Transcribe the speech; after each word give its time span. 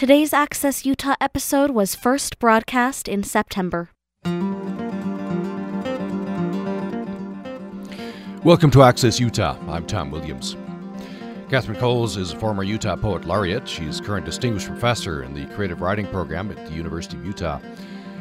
Today's 0.00 0.32
Access 0.32 0.86
Utah 0.86 1.14
episode 1.20 1.72
was 1.72 1.94
first 1.94 2.38
broadcast 2.38 3.06
in 3.06 3.22
September. 3.22 3.90
Welcome 8.42 8.70
to 8.70 8.82
Access 8.82 9.20
Utah. 9.20 9.58
I'm 9.68 9.86
Tom 9.86 10.10
Williams. 10.10 10.56
Katharine 11.50 11.78
Coles 11.78 12.16
is 12.16 12.32
a 12.32 12.36
former 12.38 12.62
Utah 12.62 12.96
Poet 12.96 13.26
Laureate. 13.26 13.68
She's 13.68 14.00
current 14.00 14.24
distinguished 14.24 14.68
professor 14.68 15.22
in 15.22 15.34
the 15.34 15.44
creative 15.54 15.82
writing 15.82 16.06
program 16.06 16.50
at 16.50 16.64
the 16.64 16.72
University 16.72 17.18
of 17.18 17.26
Utah. 17.26 17.60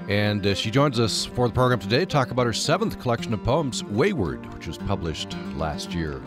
And 0.09 0.45
uh, 0.45 0.55
she 0.55 0.71
joins 0.71 0.99
us 0.99 1.23
for 1.27 1.47
the 1.47 1.53
program 1.53 1.79
today 1.79 1.99
to 1.99 2.05
talk 2.05 2.31
about 2.31 2.45
her 2.45 2.51
seventh 2.51 2.99
collection 2.99 3.33
of 3.33 3.41
poems, 3.45 3.85
Wayward, 3.85 4.53
which 4.53 4.67
was 4.67 4.77
published 4.77 5.37
last 5.55 5.93
year. 5.93 6.21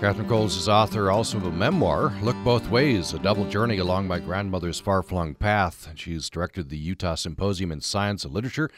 Katharine 0.00 0.28
Coles 0.28 0.56
is 0.56 0.66
author 0.66 1.10
also 1.10 1.36
of 1.36 1.44
a 1.44 1.52
memoir, 1.52 2.14
Look 2.22 2.36
Both 2.42 2.70
Ways, 2.70 3.12
a 3.12 3.18
double 3.18 3.44
journey 3.44 3.76
along 3.76 4.08
my 4.08 4.18
grandmother's 4.18 4.80
far 4.80 5.02
flung 5.02 5.34
path. 5.34 5.92
She's 5.94 6.30
directed 6.30 6.70
the 6.70 6.78
Utah 6.78 7.16
Symposium 7.16 7.70
in 7.70 7.82
Science 7.82 8.24
and 8.24 8.32
Literature. 8.32 8.70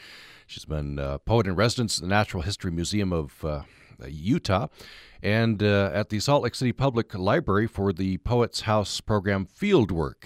She's 0.47 0.65
been 0.65 0.99
a 0.99 1.19
poet 1.19 1.47
in 1.47 1.55
residence 1.55 1.97
at 1.97 2.01
the 2.01 2.09
Natural 2.09 2.43
History 2.43 2.71
Museum 2.71 3.13
of 3.13 3.45
uh, 3.45 3.61
Utah 4.05 4.67
and 5.23 5.63
uh, 5.63 5.91
at 5.93 6.09
the 6.09 6.19
Salt 6.19 6.43
Lake 6.43 6.55
City 6.55 6.73
Public 6.73 7.13
Library 7.15 7.67
for 7.67 7.93
the 7.93 8.17
Poets 8.17 8.61
House 8.61 8.99
program 8.99 9.45
Fieldwork. 9.45 10.25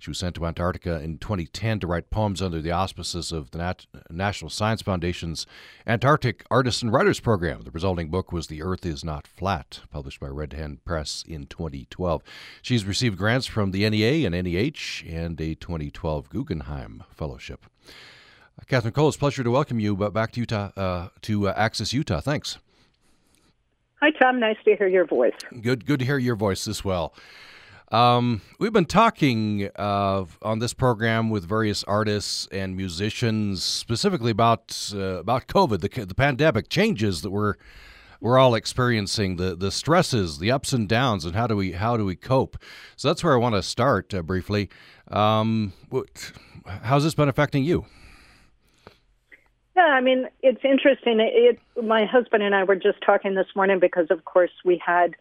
She 0.00 0.08
was 0.08 0.18
sent 0.18 0.34
to 0.36 0.46
Antarctica 0.46 0.98
in 1.02 1.18
2010 1.18 1.80
to 1.80 1.86
write 1.86 2.08
poems 2.08 2.40
under 2.40 2.62
the 2.62 2.70
auspices 2.70 3.32
of 3.32 3.50
the 3.50 3.58
Nat- 3.58 3.84
National 4.08 4.48
Science 4.48 4.80
Foundation's 4.80 5.46
Antarctic 5.86 6.42
Artists 6.50 6.80
and 6.80 6.90
Writers 6.90 7.20
Program. 7.20 7.60
The 7.64 7.70
resulting 7.70 8.08
book 8.08 8.32
was 8.32 8.46
The 8.46 8.62
Earth 8.62 8.86
is 8.86 9.04
Not 9.04 9.26
Flat, 9.26 9.80
published 9.92 10.18
by 10.18 10.28
Red 10.28 10.54
Hen 10.54 10.78
Press 10.86 11.22
in 11.28 11.44
2012. 11.44 12.22
She's 12.62 12.86
received 12.86 13.18
grants 13.18 13.46
from 13.46 13.72
the 13.72 13.88
NEA 13.90 14.26
and 14.26 14.34
NEH 14.34 15.04
and 15.06 15.38
a 15.38 15.54
2012 15.54 16.30
Guggenheim 16.30 17.04
Fellowship. 17.14 17.66
Katharine 18.68 18.94
Cole, 18.94 19.08
it's 19.08 19.18
a 19.18 19.20
pleasure 19.20 19.44
to 19.44 19.50
welcome 19.50 19.80
you 19.80 19.94
back 19.96 20.32
to 20.32 20.40
Utah, 20.40 20.70
uh, 20.78 21.08
to 21.20 21.48
uh, 21.48 21.52
Access 21.56 21.92
Utah. 21.92 22.20
Thanks. 22.20 22.56
Hi, 24.00 24.10
Tom. 24.12 24.40
Nice 24.40 24.56
to 24.64 24.76
hear 24.76 24.88
your 24.88 25.04
voice. 25.04 25.34
Good, 25.60 25.84
good 25.84 25.98
to 25.98 26.06
hear 26.06 26.16
your 26.16 26.36
voice 26.36 26.66
as 26.66 26.82
well. 26.82 27.12
Um, 27.90 28.40
we've 28.60 28.72
been 28.72 28.84
talking 28.84 29.68
uh, 29.74 30.24
on 30.42 30.60
this 30.60 30.72
program 30.72 31.28
with 31.28 31.44
various 31.44 31.82
artists 31.84 32.46
and 32.52 32.76
musicians, 32.76 33.64
specifically 33.64 34.30
about 34.30 34.92
uh, 34.94 35.18
about 35.18 35.48
COVID, 35.48 35.80
the, 35.80 36.04
the 36.04 36.14
pandemic 36.14 36.68
changes 36.68 37.22
that 37.22 37.30
we're 37.30 37.54
we're 38.20 38.38
all 38.38 38.54
experiencing, 38.54 39.36
the 39.36 39.56
the 39.56 39.72
stresses, 39.72 40.38
the 40.38 40.52
ups 40.52 40.72
and 40.72 40.88
downs, 40.88 41.24
and 41.24 41.34
how 41.34 41.48
do 41.48 41.56
we 41.56 41.72
how 41.72 41.96
do 41.96 42.04
we 42.04 42.14
cope? 42.14 42.56
So 42.94 43.08
that's 43.08 43.24
where 43.24 43.34
I 43.34 43.38
want 43.38 43.56
to 43.56 43.62
start 43.62 44.14
uh, 44.14 44.22
briefly. 44.22 44.70
Um, 45.08 45.72
what, 45.88 46.30
how's 46.64 47.02
this 47.02 47.16
been 47.16 47.28
affecting 47.28 47.64
you? 47.64 47.86
Yeah, 49.74 49.82
I 49.82 50.00
mean, 50.00 50.28
it's 50.42 50.64
interesting. 50.64 51.18
It, 51.18 51.58
my 51.82 52.04
husband 52.04 52.44
and 52.44 52.54
I 52.54 52.62
were 52.62 52.76
just 52.76 53.00
talking 53.04 53.34
this 53.34 53.48
morning 53.56 53.80
because, 53.80 54.06
of 54.10 54.24
course, 54.26 54.50
we 54.64 54.80
had 54.84 55.16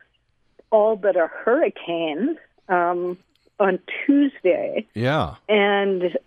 all 0.72 0.96
but 0.96 1.16
a 1.16 1.28
hurricane 1.28 2.38
um, 2.70 3.18
on 3.60 3.80
Tuesday. 4.06 4.88
Yeah, 4.94 5.36
and 5.48 6.18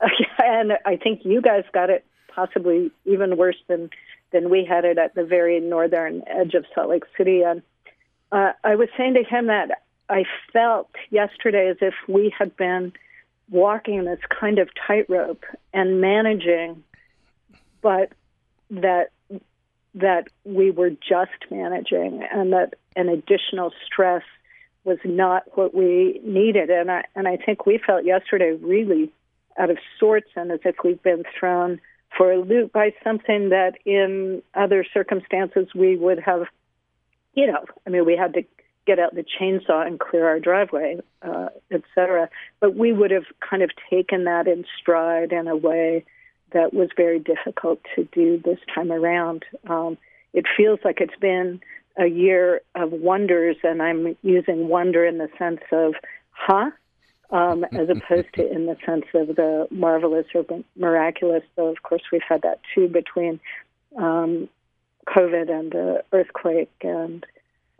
and 0.38 0.72
I 0.84 0.96
think 0.96 1.24
you 1.24 1.40
guys 1.40 1.64
got 1.72 1.90
it 1.90 2.04
possibly 2.28 2.90
even 3.04 3.36
worse 3.36 3.58
than 3.68 3.90
than 4.32 4.50
we 4.50 4.64
had 4.64 4.84
it 4.84 4.98
at 4.98 5.14
the 5.14 5.24
very 5.24 5.60
northern 5.60 6.22
edge 6.26 6.54
of 6.54 6.64
Salt 6.74 6.88
Lake 6.88 7.04
City. 7.16 7.42
And 7.42 7.62
uh, 8.30 8.52
I 8.64 8.76
was 8.76 8.88
saying 8.96 9.14
to 9.14 9.24
him 9.24 9.46
that 9.46 9.82
I 10.08 10.24
felt 10.52 10.90
yesterday 11.10 11.68
as 11.68 11.76
if 11.80 11.94
we 12.08 12.34
had 12.36 12.56
been 12.56 12.92
walking 13.50 14.04
this 14.04 14.20
kind 14.30 14.58
of 14.58 14.70
tightrope 14.86 15.44
and 15.74 16.00
managing 16.00 16.82
but 17.82 18.12
that 18.70 19.10
that 19.94 20.28
we 20.44 20.70
were 20.70 20.90
just 20.90 21.50
managing 21.50 22.26
and 22.32 22.54
that 22.54 22.74
an 22.96 23.10
additional 23.10 23.72
stress 23.84 24.22
was 24.84 24.98
not 25.04 25.44
what 25.56 25.74
we 25.74 26.20
needed 26.24 26.70
and 26.70 26.90
I 26.90 27.04
and 27.14 27.28
I 27.28 27.36
think 27.36 27.66
we 27.66 27.78
felt 27.78 28.04
yesterday 28.04 28.52
really 28.60 29.12
out 29.58 29.70
of 29.70 29.78
sorts 29.98 30.30
and 30.36 30.50
as 30.50 30.60
if 30.64 30.76
we've 30.82 31.02
been 31.02 31.24
thrown 31.38 31.80
for 32.16 32.32
a 32.32 32.40
loop 32.40 32.72
by 32.72 32.92
something 33.04 33.50
that 33.50 33.74
in 33.84 34.42
other 34.54 34.84
circumstances 34.92 35.68
we 35.74 35.96
would 35.96 36.18
have 36.20 36.46
you 37.34 37.46
know 37.46 37.64
I 37.86 37.90
mean 37.90 38.04
we 38.04 38.16
had 38.16 38.34
to 38.34 38.42
get 38.84 38.98
out 38.98 39.14
the 39.14 39.24
chainsaw 39.24 39.86
and 39.86 40.00
clear 40.00 40.26
our 40.26 40.40
driveway 40.40 40.98
uh, 41.22 41.48
et 41.70 41.82
cetera 41.94 42.28
but 42.60 42.74
we 42.74 42.92
would 42.92 43.12
have 43.12 43.26
kind 43.48 43.62
of 43.62 43.70
taken 43.88 44.24
that 44.24 44.48
in 44.48 44.64
stride 44.80 45.32
in 45.32 45.46
a 45.46 45.56
way 45.56 46.04
that 46.52 46.72
was 46.72 46.88
very 46.96 47.18
difficult 47.18 47.80
to 47.94 48.08
do 48.12 48.40
this 48.44 48.58
time 48.74 48.92
around. 48.92 49.44
Um, 49.68 49.98
it 50.32 50.46
feels 50.56 50.78
like 50.84 51.00
it's 51.00 51.18
been 51.20 51.60
a 51.96 52.06
year 52.06 52.60
of 52.74 52.92
wonders, 52.92 53.56
and 53.62 53.82
I'm 53.82 54.16
using 54.22 54.68
wonder 54.68 55.04
in 55.04 55.18
the 55.18 55.28
sense 55.38 55.60
of, 55.70 55.94
huh? 56.30 56.70
Um, 57.30 57.64
as 57.72 57.88
opposed 57.88 58.28
to 58.34 58.50
in 58.50 58.66
the 58.66 58.76
sense 58.84 59.06
of 59.14 59.28
the 59.36 59.66
marvelous 59.70 60.26
or 60.34 60.44
miraculous. 60.76 61.42
Though, 61.56 61.68
of 61.68 61.82
course, 61.82 62.02
we've 62.12 62.22
had 62.28 62.42
that 62.42 62.60
too 62.74 62.88
between 62.88 63.40
um, 63.96 64.48
COVID 65.08 65.50
and 65.50 65.72
the 65.72 66.04
earthquake 66.12 66.72
and 66.82 67.24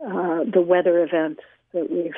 uh, 0.05 0.43
the 0.43 0.61
weather 0.61 1.03
events 1.03 1.41
that 1.73 1.89
we've 1.89 2.15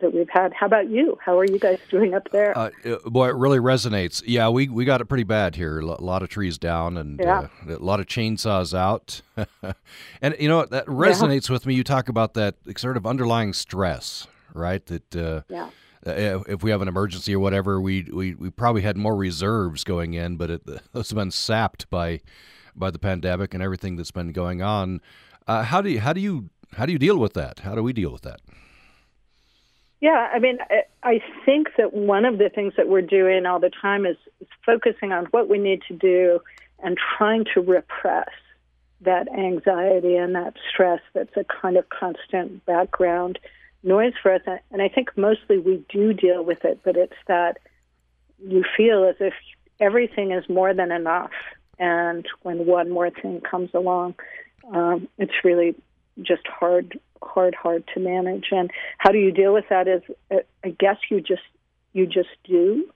that 0.00 0.12
we've 0.12 0.28
had. 0.28 0.52
How 0.52 0.66
about 0.66 0.88
you? 0.88 1.18
How 1.24 1.38
are 1.38 1.44
you 1.44 1.58
guys 1.58 1.78
doing 1.90 2.14
up 2.14 2.28
there? 2.30 2.56
Uh, 2.56 2.70
boy, 3.06 3.28
it 3.28 3.36
really 3.36 3.58
resonates. 3.58 4.22
Yeah, 4.26 4.48
we, 4.48 4.68
we 4.68 4.84
got 4.84 5.00
it 5.00 5.06
pretty 5.06 5.24
bad 5.24 5.54
here. 5.56 5.80
A 5.80 5.84
lot 5.84 6.22
of 6.22 6.28
trees 6.28 6.58
down 6.58 6.96
and 6.96 7.20
yeah. 7.22 7.48
uh, 7.68 7.76
a 7.76 7.78
lot 7.78 8.00
of 8.00 8.06
chainsaws 8.06 8.76
out. 8.76 9.22
and 10.22 10.36
you 10.38 10.48
know 10.48 10.64
that 10.66 10.86
resonates 10.86 11.48
yeah. 11.48 11.54
with 11.54 11.66
me. 11.66 11.74
You 11.74 11.84
talk 11.84 12.08
about 12.08 12.34
that 12.34 12.56
sort 12.76 12.96
of 12.96 13.06
underlying 13.06 13.52
stress, 13.52 14.26
right? 14.54 14.84
That 14.86 15.16
uh, 15.16 15.42
yeah. 15.48 15.70
Uh, 16.04 16.42
if 16.48 16.64
we 16.64 16.70
have 16.72 16.82
an 16.82 16.88
emergency 16.88 17.32
or 17.32 17.38
whatever, 17.38 17.80
we, 17.80 18.02
we, 18.12 18.34
we 18.34 18.50
probably 18.50 18.82
had 18.82 18.96
more 18.96 19.14
reserves 19.14 19.84
going 19.84 20.14
in, 20.14 20.36
but 20.36 20.50
it, 20.50 20.62
those 20.92 21.10
have 21.10 21.16
been 21.16 21.30
sapped 21.30 21.88
by 21.90 22.20
by 22.74 22.90
the 22.90 22.98
pandemic 22.98 23.54
and 23.54 23.62
everything 23.62 23.96
that's 23.96 24.10
been 24.10 24.32
going 24.32 24.62
on. 24.62 25.00
Uh, 25.46 25.62
how 25.62 25.80
do 25.80 25.90
you 25.90 26.00
how 26.00 26.12
do 26.12 26.20
you 26.20 26.50
how 26.72 26.86
do 26.86 26.92
you 26.92 26.98
deal 26.98 27.18
with 27.18 27.34
that? 27.34 27.60
How 27.60 27.74
do 27.74 27.82
we 27.82 27.92
deal 27.92 28.10
with 28.10 28.22
that? 28.22 28.40
Yeah, 30.02 30.28
I 30.34 30.40
mean, 30.40 30.58
I 31.04 31.22
think 31.46 31.68
that 31.78 31.94
one 31.94 32.24
of 32.24 32.38
the 32.38 32.48
things 32.48 32.74
that 32.76 32.88
we're 32.88 33.02
doing 33.02 33.46
all 33.46 33.60
the 33.60 33.70
time 33.70 34.04
is, 34.04 34.16
is 34.40 34.48
focusing 34.66 35.12
on 35.12 35.26
what 35.26 35.48
we 35.48 35.58
need 35.58 35.82
to 35.86 35.94
do 35.94 36.40
and 36.82 36.98
trying 37.16 37.44
to 37.54 37.60
repress 37.60 38.28
that 39.02 39.28
anxiety 39.32 40.16
and 40.16 40.34
that 40.34 40.54
stress 40.68 41.00
that's 41.14 41.36
a 41.36 41.44
kind 41.44 41.76
of 41.76 41.88
constant 41.88 42.66
background 42.66 43.38
noise 43.84 44.14
for 44.20 44.34
us. 44.34 44.40
And 44.72 44.82
I 44.82 44.88
think 44.88 45.16
mostly 45.16 45.58
we 45.58 45.84
do 45.88 46.12
deal 46.12 46.44
with 46.44 46.64
it, 46.64 46.80
but 46.82 46.96
it's 46.96 47.14
that 47.28 47.58
you 48.44 48.64
feel 48.76 49.04
as 49.04 49.14
if 49.20 49.34
everything 49.78 50.32
is 50.32 50.48
more 50.48 50.74
than 50.74 50.90
enough. 50.90 51.30
And 51.78 52.26
when 52.42 52.66
one 52.66 52.90
more 52.90 53.10
thing 53.10 53.40
comes 53.40 53.70
along, 53.72 54.16
um, 54.74 55.06
it's 55.16 55.44
really 55.44 55.76
just 56.22 56.46
hard 56.48 56.98
hard, 57.24 57.54
hard 57.54 57.84
to 57.94 58.00
manage. 58.00 58.46
And 58.50 58.70
how 58.98 59.10
do 59.10 59.18
you 59.18 59.32
deal 59.32 59.52
with 59.52 59.64
that? 59.70 59.88
Is 59.88 60.02
uh, 60.30 60.38
I 60.64 60.70
guess 60.70 60.96
you 61.10 61.20
just 61.20 61.42
you 61.92 62.06
just 62.06 62.30
do, 62.44 62.88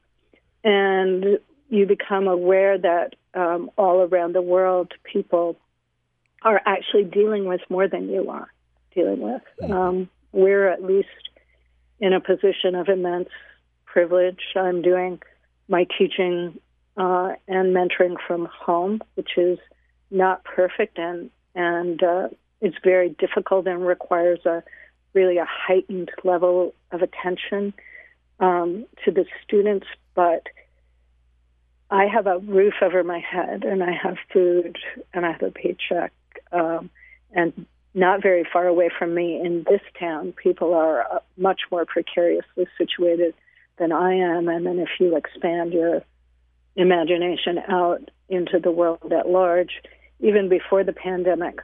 and 0.64 1.38
you 1.68 1.86
become 1.86 2.28
aware 2.28 2.78
that 2.78 3.14
um, 3.34 3.70
all 3.76 4.00
around 4.00 4.34
the 4.34 4.42
world 4.42 4.92
people 5.04 5.58
are 6.42 6.60
actually 6.64 7.04
dealing 7.04 7.46
with 7.46 7.60
more 7.68 7.88
than 7.88 8.08
you 8.08 8.30
are 8.30 8.48
dealing 8.94 9.20
with. 9.20 9.42
Mm-hmm. 9.60 9.72
Um, 9.72 10.10
we're 10.32 10.68
at 10.68 10.82
least 10.82 11.08
in 12.00 12.12
a 12.12 12.20
position 12.20 12.74
of 12.74 12.88
immense 12.88 13.28
privilege. 13.84 14.40
I'm 14.54 14.82
doing 14.82 15.20
my 15.68 15.86
teaching 15.98 16.58
uh, 16.96 17.32
and 17.48 17.74
mentoring 17.74 18.16
from 18.26 18.48
home, 18.52 19.00
which 19.14 19.30
is 19.36 19.58
not 20.10 20.44
perfect 20.44 20.98
and 20.98 21.30
and 21.54 22.02
uh, 22.02 22.28
it's 22.60 22.76
very 22.82 23.10
difficult 23.10 23.66
and 23.66 23.86
requires 23.86 24.44
a 24.46 24.62
really 25.12 25.38
a 25.38 25.46
heightened 25.48 26.10
level 26.24 26.74
of 26.92 27.02
attention 27.02 27.72
um, 28.40 28.86
to 29.04 29.10
the 29.10 29.24
students. 29.44 29.86
But 30.14 30.46
I 31.90 32.06
have 32.06 32.26
a 32.26 32.38
roof 32.38 32.74
over 32.82 33.02
my 33.04 33.18
head, 33.18 33.64
and 33.64 33.82
I 33.82 33.92
have 33.92 34.16
food, 34.32 34.76
and 35.14 35.24
I 35.24 35.32
have 35.32 35.42
a 35.42 35.50
paycheck, 35.50 36.12
um, 36.52 36.90
and 37.32 37.66
not 37.94 38.22
very 38.22 38.44
far 38.52 38.66
away 38.66 38.90
from 38.96 39.14
me 39.14 39.40
in 39.40 39.64
this 39.68 39.80
town, 39.98 40.32
people 40.32 40.74
are 40.74 41.00
uh, 41.10 41.18
much 41.38 41.62
more 41.70 41.86
precariously 41.86 42.66
situated 42.76 43.34
than 43.78 43.90
I 43.90 44.14
am. 44.14 44.48
And 44.48 44.66
then 44.66 44.78
if 44.78 44.90
you 45.00 45.16
expand 45.16 45.72
your 45.72 46.02
imagination 46.76 47.58
out 47.68 48.10
into 48.28 48.58
the 48.58 48.70
world 48.70 49.12
at 49.12 49.28
large, 49.28 49.80
even 50.20 50.50
before 50.50 50.84
the 50.84 50.92
pandemic, 50.92 51.60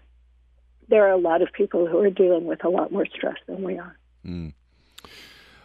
there 0.93 1.09
are 1.09 1.11
a 1.11 1.17
lot 1.17 1.41
of 1.41 1.51
people 1.55 1.87
who 1.87 1.99
are 2.01 2.11
dealing 2.11 2.45
with 2.45 2.63
a 2.65 2.69
lot 2.69 2.93
more 2.93 3.07
stress 3.07 3.39
than 3.47 3.63
we 3.63 3.79
are. 3.79 3.97
Mm. 4.27 4.53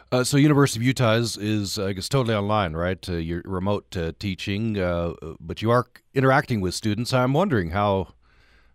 Uh, 0.09 0.23
so, 0.23 0.37
University 0.37 0.79
of 0.79 0.83
Utah 0.83 1.15
is, 1.15 1.35
is 1.35 1.77
I 1.77 1.91
guess, 1.91 2.07
totally 2.07 2.33
online, 2.33 2.77
right? 2.77 3.07
Uh, 3.09 3.15
you're 3.15 3.41
remote 3.43 3.95
uh, 3.97 4.13
teaching, 4.19 4.79
uh, 4.79 5.15
but 5.41 5.61
you 5.61 5.69
are 5.69 5.85
interacting 6.13 6.61
with 6.61 6.73
students. 6.73 7.13
I'm 7.13 7.33
wondering 7.33 7.71
how 7.71 8.13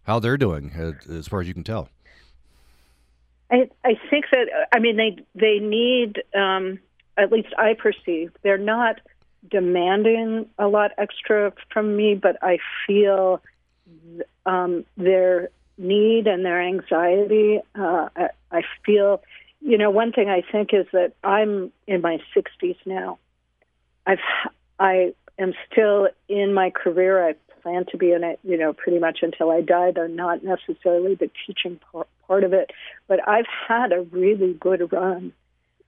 how 0.03 0.19
they're 0.19 0.37
doing, 0.37 0.73
uh, 0.79 0.93
as 1.11 1.27
far 1.27 1.41
as 1.41 1.49
you 1.49 1.55
can 1.55 1.65
tell. 1.65 1.89
I, 3.51 3.71
I 3.83 3.95
think 4.11 4.27
that 4.31 4.49
I 4.73 4.79
mean 4.79 4.99
they 4.99 5.17
they 5.35 5.59
need 5.59 6.23
um, 6.35 6.79
at 7.17 7.33
least 7.33 7.49
I 7.57 7.73
perceive 7.73 8.31
they're 8.43 8.59
not 8.59 9.01
demanding 9.51 10.51
a 10.59 10.69
lot 10.69 10.91
extra 10.99 11.55
from 11.73 11.97
me, 11.97 12.15
but 12.15 12.37
I 12.43 12.59
feel 12.87 13.41
um, 14.45 14.85
their 14.99 15.49
need 15.79 16.27
and 16.27 16.45
their 16.45 16.61
anxiety. 16.61 17.61
Uh, 17.75 18.09
I, 18.17 18.29
I 18.51 18.63
feel 18.85 19.23
you 19.65 19.79
know, 19.79 19.91
one 19.91 20.13
thing 20.13 20.29
I 20.29 20.43
think 20.51 20.71
is 20.73 20.87
that 20.93 21.13
I'm 21.23 21.73
in 21.87 22.01
my 22.01 22.19
60s 22.37 22.77
now. 22.85 23.19
I've 24.07 24.19
I 24.79 25.15
am 25.39 25.55
still 25.71 26.09
in 26.29 26.53
my 26.53 26.71
career. 26.71 27.27
I 27.29 27.35
plan 27.63 27.85
to 27.93 27.97
be 27.97 28.11
in 28.11 28.25
it, 28.25 28.41
you 28.43 28.59
know, 28.59 28.73
pretty 28.73 28.99
much 28.99 29.21
until 29.23 29.51
I 29.53 29.61
die. 29.61 29.93
Though 29.93 30.09
not 30.09 30.43
necessarily 30.43 31.15
the 31.15 31.31
teaching 31.47 31.79
part 32.27 32.45
of 32.45 32.53
it, 32.53 32.73
but 33.07 33.27
I've 33.29 33.47
had 33.69 33.93
a 33.93 34.03
really 34.03 34.55
good 34.55 34.93
run, 34.93 35.33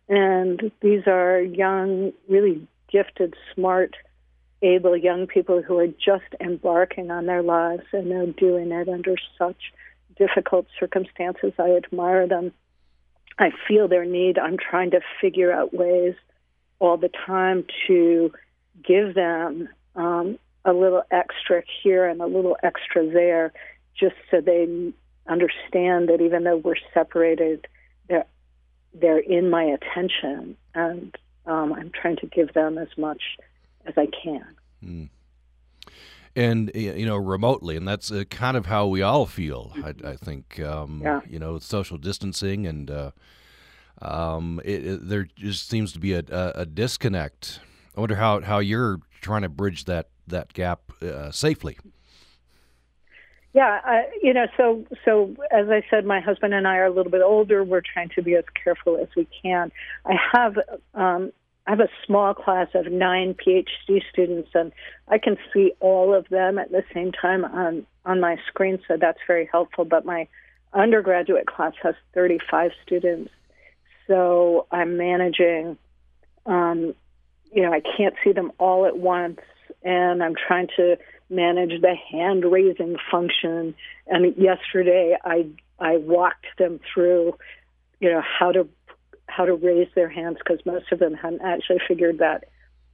and 0.08 0.70
these 0.80 1.06
are 1.08 1.40
young, 1.40 2.12
really 2.28 2.66
gifted, 2.88 3.34
smart, 3.54 3.96
able 4.64 4.96
young 4.96 5.26
people 5.26 5.62
who 5.62 5.78
are 5.78 5.86
just 5.86 6.34
embarking 6.40 7.10
on 7.10 7.26
their 7.26 7.42
lives, 7.42 7.84
and 7.92 8.10
they're 8.10 8.26
doing 8.26 8.72
it 8.72 8.88
under 8.88 9.14
such 9.38 9.72
difficult 10.16 10.66
circumstances. 10.78 11.52
I 11.58 11.76
admire 11.76 12.26
them 12.26 12.52
I 13.38 13.50
feel 13.66 13.88
their 13.88 14.04
need. 14.04 14.38
I'm 14.38 14.56
trying 14.58 14.92
to 14.92 15.00
figure 15.20 15.52
out 15.52 15.74
ways 15.74 16.14
all 16.78 16.96
the 16.96 17.10
time 17.26 17.64
to 17.86 18.32
give 18.86 19.14
them 19.14 19.68
um, 19.96 20.38
a 20.64 20.72
little 20.72 21.02
extra 21.10 21.62
here 21.82 22.06
and 22.06 22.20
a 22.20 22.26
little 22.26 22.56
extra 22.62 23.08
there, 23.08 23.52
just 23.98 24.14
so 24.30 24.40
they 24.40 24.92
understand 25.26 26.08
that 26.08 26.20
even 26.20 26.44
though 26.44 26.56
we're 26.56 26.74
separated, 26.92 27.66
they're 28.08 28.26
they're 28.92 29.18
in 29.18 29.50
my 29.50 29.64
attention, 29.64 30.56
and 30.74 31.16
um, 31.46 31.72
I'm 31.72 31.90
trying 31.90 32.16
to 32.18 32.26
give 32.26 32.52
them 32.52 32.78
as 32.78 32.88
much 32.96 33.22
as 33.86 33.94
I 33.96 34.06
can. 34.22 34.44
Mm 34.84 35.08
and 36.36 36.70
you 36.74 37.06
know 37.06 37.16
remotely 37.16 37.76
and 37.76 37.86
that's 37.86 38.10
uh, 38.10 38.24
kind 38.30 38.56
of 38.56 38.66
how 38.66 38.86
we 38.86 39.02
all 39.02 39.26
feel 39.26 39.72
i, 39.84 39.94
I 40.04 40.16
think 40.16 40.60
um, 40.60 41.00
yeah. 41.02 41.20
you 41.28 41.38
know 41.38 41.58
social 41.58 41.98
distancing 41.98 42.66
and 42.66 42.90
uh, 42.90 43.10
um, 44.02 44.60
it, 44.64 44.86
it, 44.86 45.08
there 45.08 45.28
just 45.36 45.68
seems 45.68 45.92
to 45.92 45.98
be 45.98 46.12
a, 46.12 46.24
a, 46.30 46.52
a, 46.56 46.66
disconnect 46.66 47.60
i 47.96 48.00
wonder 48.00 48.16
how, 48.16 48.40
how 48.40 48.58
you're 48.58 49.00
trying 49.20 49.42
to 49.42 49.48
bridge 49.48 49.84
that 49.84 50.08
that 50.26 50.52
gap 50.52 50.80
uh, 51.02 51.30
safely 51.30 51.78
yeah, 53.56 53.80
uh, 53.86 54.02
you 54.20 54.34
know, 54.34 54.46
so 54.56 54.84
so 55.04 55.32
as 55.52 55.68
I 55.70 55.84
said, 55.88 56.04
my 56.04 56.18
husband 56.18 56.54
and 56.54 56.66
I 56.66 56.78
are 56.78 56.86
a 56.86 56.90
little 56.90 57.12
bit 57.12 57.22
older. 57.22 57.62
We're 57.62 57.82
trying 57.82 58.08
to 58.16 58.20
be 58.20 58.34
as 58.34 58.42
careful 58.60 58.98
as 59.00 59.06
we 59.16 59.28
can. 59.44 59.70
I 60.04 60.16
have 60.32 60.58
um, 60.92 61.30
I 61.66 61.70
have 61.70 61.80
a 61.80 61.88
small 62.06 62.34
class 62.34 62.68
of 62.74 62.92
nine 62.92 63.34
PhD 63.34 64.02
students, 64.12 64.50
and 64.54 64.72
I 65.08 65.18
can 65.18 65.36
see 65.52 65.72
all 65.80 66.14
of 66.14 66.28
them 66.28 66.58
at 66.58 66.70
the 66.70 66.84
same 66.92 67.12
time 67.12 67.44
on 67.44 67.86
on 68.04 68.20
my 68.20 68.36
screen, 68.48 68.78
so 68.86 68.96
that's 69.00 69.18
very 69.26 69.48
helpful. 69.50 69.86
But 69.86 70.04
my 70.04 70.28
undergraduate 70.74 71.46
class 71.46 71.72
has 71.82 71.94
35 72.12 72.72
students, 72.84 73.30
so 74.06 74.66
I'm 74.70 74.96
managing. 74.96 75.78
Um, 76.46 76.94
you 77.50 77.62
know, 77.62 77.72
I 77.72 77.80
can't 77.96 78.14
see 78.22 78.32
them 78.32 78.52
all 78.58 78.84
at 78.84 78.98
once, 78.98 79.40
and 79.82 80.22
I'm 80.22 80.34
trying 80.34 80.68
to 80.76 80.98
manage 81.30 81.80
the 81.80 81.94
hand 82.10 82.44
raising 82.44 82.96
function. 83.10 83.74
And 84.06 84.36
yesterday, 84.36 85.16
I 85.24 85.46
I 85.78 85.96
walked 85.96 86.46
them 86.58 86.80
through, 86.92 87.38
you 88.00 88.10
know, 88.10 88.20
how 88.20 88.52
to 88.52 88.68
how 89.26 89.44
to 89.44 89.54
raise 89.54 89.88
their 89.94 90.08
hands 90.08 90.38
because 90.38 90.64
most 90.64 90.92
of 90.92 90.98
them 90.98 91.14
hadn't 91.14 91.42
actually 91.42 91.80
figured 91.86 92.18
that 92.18 92.44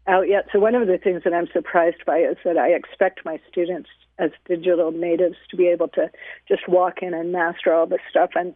out 0.07 0.29
yet. 0.29 0.47
So 0.53 0.59
one 0.59 0.75
of 0.75 0.87
the 0.87 0.99
things 0.99 1.23
that 1.25 1.35
I'm 1.35 1.49
surprised 1.53 2.05
by 2.07 2.19
is 2.19 2.37
that 2.45 2.57
I 2.57 2.71
expect 2.71 3.25
my 3.25 3.41
students 3.51 3.89
as 4.19 4.31
digital 4.47 4.93
natives 4.93 5.37
to 5.51 5.57
be 5.57 5.69
able 5.69 5.89
to 5.89 6.11
just 6.49 6.69
walk 6.69 7.03
in 7.03 7.15
and 7.15 7.33
master 7.33 7.73
all 7.73 7.87
this 7.87 8.01
stuff, 8.11 8.31
and 8.35 8.55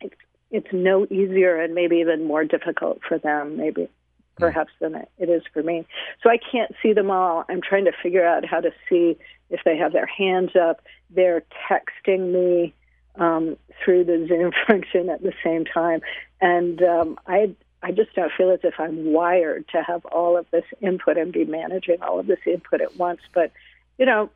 it's 0.00 0.14
it's 0.50 0.72
no 0.72 1.06
easier 1.06 1.60
and 1.60 1.74
maybe 1.74 1.96
even 1.96 2.24
more 2.24 2.44
difficult 2.44 3.00
for 3.06 3.18
them, 3.18 3.56
maybe 3.56 3.88
perhaps 4.36 4.72
than 4.80 4.94
it 5.18 5.28
is 5.28 5.42
for 5.52 5.62
me. 5.62 5.86
So 6.22 6.30
I 6.30 6.38
can't 6.38 6.74
see 6.82 6.92
them 6.92 7.10
all. 7.10 7.44
I'm 7.48 7.60
trying 7.60 7.84
to 7.86 7.92
figure 8.02 8.24
out 8.24 8.44
how 8.44 8.60
to 8.60 8.70
see 8.88 9.16
if 9.50 9.60
they 9.64 9.76
have 9.76 9.92
their 9.92 10.06
hands 10.06 10.50
up. 10.56 10.80
They're 11.10 11.44
texting 11.68 12.32
me 12.32 12.74
um, 13.16 13.56
through 13.84 14.04
the 14.04 14.26
Zoom 14.28 14.52
function 14.66 15.08
at 15.08 15.22
the 15.22 15.32
same 15.42 15.64
time. 15.64 16.00
And 16.40 16.82
um, 16.82 17.18
I 17.26 17.54
I 17.82 17.90
just 17.90 18.14
don't 18.14 18.32
feel 18.36 18.50
as 18.50 18.60
if 18.62 18.74
I'm 18.78 19.12
wired 19.12 19.68
to 19.72 19.82
have 19.82 20.06
all 20.06 20.38
of 20.38 20.46
this 20.50 20.64
input 20.80 21.18
and 21.18 21.32
be 21.32 21.44
managing 21.44 22.00
all 22.02 22.18
of 22.18 22.26
this 22.26 22.38
input 22.46 22.80
at 22.80 22.96
once. 22.96 23.20
But 23.34 23.52
you 23.98 24.06
know, 24.06 24.30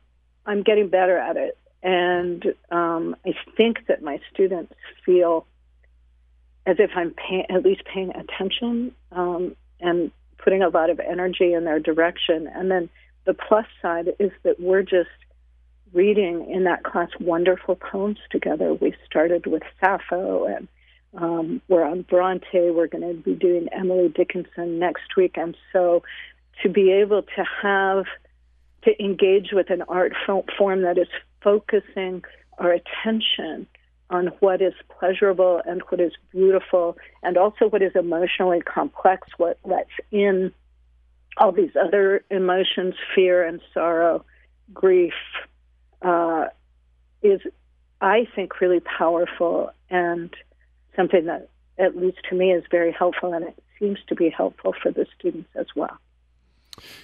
I'm 0.45 0.61
getting 0.61 0.89
better 0.89 1.17
at 1.17 1.35
it, 1.35 1.57
and 1.81 2.43
um, 2.71 3.15
I 3.25 3.33
think 3.57 3.87
that 3.87 4.03
my 4.03 4.19
students 4.31 4.73
feel 5.05 5.45
as 6.65 6.77
if 6.79 6.91
I'm 6.95 7.11
pay- 7.11 7.47
at 7.49 7.63
least 7.63 7.83
paying 7.85 8.11
attention 8.15 8.93
um, 9.11 9.55
and 9.79 10.11
putting 10.37 10.61
a 10.61 10.69
lot 10.69 10.89
of 10.89 10.99
energy 10.99 11.53
in 11.53 11.63
their 11.65 11.79
direction. 11.79 12.47
And 12.47 12.69
then 12.69 12.89
the 13.25 13.33
plus 13.33 13.65
side 13.81 14.13
is 14.19 14.31
that 14.43 14.59
we're 14.59 14.83
just 14.83 15.09
reading 15.93 16.49
in 16.49 16.63
that 16.65 16.83
class 16.83 17.09
wonderful 17.19 17.75
poems 17.75 18.19
together. 18.29 18.73
We 18.73 18.95
started 19.05 19.47
with 19.47 19.63
Sappho 19.79 20.45
and 20.45 20.67
um, 21.15 21.61
we're 21.67 21.83
on 21.83 22.03
Bronte. 22.03 22.69
We're 22.71 22.87
going 22.87 23.07
to 23.07 23.21
be 23.21 23.33
doing 23.33 23.67
Emily 23.71 24.09
Dickinson 24.09 24.79
next 24.79 25.15
week. 25.17 25.37
And 25.37 25.57
so 25.73 26.03
to 26.61 26.69
be 26.69 26.91
able 26.91 27.23
to 27.23 27.45
have, 27.61 28.05
to 28.83 29.03
engage 29.03 29.49
with 29.51 29.69
an 29.69 29.83
art 29.83 30.13
form 30.25 30.83
that 30.83 30.97
is 30.97 31.07
focusing 31.41 32.23
our 32.57 32.71
attention 32.71 33.67
on 34.09 34.27
what 34.39 34.61
is 34.61 34.73
pleasurable 34.99 35.61
and 35.65 35.81
what 35.89 36.01
is 36.01 36.11
beautiful 36.31 36.97
and 37.21 37.37
also 37.37 37.69
what 37.69 37.81
is 37.81 37.91
emotionally 37.95 38.61
complex, 38.61 39.27
what 39.37 39.57
lets 39.63 39.91
in 40.11 40.51
all 41.37 41.51
these 41.51 41.75
other 41.79 42.23
emotions, 42.29 42.95
fear 43.15 43.43
and 43.43 43.61
sorrow, 43.73 44.25
grief, 44.73 45.13
uh, 46.01 46.45
is, 47.21 47.41
I 48.01 48.27
think, 48.35 48.61
really 48.61 48.79
powerful 48.79 49.71
and 49.89 50.33
something 50.95 51.25
that, 51.25 51.49
at 51.77 51.97
least 51.97 52.19
to 52.29 52.35
me, 52.35 52.51
is 52.51 52.63
very 52.69 52.91
helpful, 52.91 53.33
and 53.33 53.45
it 53.45 53.63
seems 53.79 53.99
to 54.07 54.15
be 54.15 54.29
helpful 54.29 54.73
for 54.81 54.91
the 54.91 55.05
students 55.17 55.49
as 55.55 55.67
well. 55.75 55.97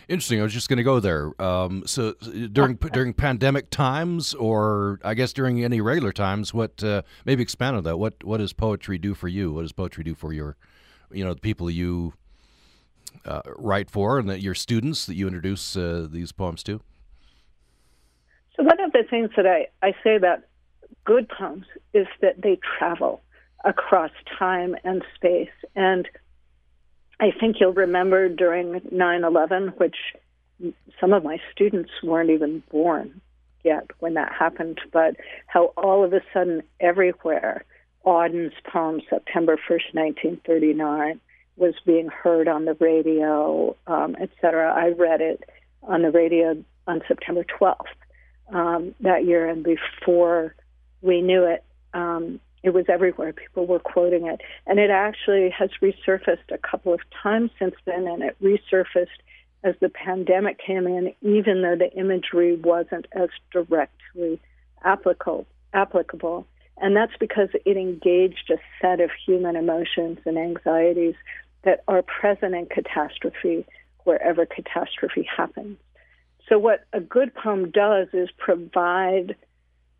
Interesting. 0.07 0.39
I 0.39 0.43
was 0.43 0.53
just 0.53 0.69
going 0.69 0.77
to 0.77 0.83
go 0.83 0.99
there. 0.99 1.33
Um, 1.41 1.83
so 1.85 2.13
during 2.51 2.75
during 2.75 3.13
pandemic 3.13 3.69
times, 3.69 4.33
or 4.33 4.99
I 5.03 5.13
guess 5.15 5.33
during 5.33 5.63
any 5.63 5.81
regular 5.81 6.13
times, 6.13 6.53
what 6.53 6.83
uh, 6.83 7.01
maybe 7.25 7.43
expand 7.43 7.75
on 7.75 7.83
that? 7.83 7.97
What 7.97 8.23
what 8.23 8.37
does 8.37 8.53
poetry 8.53 8.97
do 8.97 9.13
for 9.13 9.27
you? 9.27 9.51
What 9.51 9.63
does 9.63 9.73
poetry 9.73 10.03
do 10.03 10.15
for 10.15 10.31
your, 10.31 10.55
you 11.11 11.25
know, 11.25 11.33
the 11.33 11.41
people 11.41 11.69
you 11.69 12.13
uh, 13.25 13.41
write 13.57 13.89
for, 13.89 14.17
and 14.17 14.29
that 14.29 14.41
your 14.41 14.55
students 14.55 15.05
that 15.07 15.15
you 15.15 15.27
introduce 15.27 15.75
uh, 15.75 16.07
these 16.09 16.31
poems 16.31 16.63
to? 16.63 16.79
The 18.95 19.03
things 19.03 19.31
that 19.35 19.45
I, 19.45 19.67
I 19.85 19.93
say 20.05 20.15
about 20.15 20.39
good 21.03 21.27
poems 21.27 21.65
is 21.93 22.07
that 22.21 22.41
they 22.41 22.57
travel 22.79 23.21
across 23.65 24.11
time 24.39 24.73
and 24.85 25.03
space. 25.13 25.49
And 25.75 26.07
I 27.19 27.31
think 27.37 27.57
you'll 27.59 27.73
remember 27.73 28.29
during 28.29 28.79
9 28.89 29.23
11, 29.25 29.73
which 29.75 29.97
some 30.97 31.11
of 31.11 31.25
my 31.25 31.41
students 31.51 31.91
weren't 32.03 32.29
even 32.29 32.63
born 32.71 33.19
yet 33.65 33.85
when 33.99 34.13
that 34.13 34.31
happened, 34.31 34.79
but 34.93 35.17
how 35.47 35.73
all 35.75 36.05
of 36.05 36.13
a 36.13 36.21
sudden 36.33 36.63
everywhere 36.79 37.65
Auden's 38.05 38.53
poem, 38.63 39.01
September 39.09 39.57
1st, 39.57 39.93
1939, 39.93 41.19
was 41.57 41.73
being 41.85 42.07
heard 42.07 42.47
on 42.47 42.63
the 42.63 42.75
radio, 42.75 43.75
um, 43.87 44.15
et 44.21 44.29
cetera. 44.39 44.73
I 44.73 44.91
read 44.91 45.19
it 45.19 45.43
on 45.83 46.03
the 46.03 46.11
radio 46.11 46.63
on 46.87 47.01
September 47.09 47.43
12th 47.43 47.91
um, 48.49 48.93
that 48.99 49.25
year, 49.25 49.47
and 49.47 49.63
before 49.63 50.55
we 51.01 51.21
knew 51.21 51.43
it, 51.45 51.63
um, 51.93 52.39
it 52.63 52.73
was 52.73 52.85
everywhere. 52.89 53.33
People 53.33 53.67
were 53.67 53.79
quoting 53.79 54.27
it, 54.27 54.41
and 54.65 54.79
it 54.79 54.89
actually 54.89 55.49
has 55.51 55.69
resurfaced 55.81 56.51
a 56.51 56.57
couple 56.57 56.93
of 56.93 56.99
times 57.21 57.51
since 57.59 57.75
then, 57.85 58.07
and 58.07 58.23
it 58.23 58.35
resurfaced 58.41 59.07
as 59.63 59.75
the 59.81 59.89
pandemic 59.89 60.59
came 60.59 60.87
in, 60.87 61.13
even 61.21 61.61
though 61.61 61.75
the 61.75 61.91
imagery 61.93 62.55
wasn't 62.55 63.07
as 63.13 63.29
directly 63.51 64.39
applicable. 64.83 65.45
Applicable, 65.73 66.47
and 66.77 66.95
that's 66.95 67.15
because 67.19 67.49
it 67.53 67.77
engaged 67.77 68.49
a 68.49 68.57
set 68.81 68.99
of 69.01 69.09
human 69.25 69.55
emotions 69.55 70.19
and 70.25 70.37
anxieties 70.37 71.15
that 71.63 71.83
are 71.87 72.01
present 72.01 72.55
in 72.55 72.65
catastrophe 72.67 73.65
wherever 74.05 74.45
catastrophe 74.45 75.27
happens. 75.35 75.77
So, 76.47 76.59
what 76.59 76.85
a 76.93 76.99
good 76.99 77.33
poem 77.33 77.71
does 77.71 78.07
is 78.13 78.29
provide 78.37 79.35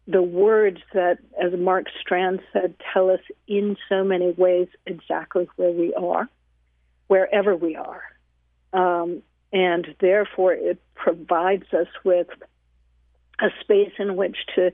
the 0.07 0.21
words 0.21 0.79
that, 0.93 1.17
as 1.41 1.57
Mark 1.57 1.87
Strand 1.99 2.39
said, 2.53 2.75
tell 2.93 3.09
us 3.09 3.21
in 3.47 3.75
so 3.89 4.03
many 4.03 4.31
ways 4.31 4.67
exactly 4.85 5.47
where 5.55 5.71
we 5.71 5.93
are, 5.95 6.29
wherever 7.07 7.55
we 7.55 7.75
are. 7.75 8.03
Um, 8.73 9.23
and 9.51 9.87
therefore, 9.99 10.53
it 10.53 10.79
provides 10.93 11.73
us 11.73 11.87
with 12.03 12.27
a 13.39 13.47
space 13.61 13.93
in 13.97 14.15
which 14.15 14.37
to 14.55 14.71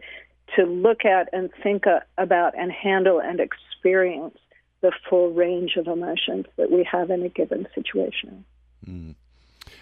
to 0.58 0.66
look 0.66 1.06
at 1.06 1.30
and 1.32 1.50
think 1.64 1.88
uh, 1.88 2.02
about 2.18 2.58
and 2.60 2.74
handle 2.74 3.22
and 3.22 3.40
experience 3.40 4.38
the 4.82 4.92
full 5.10 5.32
range 5.32 5.78
of 5.78 5.88
emotions 5.88 6.46
that 6.58 6.70
we 6.70 6.84
have 6.92 7.10
in 7.10 7.24
a 7.24 7.30
given 7.30 7.66
situation. 7.74 8.44
Mm 8.86 9.16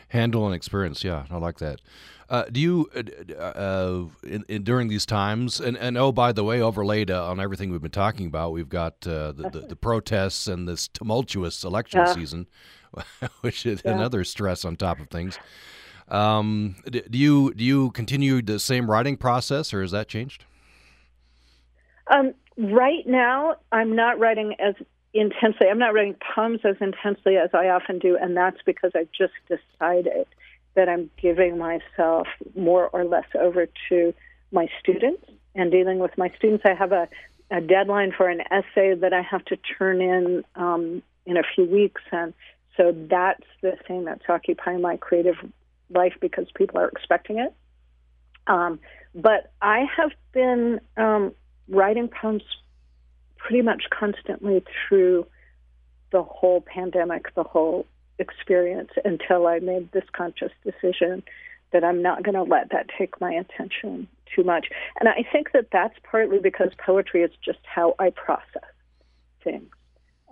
handle 0.10 0.46
and 0.46 0.56
experience. 0.56 1.04
Yeah, 1.04 1.26
I 1.30 1.38
like 1.38 1.60
that. 1.60 1.82
Uh, 2.30 2.44
do 2.52 2.60
you 2.60 2.90
uh, 2.96 3.42
uh, 3.42 4.06
in, 4.24 4.46
in, 4.48 4.64
during 4.64 4.88
these 4.88 5.06
times 5.06 5.60
and, 5.60 5.76
and 5.78 5.98
oh 5.98 6.12
by 6.12 6.32
the 6.32 6.44
way 6.44 6.62
overlaid 6.62 7.10
uh, 7.10 7.28
on 7.28 7.40
everything 7.40 7.72
we've 7.72 7.82
been 7.82 7.90
talking 7.90 8.28
about 8.28 8.52
we've 8.52 8.70
got 8.70 8.96
uh, 9.08 9.32
the, 9.32 9.50
the, 9.52 9.60
the, 9.70 9.76
protests 9.76 10.46
and 10.46 10.68
this 10.68 10.88
tumultuous 10.90 11.64
election 11.64 12.02
yeah. 12.02 12.14
season 12.14 12.46
which 13.42 13.66
is 13.66 13.82
yeah. 13.84 13.94
another 13.94 14.24
stress 14.24 14.64
on 14.64 14.76
top 14.76 15.00
of 15.00 15.08
things 15.10 15.40
um, 16.10 16.76
do 16.92 17.02
you 17.10 17.52
do 17.56 17.64
you 17.64 17.90
continue 17.92 18.44
the 18.44 18.60
same 18.60 18.92
writing 18.92 19.18
process 19.18 19.74
or 19.74 19.82
has 19.82 19.90
that 19.90 20.08
changed 20.08 20.46
um, 22.12 22.36
right 22.60 23.08
now 23.08 23.56
I'm 23.72 23.96
not 23.96 24.20
writing 24.20 24.54
as 24.60 24.76
intensely. 25.14 25.68
I'm 25.70 25.80
not 25.80 25.94
writing 25.94 26.16
poems 26.36 26.62
as 26.64 26.76
intensely 26.82 27.38
as 27.38 27.50
I 27.54 27.70
often 27.70 28.00
do, 28.00 28.18
and 28.18 28.36
that's 28.36 28.62
because 28.66 28.92
I've 28.96 29.12
just 29.12 29.34
decided 29.48 30.28
that 30.76 30.88
I'm 30.88 31.10
giving 31.22 31.58
myself 31.58 32.28
more 32.56 32.88
or 32.88 33.04
less 33.04 33.26
over 33.40 33.68
to 33.90 34.14
my 34.52 34.68
students 34.80 35.24
and 35.56 35.72
dealing 35.72 36.00
with 36.00 36.18
my 36.18 36.32
students. 36.38 36.64
I 36.66 36.74
have 36.74 36.92
a, 36.92 37.08
a 37.52 37.62
deadline 37.62 38.14
for 38.16 38.30
an 38.30 38.42
essay 38.52 38.94
that 38.96 39.14
I 39.14 39.22
have 39.22 39.44
to 39.46 39.58
turn 39.78 40.02
in 40.02 40.44
um, 40.56 41.02
in 41.26 41.38
a 41.38 41.44
few 41.56 41.66
weeks, 41.66 42.02
and 42.12 42.34
so 42.78 42.96
that's 43.10 43.44
the 43.62 43.78
thing 43.88 44.06
that's 44.06 44.24
occupying 44.30 44.82
my 44.82 44.98
creative 44.98 45.36
life 45.90 46.14
because 46.22 46.46
people 46.56 46.80
are 46.80 46.88
expecting 46.88 47.40
it. 47.40 47.54
Um, 48.48 48.80
but 49.14 49.52
I 49.62 49.86
have 49.98 50.12
been 50.32 50.80
um, 50.98 51.34
writing 51.68 52.08
poems 52.08 52.44
pretty 53.40 53.62
much 53.62 53.84
constantly 53.90 54.64
through 54.88 55.26
the 56.12 56.24
whole 56.24 56.62
pandemic, 56.62 57.34
the 57.36 57.44
whole 57.44 57.86
experience, 58.20 58.92
until 59.04 59.48
I 59.48 59.60
made 59.60 59.92
this 59.92 60.04
conscious 60.14 60.52
decision 60.64 61.24
that 61.72 61.84
I'm 61.84 62.02
not 62.02 62.24
going 62.24 62.36
to 62.36 62.44
let 62.44 62.72
that 62.72 62.88
take 62.98 63.20
my 63.22 63.32
attention 63.32 64.08
too 64.36 64.44
much. 64.44 64.68
And 65.00 65.08
I 65.08 65.24
think 65.32 65.52
that 65.54 65.68
that's 65.72 65.96
partly 66.04 66.40
because 66.40 66.70
poetry 66.84 67.24
is 67.24 67.32
just 67.44 67.60
how 67.64 67.96
I 68.00 68.10
process 68.10 68.70
things. 69.44 69.70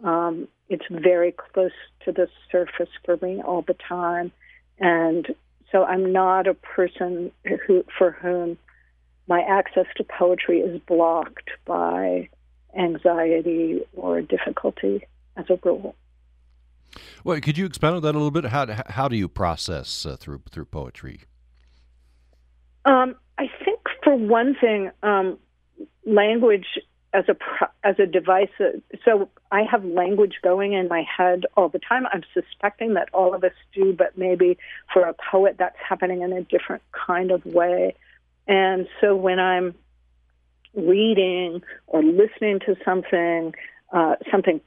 Um, 0.03 0.47
it's 0.69 0.85
very 0.89 1.31
close 1.31 1.71
to 2.05 2.11
the 2.11 2.27
surface 2.51 2.89
for 3.05 3.17
me 3.21 3.41
all 3.41 3.61
the 3.61 3.75
time. 3.75 4.31
And 4.79 5.27
so 5.71 5.83
I'm 5.83 6.11
not 6.11 6.47
a 6.47 6.53
person 6.53 7.31
who, 7.65 7.85
for 7.97 8.11
whom 8.11 8.57
my 9.27 9.41
access 9.41 9.85
to 9.97 10.03
poetry 10.03 10.59
is 10.59 10.79
blocked 10.87 11.49
by 11.65 12.29
anxiety 12.77 13.81
or 13.95 14.21
difficulty 14.21 15.05
as 15.35 15.45
a 15.49 15.59
rule. 15.63 15.95
Well, 17.23 17.39
could 17.41 17.57
you 17.57 17.65
expand 17.65 17.95
on 17.95 18.01
that 18.03 18.15
a 18.15 18.17
little 18.17 18.31
bit? 18.31 18.45
How 18.45 18.65
how 18.87 19.07
do 19.07 19.15
you 19.15 19.27
process 19.27 20.05
uh, 20.05 20.15
through 20.15 20.41
through 20.49 20.65
poetry? 20.65 21.21
Um, 22.85 23.15
I 23.37 23.49
think, 23.63 23.79
for 24.03 24.15
one 24.15 24.55
thing, 24.59 24.91
um, 25.03 25.37
language 26.05 26.65
as 27.13 27.25
a 27.27 27.35
as 27.83 27.99
a 27.99 28.05
device. 28.05 28.49
Uh, 28.59 28.79
so 29.03 29.29
I 29.51 29.63
have 29.63 29.83
language 29.83 30.35
going 30.43 30.73
in 30.73 30.87
my 30.87 31.03
head 31.03 31.45
all 31.55 31.69
the 31.69 31.79
time. 31.79 32.05
I'm 32.13 32.23
suspecting 32.33 32.93
that 32.93 33.09
all 33.13 33.33
of 33.33 33.43
us 33.43 33.53
do, 33.73 33.93
but 33.93 34.17
maybe 34.17 34.57
for 34.93 35.03
a 35.03 35.13
poet, 35.31 35.55
that's 35.57 35.77
happening 35.77 36.21
in 36.21 36.31
a 36.33 36.43
different 36.43 36.83
kind 36.91 37.31
of 37.31 37.45
way. 37.45 37.95
And 38.47 38.87
so 39.01 39.15
when 39.15 39.39
I'm 39.39 39.75
reading 40.77 41.61
or 41.87 42.01
listening 42.03 42.59
to 42.59 42.75
something, 42.85 43.53
uh, 43.91 44.15
something 44.31 44.61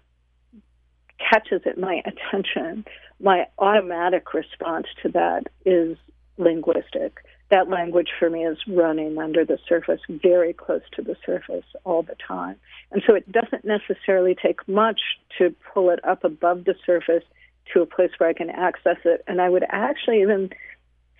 catches 1.18 1.62
at 1.66 1.78
my 1.78 2.02
attention, 2.04 2.84
my 3.20 3.46
automatic 3.58 4.34
response 4.34 4.86
to 5.02 5.08
that 5.10 5.44
is 5.64 5.96
linguistic. 6.38 7.24
That 7.50 7.68
language 7.68 8.08
for 8.18 8.30
me 8.30 8.44
is 8.44 8.58
running 8.68 9.18
under 9.18 9.44
the 9.44 9.58
surface, 9.68 10.00
very 10.08 10.52
close 10.52 10.82
to 10.94 11.02
the 11.02 11.16
surface 11.26 11.64
all 11.84 12.02
the 12.02 12.16
time. 12.26 12.56
And 12.92 13.02
so 13.06 13.14
it 13.14 13.30
doesn't 13.30 13.64
necessarily 13.64 14.36
take 14.40 14.66
much 14.68 15.00
to 15.38 15.54
pull 15.72 15.90
it 15.90 16.02
up 16.04 16.24
above 16.24 16.64
the 16.64 16.74
surface 16.86 17.24
to 17.72 17.82
a 17.82 17.86
place 17.86 18.10
where 18.18 18.30
I 18.30 18.34
can 18.34 18.50
access 18.50 18.98
it. 19.04 19.22
And 19.26 19.40
I 19.40 19.48
would 19.48 19.64
actually 19.68 20.22
even 20.22 20.50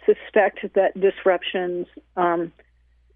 suspect 0.06 0.60
that 0.74 0.98
disruptions 0.98 1.86
um, 2.16 2.52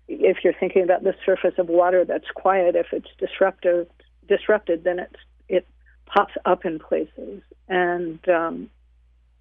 if 0.08 0.38
you're 0.44 0.54
thinking 0.58 0.82
about 0.82 1.02
the 1.04 1.14
surface 1.24 1.54
of 1.58 1.68
water 1.68 2.04
that's 2.04 2.30
quiet, 2.34 2.76
if 2.76 2.86
it's 2.92 3.08
disruptive, 3.18 3.88
disrupted, 4.28 4.84
then 4.84 4.98
it's 4.98 5.16
it 5.48 5.66
pops 6.06 6.34
up 6.44 6.64
in 6.64 6.78
places 6.78 7.42
and 7.68 8.26
um, 8.28 8.70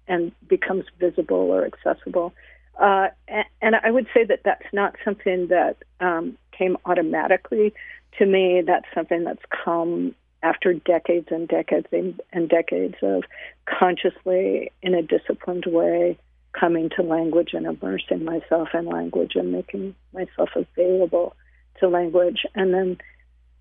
and 0.08 0.32
becomes 0.48 0.84
visible 0.98 1.36
or 1.36 1.64
accessible. 1.64 2.32
Uh, 2.80 3.08
and, 3.28 3.44
and, 3.62 3.76
I 3.76 3.90
would 3.92 4.08
say 4.12 4.24
that 4.24 4.40
that's 4.44 4.66
not 4.72 4.96
something 5.04 5.46
that 5.46 5.76
um, 6.00 6.36
came 6.50 6.76
automatically 6.84 7.72
to 8.18 8.26
me. 8.26 8.62
That's 8.66 8.86
something 8.92 9.22
that's 9.22 9.42
come 9.64 10.14
after 10.42 10.74
decades 10.74 11.28
and 11.30 11.46
decades 11.46 11.86
and, 11.92 12.20
and 12.32 12.48
decades 12.48 12.96
of 13.00 13.22
consciously, 13.66 14.72
in 14.82 14.94
a 14.94 15.02
disciplined 15.02 15.66
way, 15.66 16.18
coming 16.58 16.90
to 16.96 17.02
language 17.02 17.50
and 17.52 17.66
immersing 17.66 18.24
myself 18.24 18.68
in 18.74 18.86
language 18.86 19.32
and 19.34 19.52
making 19.52 19.94
myself 20.12 20.50
available 20.54 21.34
to 21.80 21.88
language. 21.88 22.46
And 22.54 22.72
then 22.72 22.98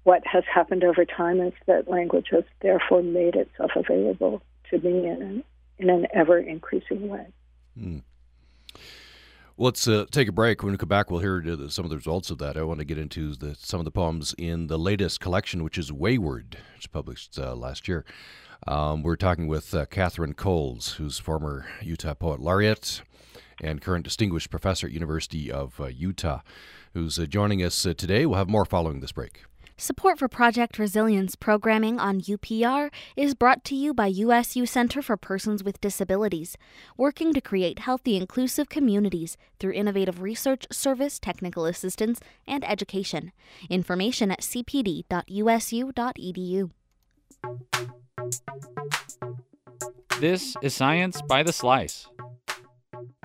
what 0.03 0.21
has 0.25 0.43
happened 0.53 0.83
over 0.83 1.05
time 1.05 1.41
is 1.41 1.53
that 1.65 1.89
language 1.89 2.27
has 2.31 2.43
therefore 2.61 3.01
made 3.01 3.35
itself 3.35 3.71
available 3.75 4.41
to 4.69 4.79
me 4.79 5.07
in 5.07 5.21
an, 5.21 5.43
in 5.79 5.89
an 5.89 6.07
ever 6.13 6.37
increasing 6.37 7.07
way. 7.09 7.25
Mm. 7.79 8.01
Let's 9.55 9.87
uh, 9.87 10.05
take 10.09 10.27
a 10.27 10.31
break. 10.31 10.63
When 10.63 10.71
we 10.71 10.77
come 10.77 10.89
back, 10.89 11.11
we'll 11.11 11.19
hear 11.19 11.39
the, 11.39 11.69
some 11.69 11.85
of 11.85 11.91
the 11.91 11.95
results 11.95 12.31
of 12.31 12.39
that. 12.39 12.57
I 12.57 12.63
want 12.63 12.79
to 12.79 12.85
get 12.85 12.97
into 12.97 13.35
the, 13.35 13.55
some 13.55 13.79
of 13.79 13.85
the 13.85 13.91
poems 13.91 14.33
in 14.37 14.65
the 14.65 14.79
latest 14.79 15.19
collection, 15.19 15.63
which 15.63 15.77
is 15.77 15.91
Wayward, 15.91 16.57
which 16.73 16.83
was 16.83 16.87
published 16.87 17.37
uh, 17.37 17.53
last 17.53 17.87
year. 17.87 18.03
Um, 18.67 19.03
we're 19.03 19.15
talking 19.17 19.47
with 19.47 19.73
uh, 19.73 19.85
Katharine 19.85 20.33
Coles, 20.33 20.93
who's 20.93 21.19
former 21.19 21.65
Utah 21.81 22.13
Poet 22.13 22.39
Laureate 22.39 23.01
and 23.61 23.81
current 23.81 24.05
distinguished 24.05 24.49
professor 24.49 24.87
at 24.87 24.93
University 24.93 25.51
of 25.51 25.79
uh, 25.79 25.87
Utah, 25.87 26.41
who's 26.93 27.19
uh, 27.19 27.25
joining 27.25 27.61
us 27.63 27.85
uh, 27.85 27.93
today. 27.95 28.25
We'll 28.25 28.37
have 28.37 28.49
more 28.49 28.65
following 28.65 28.99
this 29.01 29.11
break. 29.11 29.43
Support 29.75 30.19
for 30.19 30.27
Project 30.27 30.77
Resilience 30.77 31.35
programming 31.35 31.99
on 31.99 32.21
UPR 32.21 32.91
is 33.17 33.33
brought 33.33 33.65
to 33.65 33.75
you 33.75 33.93
by 33.93 34.07
USU 34.07 34.65
Center 34.65 35.01
for 35.01 35.17
Persons 35.17 35.63
with 35.63 35.81
Disabilities, 35.81 36.55
working 36.95 37.33
to 37.33 37.41
create 37.41 37.79
healthy, 37.79 38.15
inclusive 38.15 38.69
communities 38.69 39.35
through 39.59 39.73
innovative 39.73 40.21
research, 40.21 40.67
service, 40.71 41.19
technical 41.19 41.65
assistance, 41.65 42.19
and 42.47 42.63
education. 42.69 43.31
Information 43.69 44.29
at 44.31 44.41
cpd.usu.edu. 44.41 45.09
This 50.19 50.55
is 50.61 50.73
Science 50.73 51.21
by 51.21 51.43
the 51.43 51.53
Slice. 51.53 52.07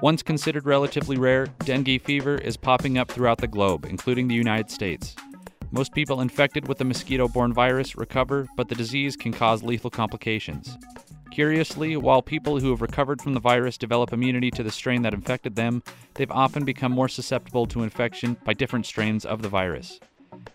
Once 0.02 0.22
considered 0.22 0.66
relatively 0.66 1.16
rare, 1.16 1.46
dengue 1.64 2.00
fever 2.02 2.36
is 2.36 2.56
popping 2.56 2.98
up 2.98 3.10
throughout 3.10 3.38
the 3.38 3.48
globe, 3.48 3.84
including 3.84 4.28
the 4.28 4.34
United 4.34 4.70
States. 4.70 5.16
Most 5.70 5.92
people 5.92 6.20
infected 6.20 6.66
with 6.66 6.78
the 6.78 6.84
mosquito 6.84 7.28
borne 7.28 7.52
virus 7.52 7.96
recover, 7.96 8.46
but 8.56 8.68
the 8.68 8.74
disease 8.74 9.16
can 9.16 9.32
cause 9.32 9.62
lethal 9.62 9.90
complications. 9.90 10.78
Curiously, 11.30 11.96
while 11.96 12.22
people 12.22 12.58
who 12.58 12.70
have 12.70 12.80
recovered 12.80 13.20
from 13.20 13.34
the 13.34 13.40
virus 13.40 13.76
develop 13.76 14.12
immunity 14.12 14.50
to 14.52 14.62
the 14.62 14.70
strain 14.70 15.02
that 15.02 15.14
infected 15.14 15.56
them, 15.56 15.82
they've 16.14 16.30
often 16.30 16.64
become 16.64 16.90
more 16.90 17.08
susceptible 17.08 17.66
to 17.66 17.82
infection 17.82 18.36
by 18.44 18.54
different 18.54 18.86
strains 18.86 19.24
of 19.24 19.42
the 19.42 19.48
virus. 19.48 20.00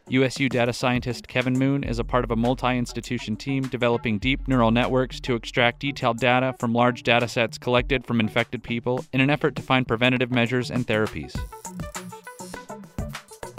USU 0.09 0.49
data 0.49 0.73
scientist 0.73 1.27
Kevin 1.27 1.57
Moon 1.57 1.83
is 1.83 1.97
a 1.97 2.03
part 2.03 2.23
of 2.23 2.31
a 2.31 2.35
multi 2.35 2.77
institution 2.77 3.35
team 3.35 3.63
developing 3.63 4.19
deep 4.19 4.47
neural 4.47 4.71
networks 4.71 5.19
to 5.21 5.35
extract 5.35 5.79
detailed 5.79 6.19
data 6.19 6.53
from 6.59 6.73
large 6.73 7.03
datasets 7.03 7.59
collected 7.59 8.05
from 8.05 8.19
infected 8.19 8.63
people 8.63 9.05
in 9.13 9.21
an 9.21 9.29
effort 9.29 9.55
to 9.55 9.61
find 9.61 9.87
preventative 9.87 10.31
measures 10.31 10.69
and 10.69 10.85
therapies. 10.85 11.35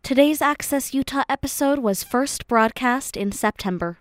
Today's 0.03 0.41
Access 0.41 0.93
Utah 0.93 1.23
episode 1.29 1.79
was 1.79 2.03
first 2.03 2.45
broadcast 2.49 3.15
in 3.15 3.31
September. 3.31 3.99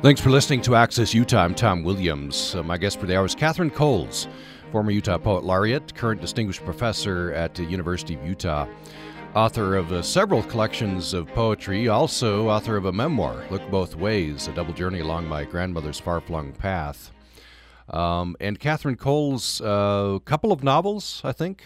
Thanks 0.00 0.18
for 0.18 0.30
listening 0.30 0.62
to 0.62 0.74
Access 0.74 1.12
Utah. 1.12 1.44
I'm 1.44 1.54
Tom 1.54 1.84
Williams. 1.84 2.54
Uh, 2.54 2.62
my 2.62 2.78
guest 2.78 2.98
for 2.98 3.04
the 3.04 3.14
hour 3.14 3.26
is 3.26 3.34
Katharine 3.34 3.68
Coles, 3.68 4.28
former 4.72 4.90
Utah 4.92 5.18
Poet 5.18 5.44
Laureate, 5.44 5.94
current 5.94 6.22
Distinguished 6.22 6.64
Professor 6.64 7.34
at 7.34 7.54
the 7.54 7.64
University 7.64 8.14
of 8.14 8.24
Utah, 8.26 8.66
author 9.34 9.76
of 9.76 9.92
uh, 9.92 10.00
several 10.00 10.42
collections 10.42 11.12
of 11.12 11.26
poetry, 11.34 11.88
also 11.88 12.48
author 12.48 12.78
of 12.78 12.86
a 12.86 12.92
memoir, 12.92 13.44
Look 13.50 13.70
Both 13.70 13.94
Ways, 13.94 14.48
a 14.48 14.54
double 14.54 14.72
journey 14.72 15.00
along 15.00 15.28
my 15.28 15.44
grandmother's 15.44 16.00
far 16.00 16.22
flung 16.22 16.52
path. 16.52 17.12
Um, 17.88 18.36
and 18.40 18.58
Katharine 18.58 18.96
Coles, 18.96 19.60
a 19.60 19.66
uh, 19.66 20.18
couple 20.20 20.52
of 20.52 20.64
novels, 20.64 21.20
I 21.24 21.32
think. 21.32 21.62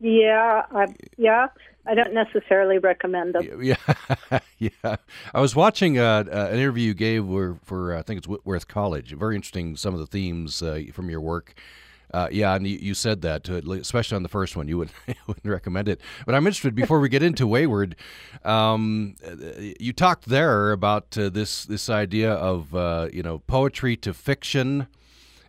Yeah, 0.00 0.64
I, 0.72 0.86
yeah. 1.16 1.48
I 1.84 1.94
don't 1.94 2.14
necessarily 2.14 2.78
recommend 2.78 3.34
them. 3.34 3.60
Yeah, 3.62 3.76
yeah. 4.58 4.96
I 5.34 5.40
was 5.40 5.56
watching 5.56 5.98
uh, 5.98 6.24
uh, 6.26 6.48
an 6.50 6.58
interview 6.58 6.88
you 6.88 6.94
gave 6.94 7.26
for, 7.26 7.58
for 7.64 7.96
I 7.96 8.02
think 8.02 8.18
it's 8.18 8.28
Whitworth 8.28 8.68
College. 8.68 9.12
Very 9.14 9.34
interesting. 9.34 9.76
Some 9.76 9.94
of 9.94 10.00
the 10.00 10.06
themes 10.06 10.62
uh, 10.62 10.82
from 10.92 11.10
your 11.10 11.20
work. 11.20 11.54
Uh, 12.12 12.28
yeah, 12.30 12.54
and 12.54 12.66
you, 12.66 12.78
you 12.78 12.94
said 12.94 13.22
that, 13.22 13.48
especially 13.48 14.16
on 14.16 14.22
the 14.22 14.28
first 14.28 14.56
one, 14.56 14.68
you 14.68 14.78
would, 14.78 14.90
wouldn't 15.26 15.46
recommend 15.46 15.88
it. 15.88 16.00
But 16.26 16.34
I'm 16.34 16.46
interested. 16.46 16.74
Before 16.74 17.00
we 17.00 17.08
get 17.08 17.22
into 17.22 17.46
Wayward, 17.46 17.96
um, 18.44 19.16
you 19.80 19.92
talked 19.92 20.26
there 20.26 20.72
about 20.72 21.12
this 21.12 21.64
this 21.64 21.88
idea 21.88 22.32
of 22.32 22.72
you 23.14 23.22
know 23.22 23.38
poetry 23.46 23.96
to 23.98 24.12
fiction, 24.12 24.88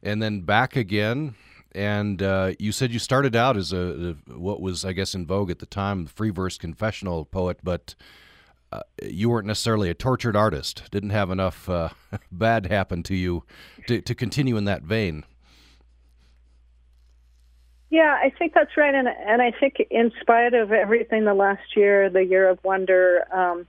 and 0.02 0.22
then 0.22 0.42
back 0.42 0.76
again 0.76 1.36
and 1.76 2.22
uh, 2.22 2.54
you 2.60 2.72
said 2.72 2.92
you 2.92 3.00
started 3.00 3.36
out 3.36 3.58
as 3.58 3.74
a, 3.74 4.16
a, 4.30 4.38
what 4.38 4.62
was 4.62 4.86
I 4.86 4.94
guess 4.94 5.16
in 5.16 5.26
vogue 5.26 5.50
at 5.50 5.60
the 5.60 5.66
time, 5.66 6.06
the 6.06 6.10
free 6.12 6.30
verse 6.30 6.58
confessional 6.58 7.26
poet, 7.26 7.60
but 7.64 7.96
uh, 8.72 8.82
you 9.04 9.30
weren't 9.30 9.48
necessarily 9.48 9.90
a 9.90 9.94
tortured 9.94 10.36
artist. 10.36 10.84
Didn't 10.92 11.12
have 11.12 11.32
enough 11.32 11.70
uh, 11.70 11.90
bad 12.32 12.68
happen 12.68 13.04
to 13.04 13.16
you 13.16 13.44
to, 13.88 14.02
to 14.02 14.16
continue 14.16 14.58
in 14.58 14.66
that 14.66 14.84
vein. 14.84 15.26
Yeah, 17.94 18.18
I 18.20 18.32
think 18.32 18.56
that's 18.56 18.76
right, 18.76 18.96
and 18.96 19.08
and 19.08 19.40
I 19.40 19.52
think 19.52 19.76
in 19.92 20.12
spite 20.20 20.56
of 20.56 20.72
everything, 20.72 21.26
the 21.26 21.36
last 21.36 21.76
year, 21.76 22.10
the 22.10 22.26
year 22.26 22.50
of 22.50 22.58
wonder, 22.64 23.24
um, 23.32 23.68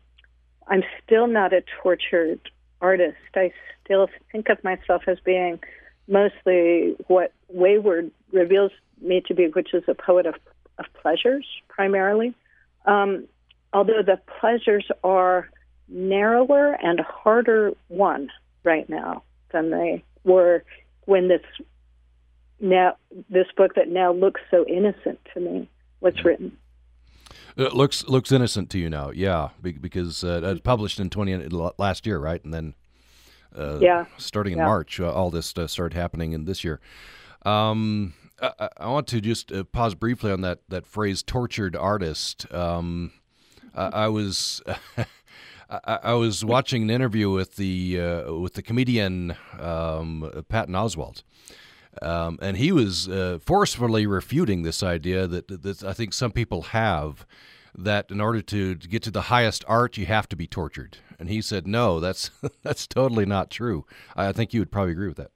I'm 0.67 0.83
still 1.05 1.27
not 1.27 1.53
a 1.53 1.63
tortured 1.83 2.41
artist. 2.81 3.19
I 3.37 3.53
still 3.85 4.09
think 4.33 4.49
of 4.49 4.65
myself 4.65 5.03
as 5.09 5.19
being 5.27 5.61
mostly 6.09 6.97
what 7.07 7.35
Wayward 7.51 8.11
reveals 8.33 8.73
me 9.03 9.23
to 9.27 9.35
be, 9.35 9.49
which 9.49 9.75
is 9.75 9.85
a 9.89 9.95
poet 9.95 10.25
of, 10.25 10.37
of 10.79 10.87
pleasures 11.03 11.47
primarily. 11.69 12.35
Um, 12.87 13.29
although 13.75 14.03
the 14.03 14.19
pleasures 14.41 14.87
are 15.03 15.51
narrower 15.87 16.79
and 16.83 16.99
harder 17.01 17.73
won 17.91 18.31
right 18.65 18.89
now 18.89 19.23
than 19.53 19.71
they 19.71 20.03
were 20.25 20.65
when 21.05 21.29
this 21.29 21.43
now 22.61 22.97
this 23.29 23.47
book 23.57 23.75
that 23.75 23.89
now 23.89 24.13
looks 24.13 24.41
so 24.51 24.65
innocent 24.67 25.19
to 25.35 25.41
me 25.41 25.69
mm-hmm. 26.03 26.27
written. 26.27 26.57
It 27.57 27.73
looks 27.73 28.07
looks 28.09 28.33
innocent 28.33 28.71
to 28.71 28.79
you 28.79 28.91
now, 28.91 29.11
yeah, 29.11 29.51
because 29.63 30.25
uh, 30.25 30.41
it 30.43 30.43
was 30.43 30.61
published 30.61 30.99
in 30.99 31.09
twenty 31.09 31.37
last 31.79 32.05
year, 32.07 32.19
right? 32.19 32.45
And 32.45 32.53
then 32.53 32.75
uh, 33.57 33.79
yeah. 33.81 34.07
starting 34.19 34.55
in 34.55 34.59
yeah. 34.59 34.67
March, 34.67 34.99
uh, 34.99 35.13
all 35.13 35.31
this 35.31 35.57
uh, 35.57 35.67
started 35.67 35.97
happening 35.97 36.33
in 36.33 36.45
this 36.45 36.65
year. 36.65 36.81
Um, 37.45 38.15
I, 38.43 38.69
I, 38.79 38.89
want 38.89 39.07
to 39.09 39.21
just 39.21 39.53
uh, 39.53 39.65
pause 39.65 39.95
briefly 39.95 40.33
on 40.33 40.41
that 40.41 40.61
that 40.69 40.87
phrase 40.87 41.23
"tortured 41.23 41.77
artist." 41.77 42.53
Um, 42.53 43.13
I, 43.75 43.87
I, 43.87 44.09
was. 44.09 44.63
I, 45.71 45.99
I, 46.03 46.15
was 46.15 46.45
watching 46.45 46.83
an 46.83 46.91
interview 46.91 47.31
with 47.31 47.57
the 47.57 48.01
uh, 48.01 48.35
with 48.35 48.55
the 48.55 48.63
comedian 48.63 49.37
um, 49.59 50.45
Patton 50.49 50.75
Oswalt, 50.75 51.23
um, 52.03 52.39
and 52.43 52.57
he 52.57 52.73
was 52.73 53.09
uh, 53.09 53.39
forcefully 53.41 54.07
refuting 54.07 54.63
this 54.63 54.83
idea 54.83 55.27
that, 55.27 55.49
that 55.49 55.85
I 55.85 55.93
think 55.93 56.13
some 56.13 56.33
people 56.33 56.63
have 56.63 57.27
that 57.77 58.11
in 58.11 58.21
order 58.21 58.41
to, 58.41 58.75
to 58.77 58.89
get 58.89 59.03
to 59.03 59.11
the 59.11 59.23
highest 59.23 59.65
art, 59.67 59.97
you 59.97 60.07
have 60.07 60.29
to 60.29 60.37
be 60.37 60.47
tortured. 60.47 60.99
And 61.19 61.29
he 61.29 61.43
said, 61.43 61.67
no, 61.67 62.01
that's 62.01 62.31
that's 62.63 62.87
totally 62.87 63.27
not 63.27 63.51
true. 63.51 63.85
I 64.17 64.33
think 64.33 64.55
you 64.55 64.61
would 64.61 64.71
probably 64.71 64.93
agree 64.93 65.09
with 65.09 65.17
that. 65.17 65.31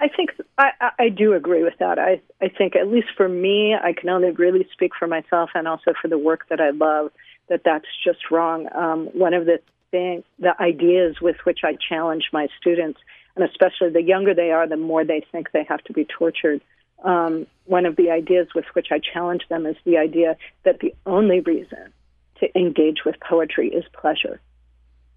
I 0.00 0.08
think 0.08 0.30
I, 0.58 0.90
I 0.98 1.08
do 1.08 1.32
agree 1.32 1.62
with 1.62 1.78
that. 1.78 1.98
I, 1.98 2.20
I 2.40 2.48
think, 2.48 2.74
at 2.74 2.88
least 2.88 3.08
for 3.16 3.28
me, 3.28 3.74
I 3.74 3.92
can 3.92 4.08
only 4.08 4.32
really 4.32 4.66
speak 4.72 4.92
for 4.98 5.06
myself 5.06 5.50
and 5.54 5.68
also 5.68 5.92
for 6.00 6.08
the 6.08 6.18
work 6.18 6.48
that 6.50 6.60
I 6.60 6.70
love, 6.70 7.12
that 7.48 7.62
that's 7.64 7.86
just 8.04 8.30
wrong. 8.30 8.68
Um, 8.74 9.06
one 9.12 9.32
of 9.32 9.46
the 9.46 9.60
thing, 9.92 10.24
the 10.40 10.60
ideas 10.60 11.20
with 11.20 11.36
which 11.44 11.60
I 11.62 11.76
challenge 11.88 12.30
my 12.32 12.48
students, 12.60 12.98
and 13.36 13.44
especially 13.44 13.90
the 13.90 14.02
younger 14.02 14.34
they 14.34 14.50
are, 14.50 14.68
the 14.68 14.76
more 14.76 15.04
they 15.04 15.24
think 15.32 15.50
they 15.52 15.64
have 15.68 15.82
to 15.84 15.92
be 15.92 16.04
tortured. 16.04 16.60
Um, 17.04 17.46
one 17.64 17.86
of 17.86 17.96
the 17.96 18.10
ideas 18.10 18.48
with 18.54 18.66
which 18.74 18.88
I 18.90 18.98
challenge 18.98 19.42
them 19.48 19.66
is 19.66 19.76
the 19.84 19.98
idea 19.98 20.36
that 20.64 20.80
the 20.80 20.94
only 21.06 21.40
reason 21.40 21.92
to 22.40 22.58
engage 22.58 23.04
with 23.04 23.16
poetry 23.20 23.68
is 23.68 23.84
pleasure. 23.92 24.40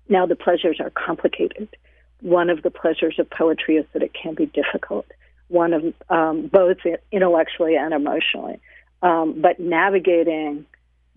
Now, 0.08 0.26
the 0.26 0.36
pleasures 0.36 0.80
are 0.80 0.92
complicated. 0.92 1.68
One 2.22 2.50
of 2.50 2.62
the 2.62 2.72
pleasures 2.72 3.20
of 3.20 3.30
poetry 3.30 3.78
is 3.78 3.86
that 3.94 4.04
it 4.04 4.14
can 4.14 4.36
be 4.36 4.46
difficult, 4.46 5.06
one 5.48 5.74
of 5.74 5.94
um, 6.10 6.48
both 6.48 6.78
intellectually 7.12 7.76
and 7.76 7.94
emotionally. 7.94 8.60
Um, 9.02 9.42
but 9.42 9.60
navigating 9.60 10.66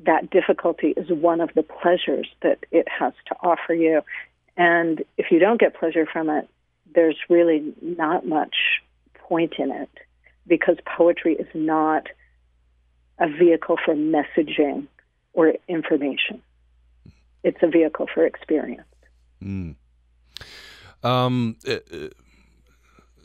that 0.00 0.30
difficulty 0.30 0.88
is 0.96 1.08
one 1.10 1.40
of 1.40 1.50
the 1.54 1.62
pleasures 1.62 2.28
that 2.42 2.58
it 2.70 2.86
has 2.88 3.12
to 3.28 3.36
offer 3.42 3.74
you. 3.74 4.02
And 4.56 5.04
if 5.16 5.30
you 5.30 5.38
don't 5.38 5.60
get 5.60 5.74
pleasure 5.74 6.06
from 6.06 6.28
it, 6.30 6.48
there's 6.94 7.16
really 7.28 7.74
not 7.82 8.26
much 8.26 8.54
point 9.14 9.54
in 9.58 9.70
it 9.70 9.90
because 10.46 10.76
poetry 10.96 11.34
is 11.34 11.46
not 11.54 12.06
a 13.18 13.28
vehicle 13.28 13.76
for 13.84 13.94
messaging 13.94 14.86
or 15.32 15.54
information. 15.68 16.42
It's 17.44 17.58
a 17.62 17.68
vehicle 17.68 18.06
for 18.12 18.26
experience. 18.26 18.82
Mm. 19.42 19.76
Um, 21.02 21.56
uh, 21.66 21.72
uh, 21.92 22.08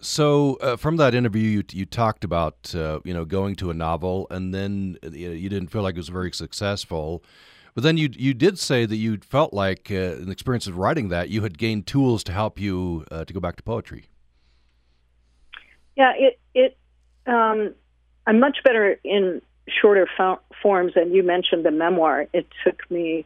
so 0.02 0.56
uh, 0.56 0.76
from 0.76 0.98
that 0.98 1.16
interview, 1.16 1.50
you, 1.50 1.64
you 1.72 1.86
talked 1.86 2.24
about 2.24 2.76
uh, 2.76 3.00
you 3.04 3.14
know 3.14 3.26
going 3.26 3.56
to 3.58 3.72
a 3.72 3.74
novel, 3.74 4.28
and 4.30 4.54
then 4.54 4.98
uh, 5.04 5.10
you 5.10 5.50
didn't 5.50 5.70
feel 5.70 5.82
like 5.82 5.96
it 5.96 6.00
was 6.00 6.10
very 6.10 6.32
successful. 6.32 7.24
But 7.74 7.84
then 7.84 7.98
you 7.98 8.10
you 8.12 8.34
did 8.34 8.60
say 8.60 8.86
that 8.86 8.98
you 8.98 9.18
felt 9.18 9.54
like 9.54 9.90
uh, 9.90 9.96
an 10.22 10.30
experience 10.30 10.68
of 10.68 10.78
writing 10.78 11.10
that 11.10 11.30
you 11.30 11.42
had 11.42 11.58
gained 11.58 11.88
tools 11.88 12.24
to 12.26 12.32
help 12.32 12.60
you 12.60 13.06
to 13.10 13.34
go 13.34 13.40
back 13.40 13.56
to 13.56 13.64
poetry. 13.64 14.06
Yeah, 15.96 16.14
it 16.16 16.40
it 16.54 16.78
um, 17.26 17.74
I'm 18.28 18.40
much 18.40 18.58
better 18.64 19.00
in 19.04 19.42
shorter 19.68 20.08
fo- 20.18 20.40
forms, 20.62 20.94
and 20.96 21.14
you 21.14 21.24
mentioned 21.24 21.66
the 21.66 21.72
memoir. 21.72 22.28
It 22.34 22.48
took 22.64 22.90
me 22.90 23.26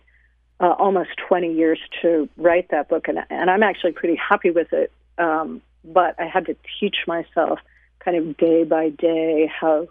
uh, 0.59 0.71
almost 0.77 1.09
20 1.27 1.53
years 1.53 1.79
to 2.01 2.27
write 2.37 2.69
that 2.71 2.89
book, 2.89 3.07
and, 3.07 3.19
and 3.29 3.49
I'm 3.49 3.63
actually 3.63 3.91
pretty 3.91 4.15
happy 4.15 4.49
with 4.49 4.73
it. 4.73 4.91
Um, 5.17 5.61
but 5.83 6.15
I 6.19 6.25
had 6.25 6.45
to 6.47 6.55
teach 6.79 6.97
myself 7.07 7.59
kind 7.99 8.17
of 8.17 8.37
day 8.37 8.63
by 8.63 8.89
day 8.89 9.51
how 9.59 9.87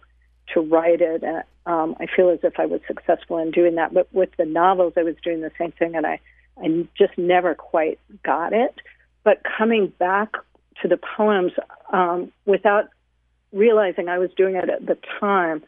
to 0.54 0.60
write 0.60 1.00
it. 1.00 1.22
And, 1.22 1.42
um, 1.66 1.96
I 1.98 2.06
feel 2.06 2.30
as 2.30 2.40
if 2.42 2.58
I 2.58 2.66
was 2.66 2.80
successful 2.86 3.38
in 3.38 3.50
doing 3.50 3.74
that. 3.76 3.92
But 3.92 4.12
with 4.12 4.30
the 4.38 4.44
novels, 4.44 4.94
I 4.96 5.02
was 5.02 5.16
doing 5.22 5.40
the 5.40 5.52
same 5.58 5.72
thing, 5.72 5.94
and 5.94 6.06
I, 6.06 6.20
I 6.62 6.86
just 6.96 7.16
never 7.18 7.54
quite 7.54 7.98
got 8.22 8.52
it. 8.52 8.74
But 9.24 9.42
coming 9.58 9.92
back 9.98 10.34
to 10.82 10.88
the 10.88 10.98
poems 10.98 11.52
um, 11.92 12.32
without 12.44 12.88
realizing 13.52 14.08
I 14.08 14.18
was 14.18 14.30
doing 14.36 14.56
it 14.56 14.68
at 14.68 14.86
the 14.86 14.98
time, 15.18 15.62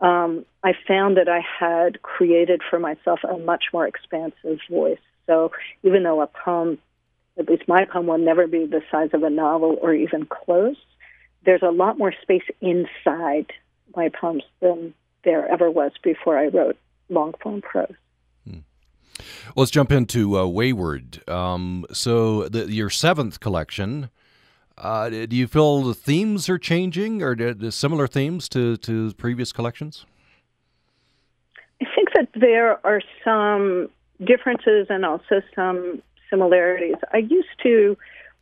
um, 0.00 0.44
I 0.62 0.72
found 0.86 1.16
that 1.16 1.28
I 1.28 1.40
had 1.40 2.02
created 2.02 2.62
for 2.68 2.78
myself 2.78 3.20
a 3.24 3.38
much 3.38 3.66
more 3.72 3.86
expansive 3.86 4.58
voice. 4.68 4.98
So 5.26 5.52
even 5.82 6.02
though 6.02 6.20
a 6.20 6.26
poem, 6.26 6.78
at 7.38 7.48
least 7.48 7.64
my 7.68 7.84
poem, 7.84 8.06
will 8.06 8.18
never 8.18 8.46
be 8.46 8.66
the 8.66 8.82
size 8.90 9.10
of 9.12 9.22
a 9.22 9.30
novel 9.30 9.78
or 9.80 9.94
even 9.94 10.26
close, 10.26 10.76
there's 11.44 11.62
a 11.62 11.70
lot 11.70 11.98
more 11.98 12.12
space 12.22 12.42
inside 12.60 13.52
my 13.96 14.08
poems 14.08 14.44
than 14.60 14.94
there 15.24 15.46
ever 15.48 15.70
was 15.70 15.92
before 16.02 16.38
I 16.38 16.46
wrote 16.46 16.76
long 17.08 17.34
form 17.42 17.62
prose. 17.62 17.94
Hmm. 18.48 18.58
let's 19.56 19.70
jump 19.70 19.90
into 19.90 20.38
uh, 20.38 20.46
Wayward. 20.46 21.28
Um, 21.28 21.86
so, 21.92 22.48
the, 22.48 22.70
your 22.70 22.90
seventh 22.90 23.40
collection. 23.40 24.10
Uh, 24.78 25.08
do 25.08 25.34
you 25.34 25.46
feel 25.46 25.82
the 25.82 25.94
themes 25.94 26.50
are 26.50 26.58
changing, 26.58 27.22
or 27.22 27.34
similar 27.70 28.06
themes 28.06 28.46
to 28.50 28.76
to 28.78 29.12
previous 29.14 29.50
collections? 29.50 30.04
I 31.80 31.86
think 31.94 32.08
that 32.14 32.28
there 32.34 32.84
are 32.86 33.00
some 33.24 33.88
differences 34.24 34.86
and 34.88 35.04
also 35.04 35.42
some 35.54 36.02
similarities. 36.30 36.96
I 37.12 37.18
used 37.18 37.48
to, 37.62 37.96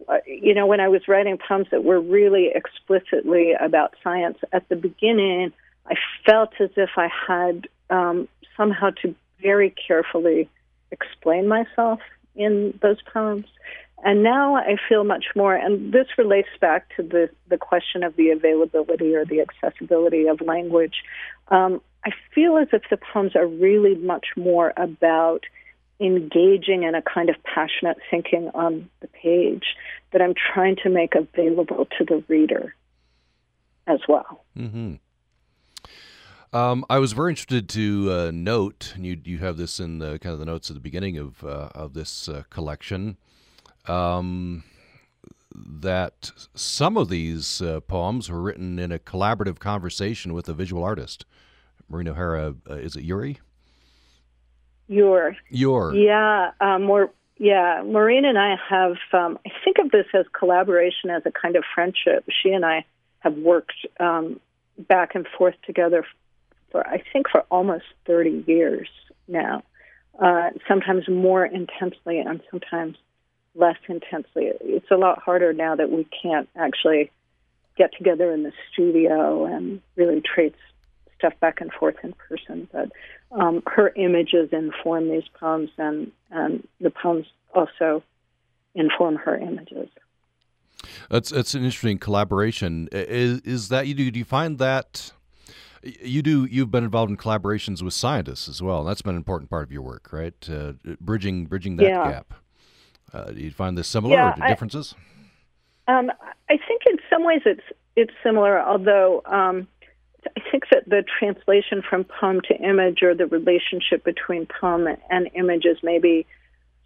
uh, 0.09 0.19
you 0.27 0.55
know, 0.55 0.67
when 0.67 0.81
I 0.81 0.89
was 0.89 1.03
writing 1.09 1.39
poems 1.39 1.69
that 1.71 1.85
were 1.85 2.01
really 2.01 2.51
explicitly 2.55 3.53
about 3.59 3.95
science 4.03 4.39
at 4.53 4.69
the 4.69 4.77
beginning, 4.77 5.53
I 5.87 5.95
felt 6.27 6.51
as 6.61 6.71
if 6.77 6.91
I 6.97 7.09
had 7.27 7.69
um, 7.91 8.29
somehow 8.57 8.91
to 9.03 9.15
very 9.41 9.75
carefully 9.87 10.49
explain 10.91 11.49
myself 11.49 12.01
in 12.35 12.79
those 12.83 13.01
poems. 13.13 13.47
And 14.05 14.23
now 14.23 14.57
I 14.57 14.77
feel 14.89 15.05
much 15.05 15.27
more, 15.35 15.55
and 15.55 15.93
this 15.93 16.07
relates 16.19 16.49
back 16.61 16.95
to 16.97 17.03
the, 17.03 17.31
the 17.49 17.57
question 17.57 18.03
of 18.03 18.17
the 18.17 18.31
availability 18.31 19.15
or 19.15 19.25
the 19.25 19.41
accessibility 19.41 20.27
of 20.27 20.41
language. 20.43 20.97
Um, 21.49 21.81
I 22.05 22.11
feel 22.35 22.59
as 22.59 22.69
if 22.73 22.83
the 22.91 22.99
poems 22.99 23.35
are 23.35 23.47
really 23.47 23.95
much 23.95 24.27
more 24.37 24.75
about 24.77 25.45
engaging 26.01 26.83
in 26.83 26.95
a 26.95 27.03
kind 27.03 27.31
of 27.31 27.37
passionate 27.45 27.99
thinking 28.11 28.51
on 28.55 28.89
the 29.01 29.09
page 29.09 29.77
that 30.13 30.21
I'm 30.21 30.35
trying 30.35 30.77
to 30.83 30.91
make 30.91 31.15
available 31.15 31.87
to 31.99 32.05
the 32.05 32.23
reader 32.29 32.75
as 33.87 34.01
well. 34.09 34.45
Mm-hmm. 34.57 34.95
Um, 36.57 36.85
I 36.89 36.99
was 36.99 37.13
very 37.13 37.33
interested 37.33 37.69
to 37.71 38.13
uh, 38.13 38.31
note, 38.33 38.93
and 38.95 39.05
you 39.05 39.21
you 39.25 39.39
have 39.39 39.57
this 39.57 39.81
in 39.81 39.99
the 39.99 40.21
kind 40.21 40.33
of 40.33 40.39
the 40.39 40.45
notes 40.45 40.71
at 40.71 40.75
the 40.75 40.81
beginning 40.81 41.19
of 41.19 41.43
uh, 41.43 41.71
of 41.75 41.95
this 41.95 42.29
uh, 42.29 42.45
collection, 42.49 43.17
um, 43.87 44.63
that 45.53 46.31
some 46.55 46.97
of 46.97 47.09
these 47.09 47.61
uh, 47.61 47.81
poems 47.81 48.31
were 48.31 48.41
written 48.41 48.79
in 48.79 48.93
a 48.93 49.01
collaborative 49.01 49.59
conversation 49.59 50.33
with 50.33 50.49
a 50.49 50.55
visual 50.55 50.85
artist. 50.85 51.25
Maureen 51.89 52.09
O'Hara, 52.09 52.55
uh, 52.71 52.75
is 52.75 52.95
it 52.95 53.03
Ure? 53.03 53.35
Your. 54.89 55.37
Your. 55.51 55.95
Yeah, 55.95 56.51
um, 56.61 56.85
more. 56.85 57.11
Yeah, 57.37 57.83
Maureen 57.85 58.25
and 58.25 58.39
I 58.39 58.57
have. 58.69 58.97
Um, 59.13 59.39
I 59.47 59.51
think 59.65 59.79
of 59.79 59.91
this 59.91 60.07
as 60.15 60.27
collaboration, 60.39 61.11
as 61.11 61.23
a 61.27 61.33
kind 61.33 61.57
of 61.57 61.65
friendship. 61.75 62.25
She 62.43 62.51
and 62.51 62.65
I 62.65 62.85
have 63.21 63.37
worked 63.37 63.75
um, 63.99 64.41
back 64.79 65.15
and 65.15 65.27
forth 65.37 65.55
together 65.67 66.05
for 66.71 66.87
I 66.87 67.03
think 67.13 67.29
for 67.31 67.43
almost 67.51 67.85
30 68.07 68.45
years 68.47 68.89
now. 69.29 69.63
Uh, 70.21 70.51
sometimes 70.69 71.09
more 71.09 71.45
intensely 71.45 72.21
and 72.21 72.41
sometimes 72.51 72.97
less 73.57 73.79
intensely. 73.89 74.51
It's 74.61 74.91
a 74.91 74.97
lot 74.97 75.21
harder 75.21 75.53
now 75.53 75.75
that 75.75 75.91
we 75.91 76.07
can't 76.23 76.49
actually 76.57 77.11
get 77.77 77.91
together 77.97 78.33
in 78.33 78.45
the 78.45 78.53
studio 78.73 79.45
and 79.45 79.81
really 79.97 80.21
trade 80.21 80.55
stuff 81.19 81.33
back 81.41 81.61
and 81.61 81.73
forth 81.73 81.97
in 82.03 82.13
person. 82.13 82.69
But 82.73 82.91
um, 83.39 83.63
her 83.67 83.93
images 83.97 84.51
inform 84.53 85.11
these 85.11 85.25
poems, 85.39 85.71
and, 85.79 86.11
and 86.31 86.67
the 86.81 86.91
poems 86.91 87.27
also 87.55 88.03
inform 88.75 89.17
her 89.17 89.37
images. 89.37 89.89
That's 91.11 91.31
that's 91.31 91.55
an 91.55 91.65
interesting 91.65 91.99
collaboration. 91.99 92.89
Is, 92.93 93.41
is 93.41 93.69
that 93.69 93.87
you 93.87 93.95
do? 93.95 94.11
Do 94.11 94.19
you 94.19 94.25
find 94.25 94.59
that 94.59 95.13
you 95.83 96.23
do? 96.23 96.45
You've 96.45 96.71
been 96.71 96.85
involved 96.85 97.11
in 97.11 97.17
collaborations 97.17 97.83
with 97.83 97.95
scientists 97.95 98.49
as 98.49 98.63
well. 98.63 98.85
That's 98.85 99.03
been 99.03 99.15
an 99.15 99.17
important 99.17 99.51
part 99.51 99.63
of 99.65 99.73
your 99.73 99.83
work, 99.83 100.13
right? 100.13 100.35
Uh, 100.49 100.73
bridging 101.01 101.47
bridging 101.47 101.77
that 101.77 101.87
yeah. 101.87 102.11
gap. 102.11 102.35
Uh, 103.13 103.31
do 103.31 103.41
you 103.41 103.51
find 103.51 103.79
this 103.79 103.89
similar 103.89 104.15
yeah, 104.15 104.35
or 104.39 104.49
differences? 104.49 104.95
I, 105.87 105.99
um, 105.99 106.11
I 106.51 106.59
think 106.69 106.83
in 106.87 106.97
some 107.09 107.25
ways 107.25 107.43
it's 107.47 107.63
it's 107.97 108.13
similar, 108.23 108.61
although 108.61 109.23
um, 109.27 109.69
I 110.37 110.41
think 110.51 110.65
that 110.71 110.89
the 110.89 111.05
translation 111.19 111.83
from 111.89 112.05
poem 112.05 112.41
to 112.49 112.57
image 112.57 113.03
or 113.03 113.15
the 113.15 113.27
relationship 113.27 114.05
between 114.05 114.47
poem 114.47 114.87
and 115.11 115.31
image 115.35 115.65
is 115.65 115.79
maybe 115.83 116.27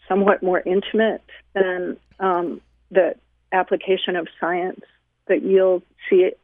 somewhat 0.08 0.42
more 0.42 0.60
intimate 0.60 1.22
than 1.54 1.96
um, 2.18 2.60
the 2.90 3.14
application 3.52 4.16
of 4.16 4.28
science 4.40 4.80
that 5.28 5.42
you'll 5.42 5.82
see 6.08 6.16
it, 6.16 6.40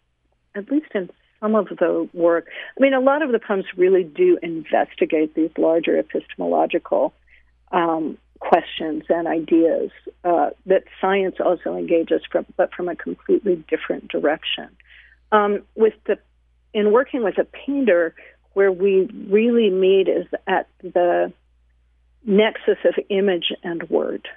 at 0.54 0.70
least 0.70 0.88
in 0.94 1.11
some 1.40 1.54
of 1.54 1.68
the 1.68 2.09
work. 2.12 2.46
I 2.78 2.83
mean, 2.83 2.94
a 2.94 3.00
lot 3.00 3.22
of 3.22 3.33
the 3.33 3.38
poems 3.38 3.64
really 3.76 4.04
do 4.04 4.38
investigate 4.42 5.35
these 5.35 5.50
larger 5.57 5.98
epistemological 5.98 7.12
um, 7.72 8.18
questions 8.38 9.04
and 9.09 9.26
ideas 9.26 9.90
uh, 10.24 10.50
that 10.66 10.85
science 11.00 11.37
also 11.44 11.76
engages 11.76 12.22
from, 12.30 12.46
but 12.57 12.72
from 12.74 12.88
a 12.88 12.96
completely 12.96 13.64
different 13.68 14.09
direction. 14.09 14.68
Um, 15.33 15.62
with 15.74 15.94
the 16.07 16.18
in 16.75 16.93
working 16.93 17.23
with 17.23 17.39
a 17.39 17.45
painter, 17.45 18.15
where 18.53 18.71
we 18.71 19.09
really 19.29 19.71
meet 19.71 20.09
is 20.09 20.27
at 20.47 20.69
the 20.83 21.33
nexus 22.25 22.79
of 22.85 22.95
image 23.09 23.53
and 23.63 23.83
word, 23.89 24.29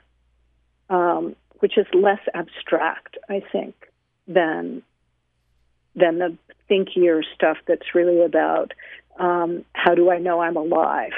um, 0.89 1.35
which 1.59 1.77
is 1.77 1.85
less 1.93 2.19
abstract, 2.33 3.17
I 3.29 3.41
think, 3.51 3.75
than 4.27 4.83
than 5.95 6.19
the 6.19 6.37
thinkier 6.69 7.23
stuff 7.33 7.57
that's 7.67 7.95
really 7.95 8.21
about 8.21 8.73
um, 9.19 9.65
how 9.73 9.95
do 9.95 10.11
I 10.11 10.19
know 10.19 10.41
I'm 10.41 10.57
alive? 10.57 11.13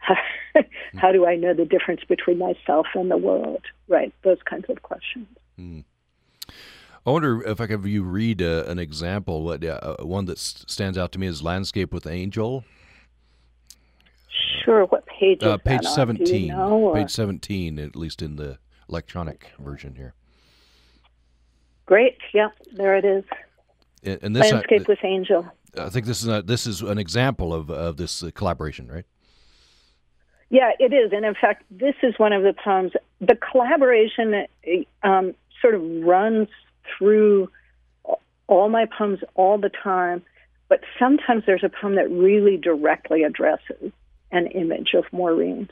how 0.96 1.12
do 1.12 1.24
I 1.24 1.36
know 1.36 1.54
the 1.54 1.64
difference 1.64 2.02
between 2.08 2.38
myself 2.38 2.86
and 2.94 3.10
the 3.10 3.16
world? 3.16 3.62
Right, 3.88 4.12
those 4.22 4.38
kinds 4.44 4.66
of 4.68 4.82
questions. 4.82 5.28
Mm. 5.58 5.84
I 7.06 7.10
wonder 7.10 7.42
if 7.42 7.60
I 7.60 7.66
could 7.66 7.72
have 7.80 7.86
you 7.86 8.02
read 8.02 8.40
uh, 8.40 8.64
an 8.66 8.78
example. 8.78 9.48
Uh, 9.50 9.96
one 10.00 10.24
that 10.24 10.38
stands 10.38 10.96
out 10.96 11.12
to 11.12 11.18
me 11.18 11.26
is 11.26 11.42
"Landscape 11.42 11.92
with 11.92 12.06
Angel." 12.06 12.64
Sure. 14.64 14.86
What 14.86 15.04
page? 15.06 15.42
Uh, 15.42 15.58
page 15.58 15.84
seventeen. 15.84 16.46
You 16.46 16.56
know, 16.56 16.92
page 16.94 17.10
seventeen, 17.10 17.78
at 17.78 17.94
least 17.94 18.22
in 18.22 18.36
the 18.36 18.58
electronic 18.88 19.50
version 19.58 19.96
here. 19.96 20.14
Great. 21.84 22.16
Yeah, 22.32 22.48
there 22.72 22.96
it 22.96 23.04
is. 23.04 23.24
And, 24.02 24.18
and 24.22 24.36
this 24.36 24.50
landscape 24.50 24.82
uh, 24.82 24.84
with 24.88 25.04
Angel. 25.04 25.46
I 25.78 25.90
think 25.90 26.06
this 26.06 26.22
is 26.22 26.28
a, 26.28 26.40
this 26.40 26.66
is 26.66 26.80
an 26.80 26.98
example 26.98 27.52
of 27.52 27.68
of 27.70 27.98
this 27.98 28.22
uh, 28.22 28.30
collaboration, 28.34 28.90
right? 28.90 29.04
Yeah, 30.48 30.70
it 30.78 30.92
is, 30.92 31.12
and 31.12 31.24
in 31.24 31.34
fact, 31.34 31.64
this 31.70 31.96
is 32.02 32.14
one 32.16 32.32
of 32.32 32.42
the 32.42 32.54
poems. 32.54 32.92
The 33.20 33.34
collaboration 33.34 34.46
um, 35.02 35.34
sort 35.60 35.74
of 35.74 35.82
runs 35.82 36.48
through 36.98 37.50
all 38.46 38.68
my 38.68 38.86
poems 38.86 39.20
all 39.34 39.58
the 39.58 39.70
time, 39.70 40.22
but 40.68 40.80
sometimes 40.98 41.44
there's 41.46 41.64
a 41.64 41.68
poem 41.68 41.96
that 41.96 42.10
really 42.10 42.56
directly 42.56 43.22
addresses 43.22 43.92
an 44.32 44.46
image 44.48 44.94
of 44.94 45.04
Maureen's. 45.12 45.70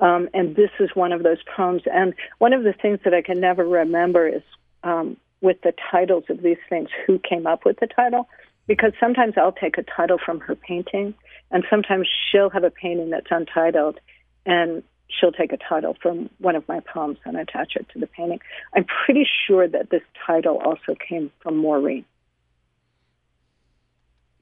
Um, 0.00 0.28
and 0.34 0.56
this 0.56 0.70
is 0.80 0.90
one 0.94 1.12
of 1.12 1.22
those 1.22 1.38
poems. 1.56 1.82
And 1.92 2.14
one 2.38 2.52
of 2.52 2.64
the 2.64 2.72
things 2.72 2.98
that 3.04 3.14
I 3.14 3.22
can 3.22 3.40
never 3.40 3.64
remember 3.64 4.28
is 4.28 4.42
um, 4.82 5.16
with 5.40 5.60
the 5.62 5.72
titles 5.90 6.24
of 6.28 6.42
these 6.42 6.58
things, 6.68 6.88
who 7.06 7.18
came 7.18 7.46
up 7.46 7.64
with 7.64 7.78
the 7.80 7.86
title. 7.86 8.28
Because 8.66 8.92
sometimes 9.00 9.34
I'll 9.36 9.52
take 9.52 9.76
a 9.78 9.82
title 9.82 10.18
from 10.24 10.40
her 10.40 10.54
painting, 10.54 11.14
and 11.50 11.64
sometimes 11.68 12.08
she'll 12.30 12.50
have 12.50 12.64
a 12.64 12.70
painting 12.70 13.10
that's 13.10 13.26
untitled, 13.30 13.98
and 14.46 14.84
she'll 15.18 15.32
take 15.32 15.52
a 15.52 15.56
title 15.56 15.96
from 16.00 16.30
one 16.38 16.56
of 16.56 16.66
my 16.68 16.80
poems 16.80 17.18
and 17.24 17.36
attach 17.36 17.76
it 17.76 17.86
to 17.92 17.98
the 17.98 18.06
painting. 18.06 18.40
I'm 18.74 18.86
pretty 19.04 19.26
sure 19.46 19.68
that 19.68 19.90
this 19.90 20.02
title 20.26 20.58
also 20.58 20.94
came 20.94 21.30
from 21.40 21.56
Maureen. 21.56 22.04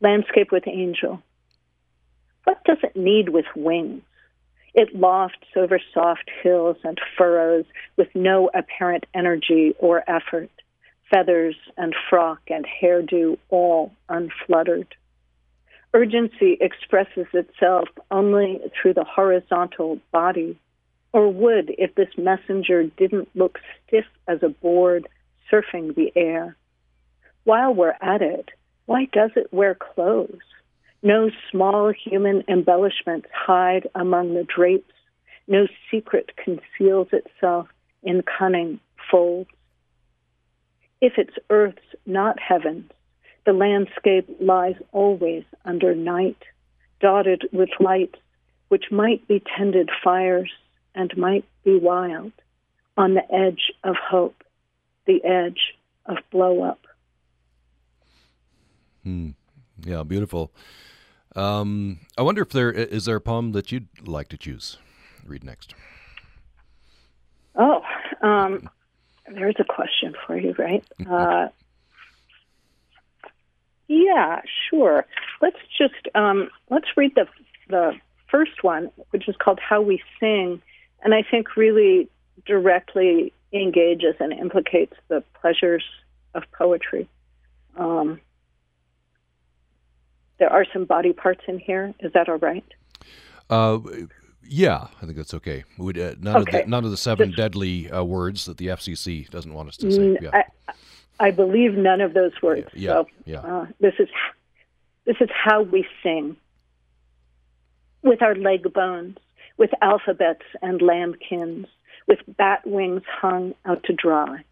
Landscape 0.01 0.51
with 0.51 0.67
Angel. 0.67 1.23
What 2.45 2.65
does 2.65 2.79
it 2.83 2.97
need 2.97 3.29
with 3.29 3.45
wings? 3.55 4.03
It 4.73 4.95
lofts 4.95 5.49
over 5.57 5.81
soft 5.93 6.31
hills 6.43 6.77
and 6.85 6.99
furrows 7.19 7.65
with 7.97 8.09
no 8.15 8.51
apparent 8.55 9.05
energy 9.15 9.75
or 9.79 10.09
effort, 10.09 10.51
feathers 11.11 11.57
and 11.77 11.95
frock 12.09 12.41
and 12.49 12.65
hairdo 12.65 13.37
all 13.51 13.93
unfluttered. 14.09 14.95
Urgency 15.93 16.57
expresses 16.61 17.27
itself 17.33 17.89
only 18.11 18.61
through 18.75 18.95
the 18.95 19.05
horizontal 19.05 19.99
body, 20.13 20.57
or 21.13 21.29
would 21.33 21.75
if 21.79 21.95
this 21.97 22.17
messenger 22.17 22.85
didn't 22.85 23.29
look 23.35 23.59
stiff 23.87 24.05
as 24.29 24.43
a 24.43 24.49
board 24.49 25.09
surfing 25.51 25.95
the 25.97 26.13
air. 26.15 26.57
While 27.45 27.75
we're 27.75 27.97
at 28.01 28.23
it, 28.23 28.51
why 28.87 29.07
does 29.13 29.31
it 29.35 29.53
wear 29.53 29.75
clothes? 29.75 30.39
No 31.03 31.31
small 31.51 31.93
human 31.93 32.45
embellishments 32.49 33.29
hide 33.33 33.89
among 33.95 34.35
the 34.35 34.45
drapes. 34.45 34.93
No 35.49 35.67
secret 35.91 36.31
conceals 36.37 37.09
itself 37.13 37.69
in 38.03 38.23
cunning 38.23 38.79
folds. 39.11 39.51
If 41.01 41.15
it's 41.17 41.37
earth's, 41.49 41.79
not 42.07 42.39
heaven's, 42.39 42.91
the 43.47 43.53
landscape 43.53 44.29
lies 44.41 44.77
always 44.93 45.45
under 45.65 45.95
night, 45.95 46.43
dotted 47.01 47.49
with 47.53 47.71
lights 47.81 48.19
which 48.71 48.85
might 48.93 49.27
be 49.27 49.43
tended 49.57 49.91
fires, 50.03 50.51
and 50.95 51.17
might 51.17 51.45
be 51.65 51.77
wild, 51.77 52.33
on 52.97 53.15
the 53.15 53.35
edge 53.35 53.73
of 53.83 53.97
hope, 53.97 54.45
the 55.07 55.23
edge 55.25 55.75
of 56.07 56.17
blow 56.31 56.63
up. 56.63 56.79
Hmm. 59.03 59.31
Yeah, 59.85 60.05
beautiful. 60.05 60.53
Um, 61.35 62.01
I 62.17 62.23
wonder 62.23 62.43
if 62.43 62.51
there 62.51 62.71
is 62.71 63.07
there 63.07 63.17
a 63.17 63.21
poem 63.21 63.53
that 63.53 63.73
you'd 63.73 63.89
like 64.07 64.29
to 64.29 64.37
choose. 64.37 64.79
Read 65.27 65.43
next. 65.43 65.75
Oh, 67.57 67.83
um, 68.23 68.69
there's 69.33 69.57
a 69.59 69.65
question 69.65 70.15
for 70.27 70.39
you, 70.39 70.55
right? 70.59 70.85
Uh, 71.11 71.49
yeah, 73.91 74.41
sure. 74.71 75.05
Let's 75.43 75.57
just 75.77 76.15
um, 76.15 76.49
let's 76.71 76.87
read 76.97 77.13
the 77.17 77.27
the 77.69 77.93
first 78.31 78.63
one, 78.63 78.89
which 79.11 79.29
is 79.29 79.35
called 79.37 79.59
"How 79.59 79.83
We 79.83 80.01
Sing," 80.21 80.63
and 81.03 81.13
I 81.13 81.25
think 81.29 81.57
really 81.57 82.09
directly 82.47 83.33
engages 83.53 84.15
and 84.21 84.33
implicates 84.33 84.95
the 85.09 85.25
pleasures 85.41 85.83
of 86.37 86.45
poetry. 86.53 87.09
Um, 87.77 88.21
there 90.39 90.53
are 90.53 90.65
some 90.73 90.85
body 90.85 91.13
parts 91.13 91.43
in 91.49 91.59
here. 91.59 91.93
Is 91.99 92.13
that 92.13 92.29
all 92.29 92.39
right? 92.39 92.65
Uh, 93.51 93.81
yeah, 94.45 94.87
I 95.03 95.05
think 95.05 95.17
that's 95.17 95.35
okay. 95.35 95.65
We'd, 95.79 95.99
uh, 95.99 96.15
none 96.21 96.37
okay. 96.37 96.61
of 96.61 96.65
the 96.65 96.71
none 96.71 96.85
of 96.85 96.93
the 96.93 96.97
seven 96.97 97.31
Just, 97.31 97.39
deadly 97.39 97.91
uh, 97.91 98.05
words 98.05 98.45
that 98.45 98.59
the 98.59 98.69
FCC 98.69 99.29
doesn't 99.31 99.53
want 99.53 99.69
us 99.69 99.77
to 99.79 99.91
say. 99.91 100.17
Yeah. 100.23 100.31
I, 100.33 100.73
I 101.21 101.31
believe 101.31 101.75
none 101.75 102.01
of 102.01 102.15
those 102.15 102.33
words. 102.43 102.69
Yeah, 102.73 102.93
so, 102.93 103.07
yeah. 103.27 103.41
Uh, 103.41 103.67
this 103.79 103.95
is 103.99 104.09
this 105.05 105.17
is 105.21 105.29
how 105.33 105.63
we 105.63 105.87
sing 106.03 106.37
with 108.03 108.23
our 108.23 108.35
leg 108.35 108.73
bones, 108.73 109.19
with 109.59 109.71
alphabets 109.83 110.45
and 110.63 110.81
lambkins, 110.81 111.67
with 112.09 112.21
bat 112.27 112.67
wings 112.67 113.03
hung 113.07 113.55
out 113.67 113.85
to 113.85 113.93
dry, 113.93 114.43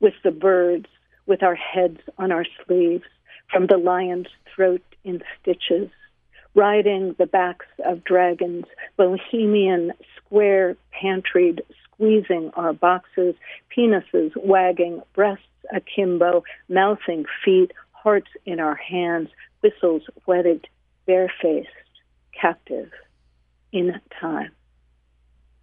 with 0.00 0.14
the 0.24 0.32
birds, 0.32 0.86
with 1.26 1.44
our 1.44 1.54
heads 1.54 2.00
on 2.18 2.32
our 2.32 2.44
sleeves, 2.66 3.04
from 3.48 3.66
the 3.66 3.76
lion's 3.76 4.28
throat 4.52 4.82
in 5.04 5.22
stitches, 5.40 5.90
riding 6.56 7.14
the 7.18 7.26
backs 7.26 7.66
of 7.84 8.02
dragons, 8.02 8.64
bohemian, 8.96 9.92
square 10.16 10.76
pantried, 10.90 11.62
squeezing 11.84 12.50
our 12.54 12.72
boxes, 12.72 13.36
penises 13.76 14.32
wagging, 14.36 15.02
breasts 15.14 15.44
akimbo, 15.74 16.42
mouthing 16.68 17.24
feet, 17.44 17.72
hearts 17.92 18.28
in 18.46 18.60
our 18.60 18.74
hands, 18.74 19.28
whistles 19.62 20.02
wetted, 20.26 20.66
barefaced, 21.06 21.68
captive 22.38 22.90
in 23.72 24.00
time. 24.20 24.52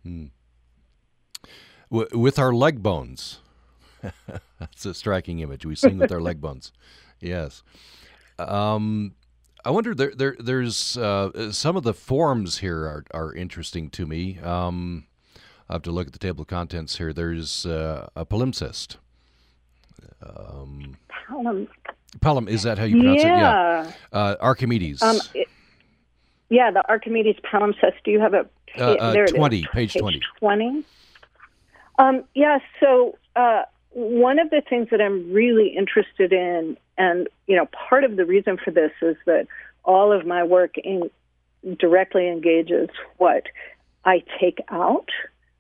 Hmm. 0.04 0.26
W- 1.92 2.20
with 2.20 2.38
our 2.40 2.54
leg 2.54 2.84
bones. 2.84 3.40
That's 4.60 4.86
a 4.86 4.94
striking 4.94 5.40
image. 5.40 5.66
We 5.66 5.76
sing 5.76 5.98
with 5.98 6.12
our 6.12 6.22
leg 6.22 6.40
bones. 6.40 6.72
Yes. 7.20 7.64
Um, 8.40 9.16
I 9.66 9.72
wonder 9.72 9.96
there, 9.96 10.14
there 10.16 10.36
there's 10.40 10.98
uh, 10.98 11.52
some 11.52 11.76
of 11.76 11.84
the 11.84 11.94
forms 11.94 12.60
here 12.60 12.86
are, 12.86 13.06
are 13.14 13.34
interesting 13.34 13.90
to 13.92 14.06
me. 14.06 14.40
Um, 14.40 15.08
I 15.70 15.74
have 15.74 15.82
to 15.84 15.92
look 15.92 16.08
at 16.08 16.14
the 16.14 16.20
table 16.20 16.44
of 16.44 16.48
contents 16.48 16.98
here. 16.98 17.12
There's 17.12 17.66
uh, 17.66 18.08
a 18.16 18.26
palimpsest. 18.26 18.98
Um, 20.22 20.98
Palum. 21.10 21.68
Palum 22.20 22.48
is 22.50 22.64
that 22.64 22.78
how 22.78 22.86
you 22.86 22.98
pronounce 22.98 23.24
yeah. 23.24 23.82
it? 23.82 23.96
Yeah. 24.14 24.20
Uh, 24.20 24.36
Archimedes. 24.40 25.02
Um, 25.02 25.20
it, 25.34 25.48
yeah, 26.50 26.72
the 26.72 26.88
Archimedes 26.88 27.36
palimpsest. 27.44 27.94
Do 28.04 28.12
you 28.12 28.20
have 28.20 28.34
a 28.34 28.48
uh, 28.78 28.84
uh, 28.84 29.12
there? 29.12 29.28
Twenty, 29.28 29.64
page, 29.74 29.94
page 29.94 30.02
twenty. 30.02 30.22
Twenty. 30.40 30.84
Um, 32.00 32.24
yeah. 32.34 32.60
So 32.80 33.18
uh, 33.36 33.64
one 33.92 34.40
of 34.40 34.50
the 34.50 34.62
things 34.68 34.88
that 34.92 35.02
I'm 35.02 35.32
really 35.34 35.70
interested 35.70 36.32
in, 36.32 36.78
and 36.98 37.28
you 37.48 37.56
know, 37.56 37.68
part 37.90 38.04
of 38.04 38.16
the 38.16 38.26
reason 38.26 38.58
for 38.64 38.72
this 38.72 38.92
is 39.02 39.18
that 39.26 39.48
all 39.84 40.12
of 40.12 40.26
my 40.26 40.44
work 40.44 40.78
in, 40.78 41.10
directly 41.80 42.28
engages 42.30 42.90
what 43.18 43.44
I 44.06 44.24
take 44.40 44.60
out 44.70 45.10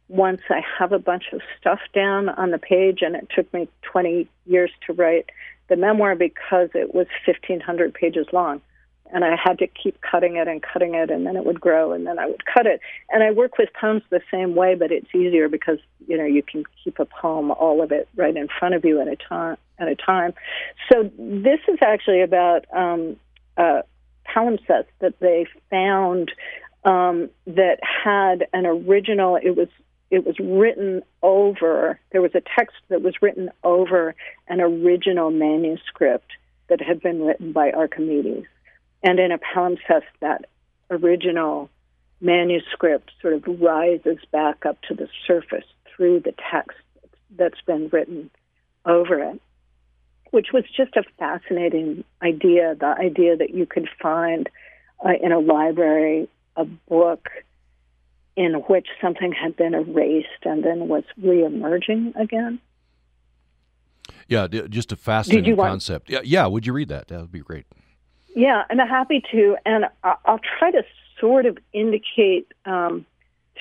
once 0.09 0.41
I 0.49 0.61
have 0.79 0.91
a 0.91 0.99
bunch 0.99 1.25
of 1.33 1.41
stuff 1.59 1.79
down 1.93 2.29
on 2.29 2.51
the 2.51 2.57
page, 2.57 2.99
and 3.01 3.15
it 3.15 3.27
took 3.33 3.51
me 3.53 3.67
20 3.83 4.27
years 4.45 4.71
to 4.85 4.93
write 4.93 5.29
the 5.67 5.75
memoir 5.75 6.15
because 6.15 6.69
it 6.73 6.95
was 6.95 7.07
1,500 7.25 7.93
pages 7.93 8.27
long 8.31 8.61
and 9.11 9.23
I 9.23 9.35
had 9.41 9.59
to 9.59 9.67
keep 9.67 9.99
cutting 10.01 10.35
it 10.35 10.47
and 10.47 10.61
cutting 10.61 10.95
it, 10.95 11.09
and 11.09 11.25
then 11.25 11.35
it 11.35 11.45
would 11.45 11.61
grow, 11.61 11.93
and 11.93 12.05
then 12.05 12.19
I 12.19 12.27
would 12.27 12.43
cut 12.45 12.65
it. 12.65 12.81
And 13.09 13.23
I 13.23 13.31
work 13.31 13.57
with 13.57 13.69
poems 13.79 14.03
the 14.09 14.21
same 14.31 14.55
way, 14.55 14.75
but 14.75 14.91
it's 14.91 15.13
easier 15.15 15.49
because 15.49 15.79
you 16.07 16.17
know 16.17 16.25
you 16.25 16.43
can 16.43 16.63
keep 16.83 16.99
a 16.99 17.05
poem, 17.05 17.51
all 17.51 17.81
of 17.81 17.91
it, 17.91 18.07
right 18.15 18.35
in 18.35 18.47
front 18.59 18.75
of 18.75 18.85
you 18.85 19.01
at 19.01 19.07
a 19.07 19.15
time. 19.15 19.57
At 19.79 19.87
a 19.87 19.95
time. 19.95 20.33
So 20.91 21.11
this 21.17 21.59
is 21.67 21.77
actually 21.81 22.21
about 22.21 22.65
um, 22.75 23.15
a 23.57 23.83
palimpsest 24.27 24.87
that 24.99 25.19
they 25.19 25.45
found 25.69 26.31
um, 26.83 27.29
that 27.45 27.79
had 27.83 28.47
an 28.53 28.65
original. 28.65 29.35
It 29.35 29.55
was 29.55 29.67
it 30.09 30.25
was 30.25 30.39
written 30.39 31.01
over. 31.21 31.99
There 32.11 32.21
was 32.21 32.35
a 32.35 32.41
text 32.57 32.77
that 32.89 33.01
was 33.01 33.15
written 33.21 33.49
over 33.63 34.15
an 34.47 34.61
original 34.61 35.31
manuscript 35.31 36.31
that 36.69 36.81
had 36.81 37.01
been 37.01 37.23
written 37.23 37.51
by 37.51 37.71
Archimedes. 37.71 38.45
And 39.03 39.19
in 39.19 39.31
a 39.31 39.37
palimpsest, 39.37 40.03
that 40.21 40.45
original 40.89 41.69
manuscript 42.21 43.11
sort 43.21 43.33
of 43.33 43.43
rises 43.61 44.17
back 44.31 44.65
up 44.65 44.81
to 44.83 44.93
the 44.93 45.07
surface 45.27 45.65
through 45.95 46.21
the 46.21 46.33
text 46.51 46.77
that's 47.35 47.61
been 47.65 47.89
written 47.89 48.29
over 48.85 49.21
it, 49.21 49.41
which 50.31 50.47
was 50.53 50.63
just 50.75 50.95
a 50.95 51.03
fascinating 51.19 52.03
idea 52.21 52.75
the 52.79 52.95
idea 52.99 53.35
that 53.35 53.53
you 53.53 53.65
could 53.65 53.87
find 54.01 54.49
uh, 55.05 55.11
in 55.21 55.31
a 55.31 55.39
library 55.39 56.27
a 56.55 56.65
book 56.65 57.29
in 58.37 58.53
which 58.67 58.87
something 59.01 59.33
had 59.33 59.57
been 59.57 59.73
erased 59.73 60.43
and 60.43 60.63
then 60.63 60.87
was 60.87 61.03
reemerging 61.19 62.15
again. 62.15 62.59
Yeah, 64.27 64.47
just 64.47 64.91
a 64.91 64.95
fascinating 64.95 65.57
concept. 65.57 66.09
Want... 66.09 66.25
Yeah, 66.25 66.41
yeah. 66.41 66.45
Would 66.45 66.65
you 66.67 66.71
read 66.71 66.89
that? 66.89 67.07
That 67.07 67.19
would 67.19 67.31
be 67.31 67.39
great. 67.39 67.65
Yeah, 68.35 68.63
and 68.69 68.79
I'm 68.79 68.87
happy 68.87 69.23
to, 69.31 69.57
and 69.65 69.85
I'll 70.03 70.39
try 70.59 70.69
to 70.69 70.83
sort 71.19 71.47
of 71.47 71.57
indicate 71.73 72.51
um, 72.65 73.05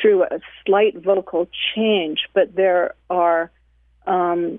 through 0.00 0.24
a 0.24 0.40
slight 0.66 1.02
vocal 1.02 1.48
change, 1.74 2.18
but 2.34 2.54
there 2.54 2.94
are 3.08 3.50
um, 4.06 4.58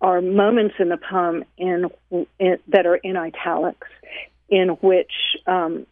are 0.00 0.20
moments 0.20 0.76
in 0.78 0.90
the 0.90 0.98
poem 0.98 1.44
in, 1.58 1.86
in, 2.38 2.58
that 2.68 2.86
are 2.86 2.96
in 2.96 3.16
italics, 3.16 3.88
in 4.48 4.68
which 4.80 5.12
um, 5.46 5.86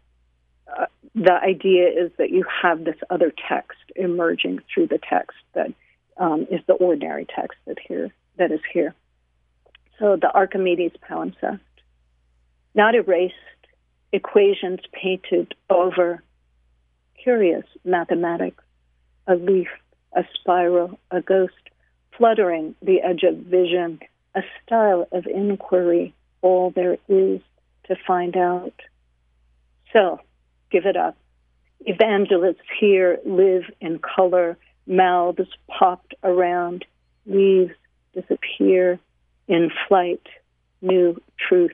the 1.14 1.32
idea 1.32 1.88
is 1.88 2.10
that 2.18 2.30
you 2.30 2.44
have 2.62 2.84
this 2.84 2.96
other 3.10 3.32
text 3.48 3.78
emerging 3.96 4.60
through 4.72 4.86
the 4.86 4.98
text 4.98 5.36
that 5.54 5.72
um, 6.16 6.46
is 6.50 6.60
the 6.66 6.74
ordinary 6.74 7.26
text 7.26 7.58
that 7.66 7.78
here 7.78 8.10
that 8.38 8.50
is 8.50 8.60
here. 8.72 8.94
So 9.98 10.16
the 10.16 10.32
Archimedes 10.32 10.92
palimpsest 11.08 11.60
not 12.74 12.94
erased, 12.94 13.34
equations 14.12 14.80
painted 14.92 15.54
over. 15.68 16.22
Curious 17.22 17.64
mathematics, 17.84 18.64
a 19.26 19.34
leaf, 19.34 19.68
a 20.14 20.24
spiral, 20.34 20.98
a 21.10 21.20
ghost, 21.20 21.54
fluttering 22.16 22.74
the 22.82 23.00
edge 23.00 23.22
of 23.22 23.36
vision, 23.36 24.00
a 24.34 24.42
style 24.64 25.06
of 25.12 25.26
inquiry, 25.26 26.14
all 26.40 26.70
there 26.70 26.98
is 27.08 27.40
to 27.84 27.96
find 28.06 28.36
out. 28.36 28.74
So, 29.92 30.20
give 30.72 30.86
it 30.86 30.96
up. 30.96 31.16
Evangelists 31.80 32.66
here 32.80 33.18
live 33.26 33.64
in 33.80 33.98
color, 33.98 34.56
mouths 34.86 35.48
popped 35.68 36.14
around, 36.24 36.84
leaves 37.26 37.72
disappear 38.14 38.98
in 39.46 39.70
flight, 39.86 40.26
new 40.80 41.20
truth 41.36 41.72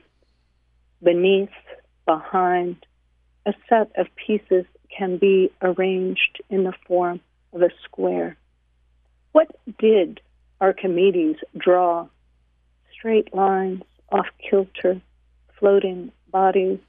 beneath, 1.01 1.49
behind, 2.05 2.75
a 3.45 3.53
set 3.69 3.91
of 3.97 4.07
pieces 4.15 4.65
can 4.95 5.17
be 5.17 5.51
arranged 5.61 6.41
in 6.49 6.63
the 6.63 6.73
form 6.87 7.21
of 7.53 7.61
a 7.61 7.69
square. 7.83 8.37
What 9.31 9.55
did 9.77 10.19
Archimedes 10.59 11.37
draw? 11.57 12.07
Straight 12.91 13.33
lines, 13.33 13.83
off 14.11 14.27
kilter, 14.49 15.01
floating 15.57 16.11
bodies, 16.31 16.79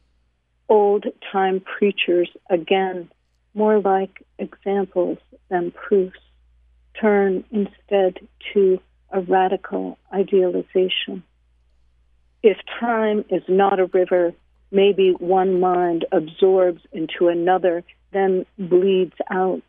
old 0.70 1.04
time 1.30 1.60
preachers 1.60 2.30
again, 2.48 3.10
more 3.52 3.80
like 3.80 4.24
examples 4.38 5.18
than 5.50 5.72
proofs, 5.72 6.20
turn 6.98 7.44
instead 7.50 8.20
to 8.54 8.80
a 9.10 9.20
radical 9.20 9.98
idealization. 10.14 11.22
If 12.42 12.56
time 12.78 13.24
is 13.28 13.42
not 13.48 13.80
a 13.80 13.86
river, 13.86 14.32
maybe 14.70 15.10
one 15.18 15.60
mind 15.60 16.06
absorbs 16.12 16.80
into 16.92 17.28
another, 17.28 17.82
then 18.12 18.46
bleeds 18.56 19.16
out. 19.30 19.62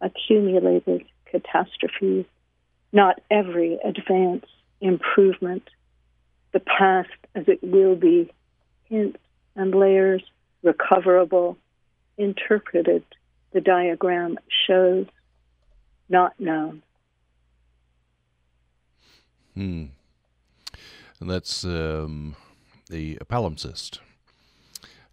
accumulated 0.00 1.04
catastrophes, 1.30 2.26
not 2.92 3.20
every 3.30 3.78
advance, 3.84 4.44
improvement, 4.80 5.64
the 6.52 6.60
past 6.60 7.08
as 7.34 7.44
it 7.48 7.60
will 7.62 7.96
be, 7.96 8.30
hints 8.84 9.18
and 9.56 9.74
layers, 9.74 10.22
recoverable, 10.66 11.56
interpreted, 12.18 13.04
the 13.52 13.60
diagram 13.60 14.38
shows, 14.66 15.06
not 16.08 16.38
known. 16.38 16.82
Hmm. 19.54 19.84
And 21.20 21.30
that's 21.30 21.64
um, 21.64 22.36
the 22.90 23.16
palimpsest. 23.30 24.00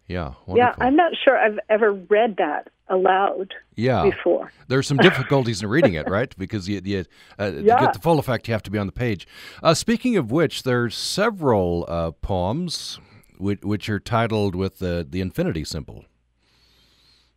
Yeah. 0.06 0.34
Wonderful. 0.46 0.56
Yeah, 0.58 0.74
I'm 0.78 0.96
not 0.96 1.12
sure 1.24 1.38
I've 1.38 1.58
ever 1.70 1.92
read 1.92 2.36
that 2.36 2.68
aloud 2.88 3.54
yeah. 3.74 4.02
before. 4.02 4.52
There's 4.68 4.86
some 4.86 4.98
difficulties 4.98 5.62
in 5.62 5.68
reading 5.70 5.94
it, 5.94 6.08
right? 6.08 6.36
Because 6.36 6.68
you, 6.68 6.82
you 6.84 7.06
uh, 7.38 7.52
yeah. 7.54 7.76
to 7.76 7.86
get 7.86 7.94
the 7.94 8.00
full 8.00 8.18
effect, 8.18 8.46
you 8.46 8.52
have 8.52 8.62
to 8.64 8.70
be 8.70 8.78
on 8.78 8.86
the 8.86 8.92
page. 8.92 9.26
Uh, 9.62 9.72
speaking 9.72 10.18
of 10.18 10.30
which, 10.30 10.64
there's 10.64 10.94
several 10.94 11.86
uh, 11.88 12.10
poems 12.10 12.98
which, 13.38 13.62
which, 13.62 13.88
are 13.88 14.00
titled 14.00 14.54
with 14.54 14.78
the 14.78 15.06
the 15.08 15.20
infinity 15.20 15.64
symbol. 15.64 16.04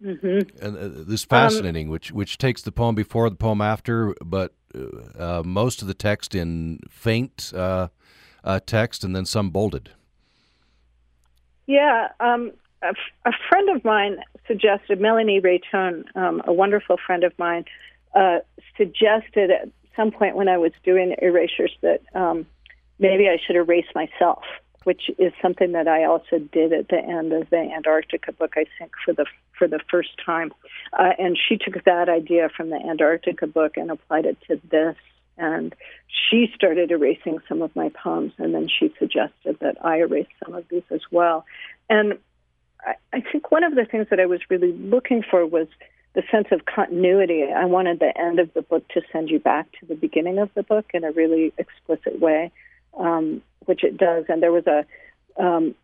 Mm-hmm. 0.04 0.66
And 0.66 0.78
uh, 0.78 1.04
this 1.08 1.24
fascinating, 1.24 1.88
um, 1.88 1.92
which 1.92 2.12
which 2.12 2.38
takes 2.38 2.62
the 2.62 2.72
poem 2.72 2.96
before 2.96 3.30
the 3.30 3.36
poem 3.36 3.62
after, 3.62 4.14
but 4.24 4.54
uh, 5.18 5.42
most 5.44 5.82
of 5.82 5.88
the 5.88 5.94
text 5.94 6.36
in 6.36 6.80
faint 6.90 7.52
uh, 7.56 7.90
text, 8.66 9.04
and 9.04 9.16
then 9.16 9.26
some 9.26 9.50
bolded. 9.50 9.92
Yeah, 11.66 12.08
um, 12.20 12.52
a, 12.82 12.88
f- 12.88 12.96
a 13.26 13.32
friend 13.50 13.76
of 13.76 13.84
mine 13.84 14.18
suggested, 14.48 15.02
Melanie 15.02 15.40
Rae 15.40 15.62
Thon, 15.72 16.06
um, 16.16 16.42
a 16.46 16.54
wonderful 16.54 16.98
friend 17.06 17.24
of 17.24 17.38
mine, 17.38 17.66
uh, 18.16 18.40
suggested 18.78 19.52
at 19.52 19.70
some 19.96 20.12
point 20.12 20.36
when 20.36 20.48
I 20.48 20.58
was 20.58 20.72
doing 20.84 21.16
erasures 21.22 21.76
that 21.82 22.02
um, 22.16 22.46
maybe 23.00 23.28
I 23.28 23.38
should 23.46 23.56
erase 23.56 23.88
myself, 23.94 24.44
which 24.88 25.12
is 25.18 25.34
something 25.42 25.74
that 25.74 25.86
I 25.86 26.06
also 26.06 26.40
did 26.40 26.72
at 26.72 26.88
the 26.88 26.98
end 26.98 27.34
of 27.34 27.50
the 27.50 27.58
Antarctica 27.58 28.32
book, 28.32 28.54
I 28.56 28.64
think, 28.80 28.94
for 29.04 29.14
the 29.14 29.26
for 29.60 29.68
the 29.68 29.82
first 29.92 30.12
time. 30.26 30.54
Uh, 30.98 31.12
and 31.20 31.38
she 31.38 31.58
took 31.58 31.84
that 31.84 32.08
idea 32.08 32.48
from 32.56 32.70
the 32.70 32.78
Antarctica 32.78 33.48
book 33.48 33.76
and 33.76 33.92
applied 33.92 34.26
it 34.26 34.38
to 34.48 34.62
this. 34.72 34.96
And 35.38 35.76
she 36.08 36.50
started 36.56 36.90
erasing 36.90 37.40
some 37.50 37.62
of 37.62 37.76
my 37.76 37.90
poems, 38.02 38.32
and 38.38 38.56
then 38.56 38.70
she 38.70 38.94
suggested 38.98 39.58
that 39.60 39.76
I 39.84 39.98
erase 39.98 40.30
some 40.46 40.56
of 40.56 40.64
these 40.70 40.88
as 40.90 41.02
well. 41.12 41.46
And 41.90 42.18
I, 42.80 42.94
I 43.12 43.20
think 43.30 43.52
one 43.52 43.66
of 43.66 43.76
the 43.76 43.84
things 43.84 44.08
that 44.10 44.22
I 44.22 44.26
was 44.26 44.40
really 44.50 44.72
looking 44.72 45.22
for 45.22 45.46
was 45.46 45.68
the 46.14 46.24
sense 46.32 46.48
of 46.52 46.64
continuity. 46.64 47.44
I 47.44 47.66
wanted 47.66 48.00
the 48.00 48.18
end 48.18 48.40
of 48.40 48.54
the 48.54 48.62
book 48.62 48.88
to 48.94 49.02
send 49.12 49.30
you 49.32 49.40
back 49.40 49.68
to 49.82 49.86
the 49.86 49.96
beginning 49.96 50.40
of 50.40 50.50
the 50.54 50.64
book 50.64 50.86
in 50.94 51.04
a 51.04 51.12
really 51.12 51.52
explicit 51.58 52.22
way, 52.22 52.54
um, 52.98 53.42
which 53.66 53.84
it 53.84 53.98
does. 53.98 54.26
And 54.30 54.42
there 54.42 54.52
was 54.52 54.66
a 54.68 54.86
um, 55.42 55.76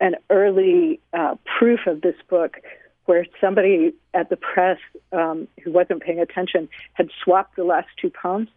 an 0.00 0.16
early 0.30 1.00
uh, 1.12 1.36
proof 1.58 1.80
of 1.86 2.00
this 2.00 2.16
book 2.28 2.58
where 3.06 3.26
somebody 3.40 3.94
at 4.12 4.30
the 4.30 4.36
press 4.36 4.78
um, 5.12 5.46
who 5.62 5.72
wasn't 5.72 6.02
paying 6.02 6.20
attention 6.20 6.68
had 6.94 7.08
swapped 7.22 7.56
the 7.56 7.64
last 7.64 7.88
two 8.00 8.10
poems 8.10 8.48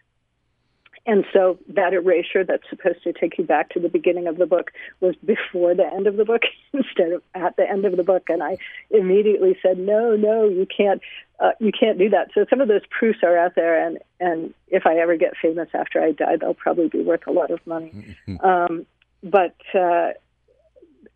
and 1.08 1.26
so 1.32 1.58
that 1.70 1.94
erasure 1.94 2.44
that's 2.44 2.70
supposed 2.70 3.02
to 3.04 3.14
take 3.14 3.38
you 3.38 3.46
back 3.46 3.70
to 3.70 3.80
the 3.80 3.88
beginning 3.88 4.28
of 4.28 4.38
the 4.38 4.46
book 4.46 4.72
was 5.00 5.16
before 5.26 5.74
the 5.74 5.88
end 5.88 6.06
of 6.06 6.18
the 6.18 6.26
book 6.26 6.42
instead 6.74 7.14
of 7.14 7.24
at 7.34 7.56
the 7.56 7.68
end 7.68 7.86
of 7.86 7.96
the 7.96 8.04
book. 8.04 8.26
And 8.28 8.44
I 8.44 8.58
immediately 8.92 9.58
said, 9.62 9.80
no, 9.80 10.18
no, 10.18 10.50
you 10.50 10.68
can't, 10.68 11.02
uh, 11.40 11.52
you 11.62 11.72
can't 11.72 11.98
do 11.98 12.10
that. 12.10 12.32
So 12.36 12.46
some 12.50 12.60
of 12.60 12.68
those 12.68 12.82
proofs 12.90 13.20
are 13.24 13.38
out 13.38 13.56
there, 13.56 13.82
and 13.88 14.00
and 14.20 14.54
if 14.68 14.86
I 14.86 14.98
ever 14.98 15.16
get 15.16 15.34
famous 15.42 15.70
after 15.74 16.02
I 16.02 16.12
die, 16.12 16.36
they'll 16.36 16.54
probably 16.54 16.90
be 16.90 17.02
worth 17.02 17.26
a 17.26 17.32
lot 17.32 17.52
of 17.52 17.66
money. 17.66 18.18
um, 18.44 18.86
but 19.24 19.56
uh, 19.74 20.10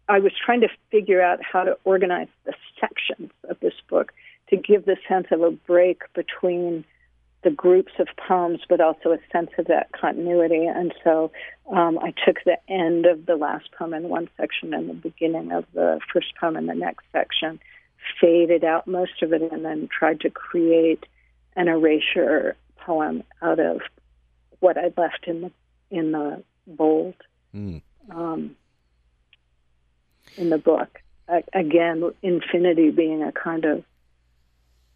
I 0.08 0.19
was 0.19 0.32
trying 0.43 0.62
to 0.62 0.69
figure 0.89 1.21
out 1.21 1.39
how 1.43 1.63
to 1.63 1.77
organize 1.84 2.30
the 2.45 2.54
sections 2.80 3.32
of 3.49 3.60
this 3.60 3.73
book 3.89 4.13
to 4.49 4.58
give 4.58 4.86
the 4.86 4.97
sense 5.08 5.27
of 5.32 5.41
a 5.41 5.51
break 5.51 6.01
between 6.13 6.86
the 7.43 7.49
groups 7.49 7.93
of 7.97 8.08
poems, 8.27 8.60
but 8.69 8.82
also 8.82 9.12
a 9.12 9.19
sense 9.32 9.49
of 9.58 9.65
that 9.65 9.91
continuity. 9.93 10.65
And 10.65 10.93
so 11.04 11.32
um, 11.71 11.97
I 11.99 12.13
took 12.25 12.38
the 12.45 12.58
end 12.71 13.06
of 13.06 13.25
the 13.25 13.36
last 13.36 13.71
poem 13.77 13.93
in 13.93 14.10
one 14.10 14.30
section 14.38 14.73
and 14.73 14.89
the 14.89 14.93
beginning 14.93 15.51
of 15.51 15.65
the 15.73 15.99
first 16.13 16.36
poem 16.39 16.56
in 16.56 16.67
the 16.67 16.75
next 16.75 17.06
section, 17.12 17.60
faded 18.19 18.63
out 18.63 18.88
most 18.88 19.21
of 19.23 19.34
it, 19.34 19.41
and 19.51 19.65
then 19.65 19.89
tried 19.91 20.21
to 20.21 20.30
create 20.30 21.06
an 21.56 21.67
erasure 21.67 22.56
poem 22.77 23.23
out 23.41 23.60
of 23.60 23.82
what 24.60 24.77
I 24.77 24.93
left 24.95 25.25
in 25.27 25.41
the 25.41 25.51
in 25.89 26.12
the 26.12 26.43
bold 26.67 27.15
mm. 27.54 27.82
um, 28.12 28.56
in 30.38 30.49
the 30.49 30.58
book. 30.58 30.99
I, 31.27 31.43
again, 31.54 32.12
infinity 32.21 32.91
being 32.91 33.23
a 33.23 33.32
kind 33.32 33.65
of 33.65 33.84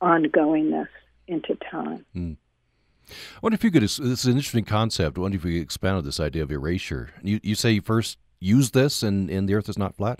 ongoingness 0.02 0.88
into 1.28 1.56
time. 1.56 2.06
Mm. 2.16 2.38
I 3.10 3.14
wonder 3.42 3.56
if 3.56 3.64
you 3.64 3.72
could. 3.72 3.84
This 3.84 4.00
is 4.00 4.26
an 4.26 4.34
interesting 4.34 4.66
concept. 4.66 5.18
I 5.18 5.22
wonder 5.22 5.38
if 5.38 5.46
you 5.46 5.54
could 5.54 5.64
expand 5.64 5.98
on 5.98 6.06
this 6.06 6.20
idea 6.20 6.44
of 6.44 6.52
erasure. 6.52 7.10
You 7.22 7.40
you 7.44 7.56
say 7.56 7.72
you 7.72 7.82
first 7.82 8.18
used 8.40 8.74
this 8.74 9.04
in 9.04 9.30
in 9.30 9.46
the 9.46 9.54
Earth 9.54 9.70
is 9.70 9.78
not 9.78 9.96
flat. 9.96 10.20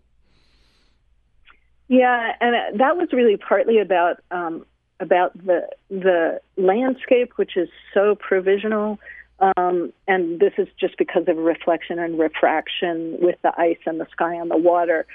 Yeah, 1.88 2.34
and 2.42 2.80
that 2.80 2.98
was 2.98 3.10
really 3.12 3.38
partly 3.38 3.80
about 3.80 4.22
um, 4.32 4.66
about 5.00 5.34
the 5.46 5.68
the 5.90 6.40
landscape, 6.58 7.34
which 7.36 7.58
is 7.58 7.70
so 7.94 8.16
provisional, 8.16 9.00
um, 9.40 9.94
and 10.08 10.40
this 10.40 10.54
is 10.58 10.68
just 10.80 10.98
because 10.98 11.28
of 11.28 11.38
reflection 11.38 12.00
and 12.00 12.18
refraction 12.18 13.18
with 13.20 13.36
the 13.44 13.54
ice 13.60 13.78
and 13.86 14.00
the 14.00 14.08
sky 14.12 14.34
and 14.34 14.50
the 14.50 14.58
water, 14.58 15.06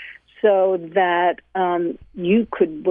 so 0.41 0.79
that 0.95 1.41
um, 1.55 1.99
you 2.15 2.47
could 2.51 2.85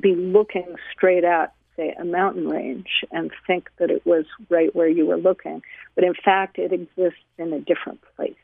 be 0.00 0.14
looking 0.14 0.76
straight 0.92 1.24
at 1.24 1.52
say, 1.80 1.94
a 1.98 2.04
mountain 2.04 2.48
range 2.48 3.04
and 3.10 3.30
think 3.46 3.70
that 3.78 3.90
it 3.90 4.04
was 4.04 4.24
right 4.48 4.74
where 4.74 4.88
you 4.88 5.06
were 5.06 5.16
looking. 5.16 5.62
But 5.94 6.04
in 6.04 6.14
fact, 6.14 6.58
it 6.58 6.72
exists 6.72 7.24
in 7.38 7.52
a 7.52 7.60
different 7.60 8.00
place 8.16 8.34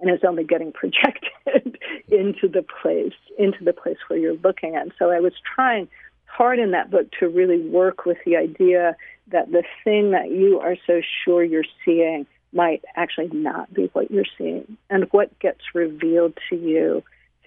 and 0.00 0.10
is 0.10 0.24
only 0.26 0.44
getting 0.44 0.72
projected 0.80 1.78
into 2.08 2.48
the 2.48 2.64
place, 2.82 3.14
into 3.38 3.64
the 3.64 3.72
place 3.72 3.98
where 4.08 4.18
you're 4.18 4.38
looking 4.42 4.74
at. 4.74 4.82
And 4.82 4.92
so 4.98 5.10
I 5.10 5.20
was 5.20 5.32
trying 5.54 5.88
hard 6.26 6.58
in 6.58 6.70
that 6.72 6.90
book 6.90 7.06
to 7.18 7.28
really 7.28 7.60
work 7.60 8.06
with 8.06 8.18
the 8.24 8.36
idea 8.36 8.96
that 9.28 9.50
the 9.50 9.64
thing 9.84 10.12
that 10.12 10.30
you 10.30 10.60
are 10.60 10.76
so 10.86 11.00
sure 11.24 11.44
you're 11.44 11.64
seeing 11.84 12.26
might 12.52 12.82
actually 12.96 13.28
not 13.32 13.72
be 13.72 13.90
what 13.92 14.10
you're 14.10 14.24
seeing, 14.36 14.76
and 14.88 15.04
what 15.12 15.38
gets 15.38 15.60
revealed 15.72 16.36
to 16.48 16.56
you 16.56 17.02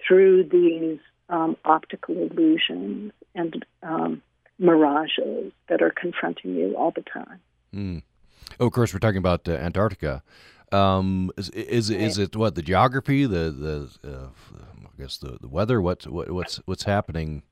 through 0.06 0.44
these 0.44 0.98
um, 1.28 1.56
optical 1.64 2.14
illusions 2.16 3.12
and 3.34 3.66
um, 3.82 4.22
mirages 4.58 5.52
that 5.68 5.82
are 5.82 5.90
confronting 5.90 6.54
you 6.54 6.74
all 6.76 6.90
the 6.90 7.02
time. 7.02 7.40
Mm. 7.74 8.02
Oh, 8.60 8.66
of 8.66 8.72
course, 8.72 8.92
we're 8.92 9.00
talking 9.00 9.18
about 9.18 9.48
uh, 9.48 9.52
Antarctica. 9.52 10.22
Um, 10.72 11.30
is 11.36 11.50
is, 11.50 11.90
right. 11.90 12.00
is 12.00 12.18
it 12.18 12.36
what 12.36 12.54
the 12.54 12.62
geography, 12.62 13.26
the 13.26 13.50
the 13.50 14.10
uh, 14.10 14.28
I 14.84 15.02
guess 15.02 15.18
the, 15.18 15.38
the 15.40 15.48
weather? 15.48 15.80
What, 15.80 16.06
what 16.06 16.30
what's 16.30 16.56
what's 16.66 16.84
happening? 16.84 17.42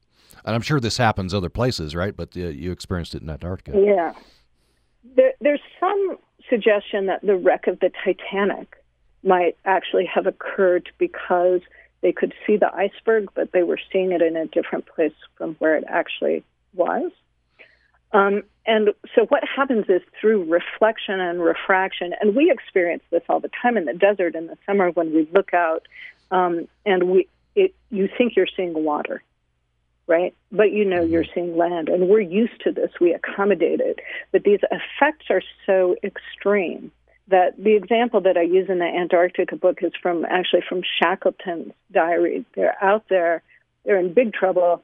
And 0.45 0.55
I'm 0.55 0.63
sure 0.63 0.81
this 0.81 0.97
happens 0.97 1.35
other 1.35 1.51
places, 1.51 1.95
right? 1.95 2.17
But 2.17 2.37
uh, 2.37 2.41
you 2.41 2.73
experienced 2.73 3.15
it 3.15 3.23
in 3.23 3.31
Antarctica. 3.31 3.79
Yeah, 3.79 4.15
there, 5.17 5.33
there's 5.41 5.61
some 5.79 6.19
suggestion 6.49 7.07
that 7.07 7.23
the 7.23 7.37
wreck 7.37 7.67
of 7.67 7.81
the 7.81 7.91
Titanic 8.05 8.77
might 9.23 9.57
actually 9.65 10.07
have 10.07 10.27
occurred 10.27 10.91
because 10.99 11.61
they 12.01 12.13
could 12.13 12.35
see 12.47 12.57
the 12.57 12.73
iceberg, 12.75 13.29
but 13.35 13.53
they 13.53 13.63
were 13.63 13.79
seeing 13.93 14.11
it 14.11 14.21
in 14.21 14.37
a 14.37 14.47
different 14.47 14.87
place 14.87 15.13
from 15.37 15.55
where 15.61 15.77
it 15.77 15.85
actually 15.89 16.43
was. 16.75 17.11
Um, 18.13 18.43
and 18.67 18.91
so 19.15 19.27
what 19.27 19.43
happens 19.45 19.87
is 19.89 20.03
through 20.21 20.45
reflection 20.45 21.19
and 21.19 21.43
refraction, 21.43 22.15
and 22.21 22.37
we 22.37 22.51
experience 22.51 23.03
this 23.11 23.23
all 23.29 23.41
the 23.41 23.51
time 23.61 23.77
in 23.77 23.87
the 23.87 23.95
desert 23.95 24.35
in 24.35 24.47
the 24.47 24.57
summer 24.67 24.91
when 24.91 25.13
we 25.15 25.29
look 25.33 25.53
out 25.55 25.87
um, 26.31 26.69
and 26.87 27.05
we 27.11 27.29
it, 27.55 27.75
you 27.91 28.09
think 28.17 28.35
you're 28.37 28.47
seeing 28.57 28.73
water, 28.73 29.23
right? 30.07 30.35
But 30.51 30.73
you 30.73 30.85
know 30.85 31.03
you're 31.03 31.27
seeing 31.35 31.57
land, 31.57 31.89
and 31.89 32.09
we're 32.09 32.21
used 32.21 32.61
to 32.65 32.73
this. 32.73 32.91
We 33.01 33.13
accommodate 33.13 33.81
it, 33.81 33.99
but 34.31 34.45
these 34.45 34.61
effects 34.71 35.27
are 35.29 35.43
so 35.67 35.97
extreme 36.03 36.93
that 37.29 37.63
the 37.63 37.75
example 37.75 38.21
that 38.23 38.37
I 38.37 38.43
use 38.43 38.69
in 38.69 38.79
the 38.79 38.85
Antarctica 38.85 39.57
book 39.57 39.79
is 39.83 39.93
from 40.01 40.25
actually 40.25 40.63
from 40.69 40.83
Shackleton's 40.99 41.73
diary. 41.91 42.45
They're 42.55 42.83
out 42.83 43.05
there, 43.09 43.43
they're 43.85 43.99
in 43.99 44.13
big 44.13 44.33
trouble 44.33 44.83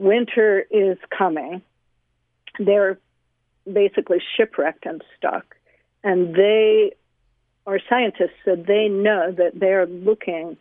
winter 0.00 0.64
is 0.70 0.96
coming. 1.16 1.62
They're 2.58 2.98
basically 3.70 4.18
shipwrecked 4.36 4.86
and 4.86 5.04
stuck. 5.16 5.54
And 6.02 6.34
they 6.34 6.94
are 7.66 7.78
scientists, 7.88 8.40
so 8.44 8.56
they 8.56 8.88
know 8.88 9.30
that 9.30 9.52
they're 9.54 9.86
looking 9.86 10.56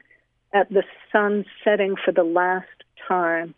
at 0.53 0.69
the 0.69 0.83
sun 1.11 1.45
setting 1.63 1.95
for 2.03 2.11
the 2.11 2.23
last 2.23 2.67
time 3.07 3.55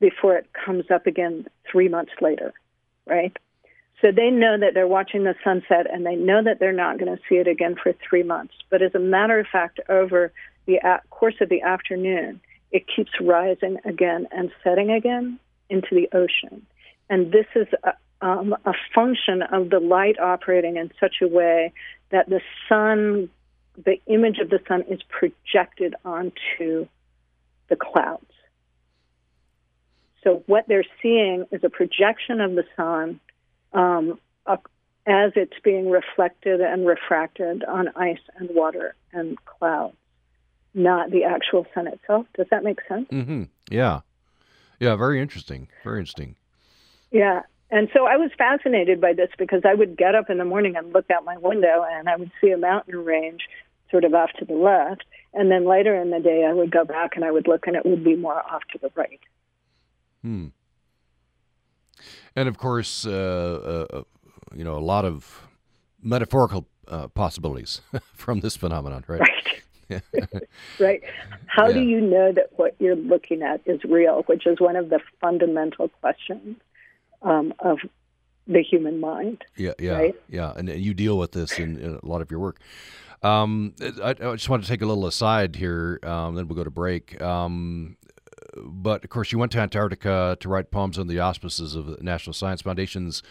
before 0.00 0.36
it 0.36 0.48
comes 0.52 0.90
up 0.90 1.06
again 1.06 1.46
three 1.70 1.88
months 1.88 2.12
later, 2.20 2.52
right? 3.06 3.36
So 4.00 4.10
they 4.10 4.30
know 4.30 4.58
that 4.58 4.74
they're 4.74 4.88
watching 4.88 5.22
the 5.22 5.36
sunset 5.44 5.86
and 5.90 6.04
they 6.04 6.16
know 6.16 6.42
that 6.42 6.58
they're 6.58 6.72
not 6.72 6.98
going 6.98 7.16
to 7.16 7.22
see 7.28 7.36
it 7.36 7.46
again 7.46 7.76
for 7.80 7.94
three 8.08 8.24
months. 8.24 8.54
But 8.68 8.82
as 8.82 8.92
a 8.96 8.98
matter 8.98 9.38
of 9.38 9.46
fact, 9.46 9.78
over 9.88 10.32
the 10.66 10.80
course 11.10 11.36
of 11.40 11.48
the 11.48 11.62
afternoon, 11.62 12.40
it 12.72 12.84
keeps 12.94 13.12
rising 13.20 13.78
again 13.84 14.26
and 14.32 14.50
setting 14.64 14.90
again 14.90 15.38
into 15.68 15.88
the 15.92 16.08
ocean. 16.12 16.66
And 17.08 17.30
this 17.30 17.46
is 17.54 17.68
a, 17.84 17.92
um, 18.26 18.54
a 18.64 18.72
function 18.94 19.42
of 19.42 19.70
the 19.70 19.80
light 19.80 20.18
operating 20.18 20.76
in 20.76 20.90
such 20.98 21.16
a 21.22 21.28
way 21.28 21.72
that 22.10 22.28
the 22.28 22.40
sun, 22.68 23.28
the 23.76 24.00
image 24.06 24.38
of 24.38 24.50
the 24.50 24.60
sun, 24.66 24.82
is 24.88 25.00
projected 25.08 25.94
onto 26.04 26.86
the 27.68 27.76
clouds. 27.76 28.26
So 30.24 30.42
what 30.46 30.68
they're 30.68 30.84
seeing 31.02 31.46
is 31.50 31.64
a 31.64 31.70
projection 31.70 32.40
of 32.40 32.54
the 32.54 32.64
sun 32.76 33.20
um, 33.72 34.18
as 35.06 35.32
it's 35.34 35.58
being 35.64 35.90
reflected 35.90 36.60
and 36.60 36.86
refracted 36.86 37.64
on 37.64 37.88
ice 37.96 38.20
and 38.36 38.48
water 38.52 38.94
and 39.12 39.36
clouds, 39.44 39.96
not 40.74 41.10
the 41.10 41.24
actual 41.24 41.66
sun 41.74 41.86
itself. 41.86 42.26
Does 42.36 42.46
that 42.50 42.64
make 42.64 42.78
sense? 42.88 43.08
Mm-hmm. 43.10 43.44
Yeah. 43.70 44.00
Yeah, 44.80 44.96
very 44.96 45.20
interesting. 45.20 45.68
Very 45.84 46.00
interesting. 46.00 46.36
Yeah. 47.10 47.42
And 47.70 47.88
so 47.92 48.06
I 48.06 48.16
was 48.16 48.30
fascinated 48.36 49.00
by 49.00 49.12
this 49.12 49.30
because 49.38 49.62
I 49.64 49.74
would 49.74 49.96
get 49.96 50.14
up 50.14 50.28
in 50.28 50.38
the 50.38 50.44
morning 50.44 50.76
and 50.76 50.92
look 50.92 51.10
out 51.10 51.24
my 51.24 51.38
window 51.38 51.84
and 51.90 52.08
I 52.08 52.16
would 52.16 52.30
see 52.40 52.50
a 52.50 52.58
mountain 52.58 52.96
range 52.96 53.42
sort 53.90 54.04
of 54.04 54.14
off 54.14 54.30
to 54.38 54.44
the 54.44 54.54
left. 54.54 55.04
And 55.32 55.50
then 55.50 55.66
later 55.66 55.94
in 55.94 56.10
the 56.10 56.20
day, 56.20 56.44
I 56.48 56.52
would 56.52 56.70
go 56.70 56.84
back 56.84 57.12
and 57.16 57.24
I 57.24 57.30
would 57.30 57.46
look 57.46 57.66
and 57.66 57.76
it 57.76 57.86
would 57.86 58.04
be 58.04 58.16
more 58.16 58.42
off 58.42 58.62
to 58.72 58.78
the 58.78 58.90
right. 58.94 59.20
Hmm. 60.22 60.48
And 62.34 62.48
of 62.48 62.58
course, 62.58 63.06
uh, 63.06 63.86
uh, 63.90 64.02
you 64.54 64.64
know, 64.64 64.76
a 64.76 64.80
lot 64.80 65.04
of 65.04 65.46
metaphorical 66.02 66.66
uh, 66.88 67.08
possibilities 67.08 67.80
from 68.14 68.40
this 68.40 68.56
phenomenon, 68.56 69.04
right? 69.06 69.20
Right. 69.20 69.62
right. 70.78 71.02
How 71.46 71.68
yeah. 71.68 71.74
do 71.74 71.80
you 71.80 72.00
know 72.00 72.32
that 72.32 72.50
what 72.56 72.74
you're 72.78 72.96
looking 72.96 73.42
at 73.42 73.60
is 73.66 73.82
real, 73.84 74.22
which 74.26 74.46
is 74.46 74.60
one 74.60 74.76
of 74.76 74.90
the 74.90 75.00
fundamental 75.20 75.88
questions 76.00 76.56
um, 77.22 77.52
of 77.58 77.78
the 78.46 78.62
human 78.62 79.00
mind? 79.00 79.44
Yeah, 79.56 79.72
yeah, 79.78 79.92
right? 79.92 80.14
yeah. 80.28 80.52
And, 80.56 80.68
and 80.68 80.82
you 80.82 80.94
deal 80.94 81.18
with 81.18 81.32
this 81.32 81.58
in, 81.58 81.78
in, 81.78 81.98
a 82.02 82.06
lot 82.06 82.22
of 82.22 82.30
your 82.30 82.40
work. 82.40 82.60
Um, 83.22 83.74
I, 83.80 84.10
I, 84.10 84.14
just 84.34 84.48
want 84.48 84.64
to 84.64 84.68
take 84.68 84.82
a 84.82 84.86
little 84.86 85.06
aside 85.06 85.54
here, 85.54 86.00
um, 86.02 86.34
then 86.34 86.48
we'll 86.48 86.56
go 86.56 86.64
to 86.64 86.70
break. 86.70 87.20
Um, 87.22 87.96
but 88.56 89.04
of 89.04 89.10
course, 89.10 89.32
you 89.32 89.38
went 89.38 89.52
to 89.52 89.60
Antarctica 89.60 90.36
to 90.40 90.48
write 90.48 90.70
poems 90.70 90.98
on 90.98 91.06
the 91.06 91.20
auspices 91.20 91.74
of 91.74 91.86
the 91.86 92.02
National 92.02 92.34
Science 92.34 92.62
Foundation's 92.62 93.22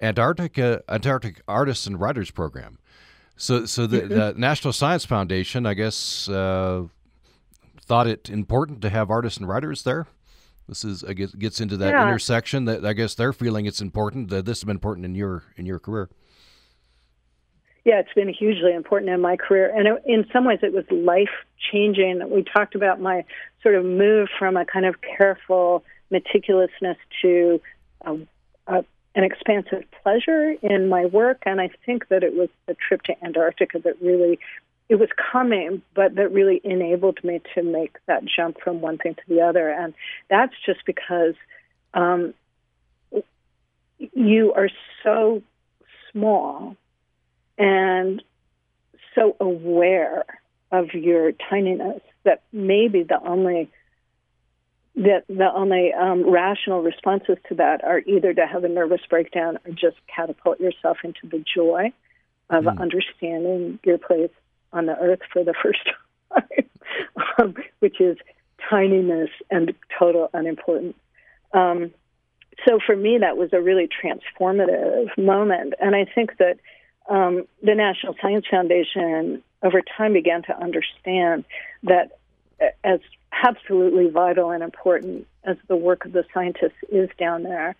Antarctica 0.00 0.82
Antarctic 0.88 1.42
Artists 1.46 1.86
and 1.86 2.00
Writers 2.00 2.30
Program. 2.30 2.78
So, 3.36 3.66
so 3.66 3.86
the, 3.86 4.00
mm-hmm. 4.00 4.08
the 4.08 4.34
National 4.36 4.72
Science 4.72 5.04
Foundation, 5.04 5.66
I 5.66 5.74
guess, 5.74 6.28
uh, 6.28 6.84
thought 7.80 8.06
it 8.06 8.30
important 8.30 8.80
to 8.82 8.90
have 8.90 9.10
artists 9.10 9.38
and 9.38 9.48
writers 9.48 9.82
there. 9.82 10.06
This 10.68 10.84
is 10.84 11.04
I 11.04 11.12
guess 11.12 11.34
gets 11.34 11.60
into 11.60 11.76
that 11.76 11.90
yeah. 11.90 12.02
intersection 12.02 12.64
that 12.64 12.86
I 12.86 12.94
guess 12.94 13.14
they're 13.14 13.34
feeling 13.34 13.66
it's 13.66 13.82
important. 13.82 14.30
That 14.30 14.46
this 14.46 14.60
has 14.60 14.64
been 14.64 14.76
important 14.76 15.04
in 15.04 15.14
your 15.14 15.42
in 15.56 15.66
your 15.66 15.78
career. 15.78 16.08
Yeah, 17.84 18.00
it's 18.00 18.14
been 18.14 18.32
hugely 18.32 18.72
important 18.72 19.10
in 19.10 19.20
my 19.20 19.36
career, 19.36 19.70
and 19.76 19.86
it, 19.86 20.02
in 20.06 20.26
some 20.32 20.46
ways, 20.46 20.60
it 20.62 20.72
was 20.72 20.86
life 20.90 21.28
changing. 21.70 22.22
We 22.30 22.42
talked 22.42 22.74
about 22.74 22.98
my 22.98 23.24
sort 23.62 23.74
of 23.74 23.84
move 23.84 24.28
from 24.38 24.56
a 24.56 24.64
kind 24.64 24.86
of 24.86 24.94
careful 25.02 25.84
meticulousness 26.10 26.96
to 27.20 27.60
a, 28.06 28.16
an 29.14 29.24
expansive 29.24 29.84
pleasure 30.02 30.54
in 30.62 30.88
my 30.88 31.06
work, 31.06 31.42
and 31.46 31.60
I 31.60 31.70
think 31.86 32.08
that 32.08 32.22
it 32.22 32.34
was 32.34 32.48
the 32.66 32.74
trip 32.74 33.02
to 33.02 33.24
Antarctica 33.24 33.78
that 33.80 34.00
really 34.02 34.38
it 34.88 34.96
was 34.96 35.08
coming, 35.32 35.82
but 35.94 36.16
that 36.16 36.32
really 36.32 36.60
enabled 36.62 37.22
me 37.24 37.40
to 37.54 37.62
make 37.62 37.96
that 38.06 38.24
jump 38.24 38.60
from 38.60 38.80
one 38.80 38.98
thing 38.98 39.14
to 39.14 39.22
the 39.28 39.40
other, 39.40 39.70
and 39.70 39.94
that's 40.28 40.54
just 40.66 40.80
because 40.84 41.34
um, 41.94 42.34
you 44.12 44.52
are 44.52 44.68
so 45.02 45.42
small 46.12 46.76
and 47.56 48.22
so 49.14 49.36
aware 49.40 50.24
of 50.70 50.92
your 50.92 51.32
tininess 51.32 52.00
that 52.24 52.42
maybe 52.52 53.04
the 53.04 53.20
only 53.24 53.70
that 54.96 55.24
the 55.28 55.52
only 55.52 55.92
um, 55.92 56.28
rational 56.28 56.82
responses 56.82 57.36
to 57.48 57.54
that 57.56 57.82
are 57.82 58.00
either 58.00 58.32
to 58.32 58.46
have 58.46 58.64
a 58.64 58.68
nervous 58.68 59.00
breakdown 59.10 59.58
or 59.64 59.72
just 59.72 59.96
catapult 60.14 60.60
yourself 60.60 60.98
into 61.02 61.26
the 61.28 61.44
joy 61.54 61.92
of 62.50 62.64
mm. 62.64 62.80
understanding 62.80 63.78
your 63.84 63.98
place 63.98 64.30
on 64.72 64.86
the 64.86 64.96
earth 64.96 65.20
for 65.32 65.42
the 65.42 65.54
first 65.60 65.80
time, 66.32 66.68
um, 67.38 67.54
which 67.80 68.00
is 68.00 68.16
tininess 68.70 69.30
and 69.50 69.74
total 69.98 70.30
unimportance. 70.32 70.94
Um, 71.52 71.92
so 72.66 72.78
for 72.84 72.94
me, 72.94 73.18
that 73.18 73.36
was 73.36 73.52
a 73.52 73.60
really 73.60 73.88
transformative 73.88 75.06
moment, 75.18 75.74
and 75.80 75.96
I 75.96 76.04
think 76.04 76.36
that 76.38 76.58
um, 77.08 77.46
the 77.62 77.74
National 77.74 78.14
Science 78.22 78.46
Foundation 78.48 79.42
over 79.62 79.82
time 79.96 80.12
began 80.12 80.42
to 80.44 80.56
understand 80.56 81.44
that 81.82 82.18
as 82.82 83.00
absolutely 83.42 84.10
vital 84.10 84.50
and 84.50 84.62
important 84.62 85.26
as 85.44 85.56
the 85.68 85.76
work 85.76 86.04
of 86.04 86.12
the 86.12 86.24
scientists 86.32 86.78
is 86.90 87.08
down 87.18 87.42
there, 87.42 87.76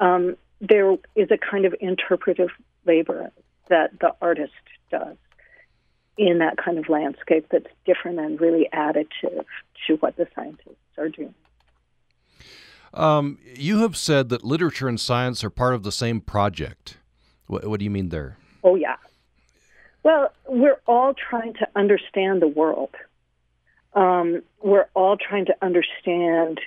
um, 0.00 0.36
there 0.60 0.96
is 1.14 1.30
a 1.30 1.38
kind 1.38 1.64
of 1.64 1.74
interpretive 1.80 2.50
labor 2.86 3.30
that 3.68 3.98
the 4.00 4.14
artist 4.20 4.52
does 4.90 5.16
in 6.16 6.38
that 6.38 6.56
kind 6.56 6.78
of 6.78 6.88
landscape 6.88 7.46
that's 7.50 7.66
different 7.84 8.18
and 8.18 8.40
really 8.40 8.68
additive 8.72 9.44
to 9.86 9.94
what 9.96 10.16
the 10.16 10.26
scientists 10.34 10.76
are 10.96 11.08
doing. 11.08 11.34
Um, 12.92 13.38
you 13.54 13.80
have 13.80 13.96
said 13.96 14.28
that 14.28 14.44
literature 14.44 14.86
and 14.86 15.00
science 15.00 15.42
are 15.42 15.50
part 15.50 15.74
of 15.74 15.82
the 15.82 15.90
same 15.90 16.20
project. 16.20 16.98
What, 17.48 17.66
what 17.66 17.80
do 17.80 17.84
you 17.84 17.90
mean 17.90 18.10
there? 18.10 18.36
Oh, 18.62 18.76
yeah. 18.76 18.96
Well, 20.04 20.32
we're 20.46 20.80
all 20.86 21.14
trying 21.14 21.54
to 21.54 21.68
understand 21.74 22.40
the 22.40 22.48
world. 22.48 22.94
Um, 23.94 24.42
we're 24.62 24.88
all 24.94 25.16
trying 25.16 25.46
to 25.46 25.56
understand 25.62 26.60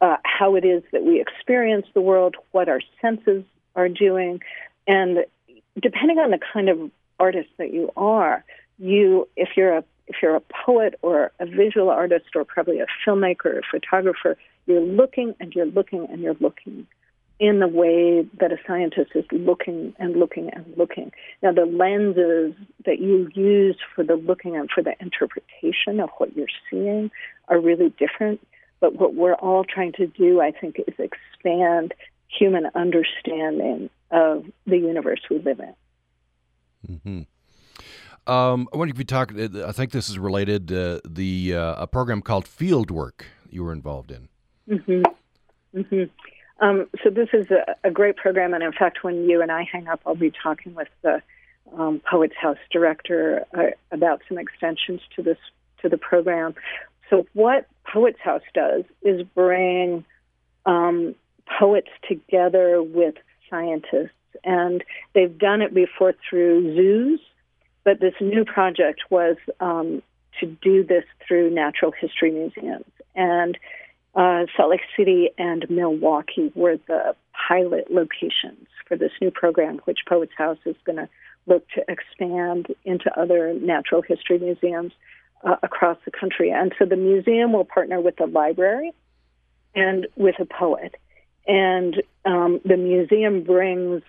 uh, 0.00 0.16
how 0.24 0.56
it 0.56 0.64
is 0.64 0.82
that 0.92 1.04
we 1.04 1.20
experience 1.20 1.86
the 1.94 2.00
world, 2.00 2.36
what 2.52 2.68
our 2.68 2.80
senses 3.00 3.44
are 3.74 3.88
doing, 3.88 4.40
and 4.86 5.24
depending 5.80 6.18
on 6.18 6.30
the 6.30 6.38
kind 6.52 6.68
of 6.68 6.90
artist 7.18 7.48
that 7.58 7.72
you 7.72 7.90
are, 7.96 8.44
you 8.78 9.28
if 9.36 9.50
you're 9.56 9.78
a 9.78 9.84
if 10.06 10.16
you're 10.22 10.36
a 10.36 10.42
poet 10.64 10.94
or 11.02 11.32
a 11.40 11.46
visual 11.46 11.90
artist 11.90 12.26
or 12.36 12.44
probably 12.44 12.78
a 12.80 12.86
filmmaker 13.04 13.46
or 13.46 13.62
photographer, 13.70 14.36
you're 14.66 14.80
looking 14.80 15.34
and 15.40 15.52
you're 15.54 15.66
looking 15.66 16.06
and 16.10 16.20
you're 16.20 16.36
looking 16.40 16.86
in 17.38 17.60
the 17.60 17.68
way 17.68 18.26
that 18.40 18.52
a 18.52 18.56
scientist 18.66 19.12
is 19.14 19.24
looking 19.30 19.94
and 19.98 20.16
looking 20.16 20.50
and 20.50 20.64
looking. 20.76 21.12
Now, 21.42 21.52
the 21.52 21.66
lenses 21.66 22.54
that 22.86 22.98
you 22.98 23.28
use 23.34 23.76
for 23.94 24.04
the 24.04 24.16
looking 24.16 24.56
and 24.56 24.70
for 24.74 24.82
the 24.82 24.94
interpretation 25.00 26.00
of 26.00 26.08
what 26.18 26.34
you're 26.34 26.46
seeing 26.70 27.10
are 27.48 27.60
really 27.60 27.92
different. 27.98 28.40
But 28.80 28.96
what 28.96 29.14
we're 29.14 29.34
all 29.34 29.64
trying 29.64 29.92
to 29.94 30.06
do, 30.06 30.40
I 30.40 30.50
think, 30.50 30.76
is 30.86 30.94
expand 30.98 31.94
human 32.28 32.68
understanding 32.74 33.90
of 34.10 34.44
the 34.66 34.78
universe 34.78 35.20
we 35.30 35.38
live 35.38 35.60
in. 35.60 36.96
Mm-hmm. 36.96 38.32
Um, 38.32 38.68
I 38.72 38.76
wonder 38.76 38.92
if 38.92 38.98
you 38.98 39.04
talk. 39.04 39.32
I 39.38 39.72
think 39.72 39.92
this 39.92 40.08
is 40.08 40.18
related. 40.18 40.72
Uh, 40.72 41.00
the 41.08 41.54
uh, 41.54 41.82
a 41.82 41.86
program 41.86 42.22
called 42.22 42.44
Fieldwork 42.44 43.22
you 43.48 43.62
were 43.62 43.72
involved 43.72 44.10
in. 44.10 44.28
Mm-hmm. 44.68 45.78
Mm-hmm. 45.78 46.04
Um, 46.58 46.88
so 47.02 47.10
this 47.10 47.28
is 47.32 47.50
a, 47.50 47.76
a, 47.84 47.90
great 47.90 48.16
program, 48.16 48.54
and 48.54 48.62
in 48.62 48.72
fact, 48.72 49.04
when 49.04 49.28
you 49.28 49.42
and 49.42 49.52
I 49.52 49.62
hang 49.70 49.88
up, 49.88 50.00
I'll 50.06 50.14
be 50.14 50.32
talking 50.42 50.74
with 50.74 50.88
the 51.02 51.22
um, 51.76 52.00
Poets 52.00 52.34
House 52.40 52.56
director 52.70 53.44
uh, 53.56 53.70
about 53.90 54.22
some 54.28 54.38
extensions 54.38 55.02
to 55.16 55.22
this 55.22 55.38
to 55.82 55.88
the 55.90 55.98
program. 55.98 56.54
So 57.10 57.26
what 57.34 57.66
Poets 57.84 58.18
House 58.20 58.42
does 58.54 58.84
is 59.02 59.22
bring 59.34 60.04
um, 60.64 61.14
poets 61.58 61.90
together 62.08 62.82
with 62.82 63.16
scientists, 63.50 64.10
and 64.42 64.82
they've 65.14 65.36
done 65.36 65.60
it 65.60 65.74
before 65.74 66.14
through 66.28 66.74
zoos, 66.74 67.20
but 67.84 68.00
this 68.00 68.14
new 68.20 68.44
project 68.44 69.02
was 69.10 69.36
um, 69.60 70.02
to 70.40 70.46
do 70.46 70.84
this 70.84 71.04
through 71.26 71.50
natural 71.50 71.92
history 71.92 72.30
museums 72.30 72.84
and 73.14 73.58
uh, 74.16 74.46
Salt 74.56 74.70
Lake 74.70 74.80
City 74.96 75.28
and 75.36 75.68
Milwaukee 75.68 76.50
were 76.54 76.78
the 76.88 77.14
pilot 77.48 77.90
locations 77.90 78.66
for 78.88 78.96
this 78.96 79.12
new 79.20 79.30
program, 79.30 79.78
which 79.84 80.00
Poets 80.08 80.32
House 80.36 80.58
is 80.64 80.76
going 80.84 80.96
to 80.96 81.08
look 81.46 81.68
to 81.74 81.84
expand 81.86 82.74
into 82.84 83.10
other 83.18 83.52
natural 83.52 84.02
history 84.02 84.38
museums 84.38 84.92
uh, 85.44 85.56
across 85.62 85.98
the 86.04 86.10
country. 86.10 86.50
And 86.50 86.74
so 86.78 86.86
the 86.86 86.96
museum 86.96 87.52
will 87.52 87.66
partner 87.66 88.00
with 88.00 88.16
the 88.16 88.26
library 88.26 88.92
and 89.74 90.06
with 90.16 90.36
a 90.40 90.46
poet. 90.46 90.94
And 91.46 92.02
um, 92.24 92.60
the 92.64 92.76
museum 92.76 93.44
brings 93.44 94.02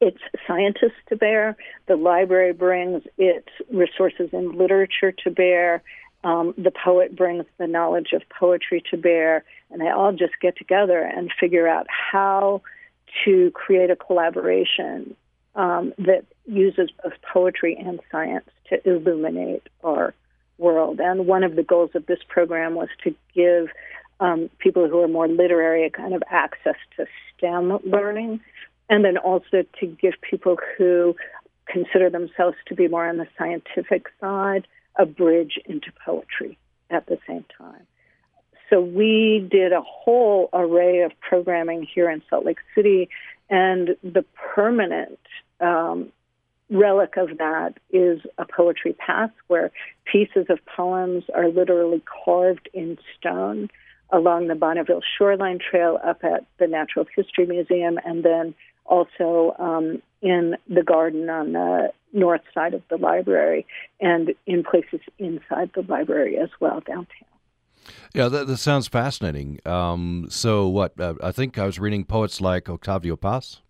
its 0.00 0.18
scientists 0.46 1.00
to 1.08 1.16
bear, 1.16 1.56
the 1.86 1.96
library 1.96 2.52
brings 2.52 3.02
its 3.16 3.48
resources 3.72 4.28
in 4.32 4.58
literature 4.58 5.12
to 5.24 5.30
bear, 5.30 5.82
um, 6.24 6.54
the 6.56 6.70
poet 6.70 7.16
brings 7.16 7.44
the 7.58 7.66
knowledge 7.66 8.12
of 8.12 8.22
poetry 8.28 8.82
to 8.90 8.96
bear, 8.96 9.44
and 9.70 9.80
they 9.80 9.88
all 9.88 10.12
just 10.12 10.34
get 10.40 10.56
together 10.56 11.00
and 11.00 11.32
figure 11.38 11.66
out 11.66 11.86
how 11.88 12.62
to 13.24 13.50
create 13.52 13.90
a 13.90 13.96
collaboration 13.96 15.16
um, 15.54 15.92
that 15.98 16.24
uses 16.46 16.90
both 17.02 17.12
poetry 17.32 17.76
and 17.76 18.00
science 18.10 18.48
to 18.68 18.88
illuminate 18.88 19.68
our 19.84 20.14
world. 20.58 21.00
And 21.00 21.26
one 21.26 21.42
of 21.42 21.56
the 21.56 21.62
goals 21.62 21.90
of 21.94 22.06
this 22.06 22.20
program 22.28 22.74
was 22.74 22.88
to 23.04 23.14
give 23.34 23.68
um, 24.20 24.48
people 24.58 24.88
who 24.88 25.02
are 25.02 25.08
more 25.08 25.28
literary 25.28 25.84
a 25.84 25.90
kind 25.90 26.14
of 26.14 26.22
access 26.30 26.76
to 26.96 27.06
STEM 27.36 27.78
learning, 27.84 28.40
and 28.88 29.04
then 29.04 29.16
also 29.16 29.64
to 29.80 29.86
give 29.86 30.14
people 30.22 30.56
who 30.78 31.16
consider 31.66 32.08
themselves 32.10 32.56
to 32.66 32.74
be 32.74 32.86
more 32.86 33.08
on 33.08 33.16
the 33.16 33.26
scientific 33.36 34.06
side 34.20 34.66
a 34.96 35.06
bridge 35.06 35.58
into 35.64 35.92
poetry 36.04 36.58
at 36.90 37.06
the 37.06 37.18
same 37.26 37.44
time. 37.58 37.86
So 38.70 38.80
we 38.80 39.46
did 39.50 39.72
a 39.72 39.82
whole 39.82 40.48
array 40.52 41.00
of 41.00 41.12
programming 41.20 41.86
here 41.94 42.10
in 42.10 42.22
Salt 42.30 42.46
Lake 42.46 42.60
City, 42.74 43.08
and 43.50 43.96
the 44.02 44.24
permanent 44.54 45.18
um, 45.60 46.10
relic 46.70 47.16
of 47.16 47.36
that 47.38 47.74
is 47.90 48.20
a 48.38 48.46
poetry 48.46 48.94
path 48.94 49.30
where 49.48 49.70
pieces 50.10 50.46
of 50.48 50.58
poems 50.64 51.24
are 51.34 51.48
literally 51.48 52.02
carved 52.24 52.68
in 52.72 52.96
stone 53.18 53.68
along 54.10 54.48
the 54.48 54.54
Bonneville 54.54 55.02
Shoreline 55.18 55.58
Trail 55.58 55.98
up 56.04 56.24
at 56.24 56.46
the 56.58 56.66
Natural 56.66 57.06
History 57.14 57.46
Museum, 57.46 57.98
and 58.04 58.22
then 58.22 58.54
also 58.84 59.54
um, 59.58 60.02
in 60.20 60.56
the 60.68 60.82
garden 60.82 61.28
on 61.28 61.52
the 61.52 61.92
north 62.12 62.42
side 62.52 62.74
of 62.74 62.82
the 62.90 62.96
library 62.96 63.66
and 64.00 64.34
in 64.46 64.62
places 64.62 65.00
inside 65.18 65.70
the 65.74 65.82
library 65.88 66.36
as 66.36 66.50
well 66.60 66.80
downtown. 66.80 67.06
Yeah, 68.14 68.28
that, 68.28 68.46
that 68.46 68.58
sounds 68.58 68.86
fascinating. 68.88 69.58
Um, 69.66 70.26
so, 70.28 70.68
what 70.68 70.98
uh, 71.00 71.14
I 71.22 71.32
think 71.32 71.58
I 71.58 71.66
was 71.66 71.80
reading 71.80 72.04
poets 72.04 72.40
like 72.40 72.68
Octavio 72.68 73.16
Paz. 73.16 73.60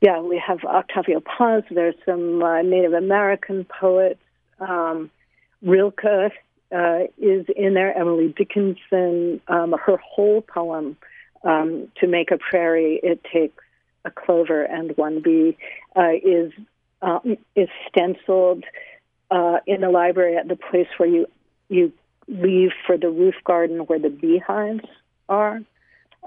Yeah, 0.00 0.20
we 0.20 0.42
have 0.44 0.64
Octavio 0.64 1.20
Paz. 1.20 1.62
There's 1.70 1.94
some 2.04 2.42
uh, 2.42 2.62
Native 2.62 2.92
American 2.92 3.64
poets. 3.64 4.18
Um, 4.58 5.10
Rilke 5.62 6.32
uh, 6.74 6.98
is 7.18 7.46
in 7.56 7.74
there. 7.74 7.96
Emily 7.96 8.34
Dickinson. 8.36 9.40
Um, 9.46 9.74
her 9.84 9.98
whole 9.98 10.42
poem, 10.42 10.96
um, 11.44 11.88
"To 12.00 12.06
Make 12.06 12.30
a 12.30 12.38
Prairie," 12.38 13.00
it 13.02 13.22
takes 13.24 13.62
a 14.04 14.10
clover 14.10 14.62
and 14.62 14.96
one 14.96 15.20
bee, 15.20 15.56
uh, 15.96 16.12
is 16.24 16.52
um, 17.02 17.36
is 17.54 17.68
stenciled 17.88 18.64
uh, 19.30 19.58
in 19.66 19.80
the 19.80 19.90
library 19.90 20.36
at 20.36 20.48
the 20.48 20.56
place 20.56 20.88
where 20.96 21.08
you 21.08 21.26
you 21.68 21.92
leave 22.28 22.70
for 22.86 22.96
the 22.96 23.08
roof 23.08 23.34
garden 23.44 23.80
where 23.80 23.98
the 23.98 24.10
beehives 24.10 24.86
are 25.28 25.60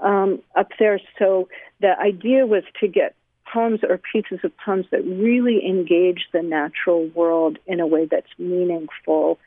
um, 0.02 0.42
up 0.54 0.68
there. 0.78 1.00
So 1.18 1.48
the 1.80 1.98
idea 1.98 2.46
was 2.46 2.64
to 2.80 2.88
get 2.88 3.14
poems 3.52 3.80
or 3.82 3.98
pieces 3.98 4.40
of 4.42 4.56
poems 4.58 4.86
that 4.90 5.02
really 5.04 5.64
engage 5.66 6.26
the 6.32 6.42
natural 6.42 7.06
world 7.08 7.58
in 7.66 7.80
a 7.80 7.86
way 7.86 8.06
that's 8.06 8.30
meaningful, 8.38 9.38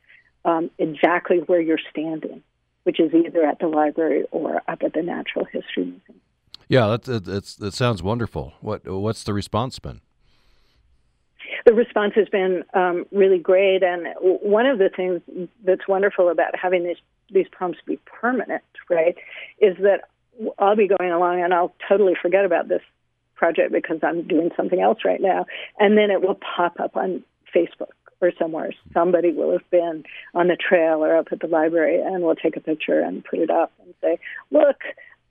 um, 0.45 0.71
exactly 0.77 1.37
where 1.39 1.61
you're 1.61 1.79
standing, 1.91 2.41
which 2.89 2.99
is 2.99 3.13
either 3.13 3.45
at 3.45 3.59
the 3.59 3.67
library 3.67 4.25
or 4.31 4.63
up 4.67 4.81
at 4.83 4.93
the 4.93 5.03
Natural 5.03 5.45
History 5.45 5.83
Museum. 5.83 6.19
Yeah, 6.67 6.87
that, 6.87 7.03
that, 7.03 7.45
that 7.59 7.73
sounds 7.75 8.01
wonderful. 8.01 8.53
What 8.61 8.83
what's 8.87 9.23
the 9.23 9.31
response 9.31 9.77
been? 9.77 10.01
The 11.67 11.75
response 11.75 12.13
has 12.15 12.27
been 12.29 12.63
um, 12.73 13.05
really 13.11 13.37
great, 13.37 13.83
and 13.83 14.07
one 14.19 14.65
of 14.65 14.79
the 14.79 14.89
things 14.89 15.21
that's 15.63 15.87
wonderful 15.87 16.29
about 16.29 16.55
having 16.59 16.83
these 16.83 16.97
these 17.31 17.45
poems 17.47 17.77
be 17.85 17.99
permanent, 18.05 18.63
right, 18.89 19.15
is 19.59 19.77
that 19.81 20.05
I'll 20.57 20.75
be 20.75 20.87
going 20.87 21.11
along 21.11 21.43
and 21.43 21.53
I'll 21.53 21.75
totally 21.87 22.15
forget 22.19 22.43
about 22.43 22.69
this 22.69 22.81
project 23.35 23.71
because 23.71 23.99
I'm 24.01 24.27
doing 24.27 24.49
something 24.57 24.81
else 24.81 25.05
right 25.05 25.21
now, 25.21 25.45
and 25.77 25.95
then 25.95 26.09
it 26.09 26.23
will 26.23 26.39
pop 26.57 26.79
up 26.79 26.97
on 26.97 27.23
Facebook 27.55 27.93
or 28.21 28.31
somewhere. 28.37 28.71
Somebody 28.93 29.31
will 29.31 29.51
have 29.51 29.69
been 29.69 30.03
on 30.33 30.47
the 30.47 30.57
trail 30.57 31.03
or 31.03 31.15
up 31.15 31.27
at 31.31 31.39
the 31.39 31.47
library, 31.47 32.01
and 32.01 32.23
we'll 32.23 32.35
take 32.35 32.57
a 32.57 32.61
picture 32.61 32.99
and 32.99 33.23
put 33.23 33.39
it 33.39 33.49
up 33.49 33.71
and 33.83 33.93
say, 34.01 34.19
"Look, 34.51 34.81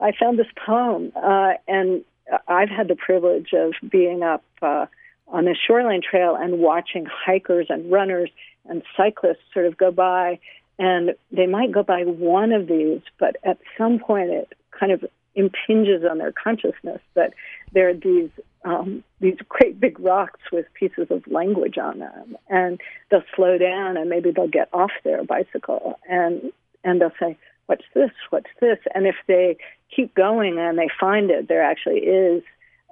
I 0.00 0.12
found 0.12 0.38
this 0.38 0.46
poem, 0.64 1.12
uh, 1.16 1.54
and 1.66 2.04
I've 2.46 2.68
had 2.68 2.88
the 2.88 2.96
privilege 2.96 3.52
of 3.52 3.72
being 3.90 4.22
up 4.22 4.44
uh, 4.62 4.86
on 5.28 5.44
the 5.44 5.54
shoreline 5.54 6.02
trail 6.02 6.36
and 6.36 6.58
watching 6.58 7.06
hikers 7.06 7.66
and 7.68 7.90
runners 7.90 8.30
and 8.66 8.82
cyclists 8.96 9.42
sort 9.52 9.66
of 9.66 9.76
go 9.76 9.90
by, 9.90 10.38
and 10.78 11.14
they 11.32 11.46
might 11.46 11.72
go 11.72 11.82
by 11.82 12.02
one 12.02 12.52
of 12.52 12.66
these, 12.66 13.00
but 13.18 13.36
at 13.44 13.58
some 13.76 13.98
point 13.98 14.30
it 14.30 14.52
kind 14.78 14.92
of 14.92 15.04
impinges 15.34 16.04
on 16.08 16.18
their 16.18 16.32
consciousness 16.32 17.00
that 17.14 17.32
there 17.72 17.88
are 17.88 17.94
these 17.94 18.30
um, 18.64 19.04
these 19.20 19.36
great 19.48 19.80
big 19.80 19.98
rocks 20.00 20.40
with 20.52 20.66
pieces 20.74 21.06
of 21.10 21.26
language 21.26 21.78
on 21.78 22.00
them, 22.00 22.36
and 22.48 22.80
they'll 23.10 23.22
slow 23.34 23.58
down 23.58 23.96
and 23.96 24.10
maybe 24.10 24.30
they'll 24.30 24.48
get 24.48 24.68
off 24.72 24.90
their 25.04 25.24
bicycle 25.24 25.98
and 26.08 26.52
and 26.84 27.00
they'll 27.00 27.12
say, 27.20 27.36
what's 27.66 27.84
this? 27.94 28.10
What's 28.30 28.50
this? 28.60 28.78
And 28.94 29.06
if 29.06 29.16
they 29.26 29.56
keep 29.94 30.14
going 30.14 30.58
and 30.58 30.78
they 30.78 30.88
find 30.98 31.30
it, 31.30 31.48
there 31.48 31.62
actually 31.62 31.98
is 31.98 32.42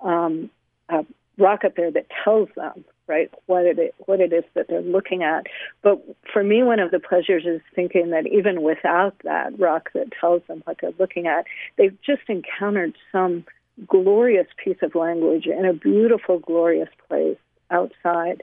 um, 0.02 0.50
a 0.88 1.04
rock 1.38 1.64
up 1.64 1.76
there 1.76 1.90
that 1.90 2.06
tells 2.24 2.48
them 2.56 2.84
right 3.06 3.30
what 3.46 3.64
it 3.64 3.94
what 4.06 4.20
it 4.20 4.32
is 4.32 4.44
that 4.54 4.68
they're 4.68 4.82
looking 4.82 5.22
at. 5.22 5.46
But 5.82 6.02
for 6.32 6.42
me, 6.42 6.62
one 6.62 6.80
of 6.80 6.90
the 6.90 7.00
pleasures 7.00 7.44
is 7.46 7.60
thinking 7.74 8.10
that 8.10 8.26
even 8.26 8.62
without 8.62 9.14
that 9.24 9.58
rock 9.58 9.90
that 9.94 10.12
tells 10.20 10.42
them 10.48 10.62
what 10.64 10.78
they're 10.80 10.92
looking 10.98 11.26
at, 11.26 11.46
they've 11.76 11.96
just 12.02 12.22
encountered 12.28 12.94
some 13.12 13.44
glorious 13.86 14.46
piece 14.62 14.78
of 14.82 14.94
language 14.94 15.46
in 15.46 15.64
a 15.64 15.72
beautiful, 15.72 16.38
glorious 16.38 16.88
place 17.08 17.38
outside. 17.70 18.42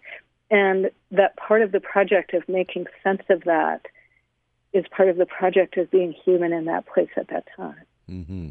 And 0.52 0.92
that 1.12 1.36
part 1.38 1.62
of 1.62 1.72
the 1.72 1.80
project 1.80 2.34
of 2.34 2.48
making 2.48 2.86
sense 3.04 3.24
of 3.30 3.44
that 3.46 3.86
is 4.74 4.86
part 4.96 5.10
of 5.10 5.18
the 5.18 5.26
project 5.26 5.78
of 5.78 5.90
being 5.90 6.14
human 6.26 6.54
in 6.54 6.66
that 6.66 6.86
place 6.86 7.10
at 7.18 7.28
that 7.30 7.46
time. 7.56 7.82
Mm-hmm. 8.10 8.50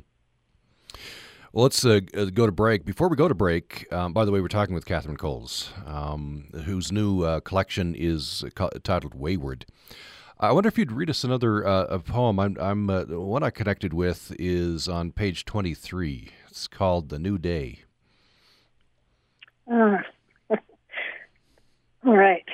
Well, 1.53 1.65
let's 1.65 1.85
uh, 1.85 2.01
uh, 2.17 2.25
go 2.27 2.47
to 2.47 2.53
break. 2.53 2.85
Before 2.85 3.09
we 3.09 3.17
go 3.17 3.29
to 3.29 3.35
break, 3.35 3.93
um, 3.93 4.15
by 4.15 4.25
the 4.25 4.31
way, 4.31 4.41
we're 4.41 4.49
talking 4.49 4.75
with 4.75 4.87
Katharine 4.87 5.19
Coles, 5.19 5.71
um, 5.87 6.49
whose 6.65 6.91
new 6.91 7.23
uh, 7.23 7.41
collection 7.41 7.95
is 7.95 8.43
titled 8.83 9.15
Wayward. 9.15 9.67
I 10.41 10.51
wonder 10.51 10.69
if 10.69 10.79
you'd 10.79 10.91
read 10.91 11.11
us 11.11 11.25
another 11.25 11.67
uh, 11.67 11.99
poem. 11.99 12.41
I'm, 12.41 12.57
I'm 12.59 12.91
uh, 12.91 13.05
one 13.05 13.43
I 13.43 13.51
connected 13.51 13.93
with 13.93 14.35
is 14.39 14.89
on 14.89 15.13
page 15.13 15.45
23. 15.45 16.31
It's 16.53 16.69
called 16.69 17.09
"The 17.09 17.19
New 17.19 17.39
Day." 17.39 17.79
Uh, 19.67 19.97
all 20.51 22.15
right. 22.15 22.45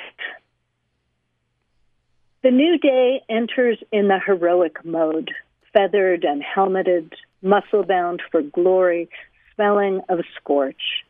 The 2.45 2.53
new 2.53 2.79
day 2.79 3.23
enters 3.29 3.83
in 3.91 4.07
the 4.07 4.21
heroic 4.25 4.85
mode, 4.85 5.33
feathered 5.73 6.23
and 6.23 6.45
helmeted, 6.45 7.15
muscle 7.43 7.83
bound 7.83 8.23
for 8.31 8.41
glory, 8.41 9.09
smelling 9.57 10.03
of 10.09 10.21
scorch. 10.37 11.03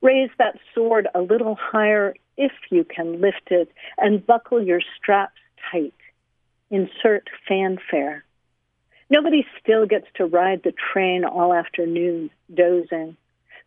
Raise 0.00 0.30
that 0.38 0.56
sword 0.74 1.08
a 1.14 1.20
little 1.20 1.58
higher 1.60 2.14
if 2.38 2.52
you 2.70 2.84
can 2.84 3.20
lift 3.20 3.50
it, 3.50 3.70
and 3.98 4.26
buckle 4.26 4.64
your 4.64 4.80
straps 4.96 5.42
tight. 5.70 5.92
Insert 6.70 7.28
fanfare. 7.46 8.24
Nobody 9.10 9.44
still 9.60 9.86
gets 9.86 10.06
to 10.14 10.24
ride 10.24 10.62
the 10.62 10.72
train 10.92 11.24
all 11.24 11.52
afternoon, 11.52 12.30
dozing. 12.54 13.16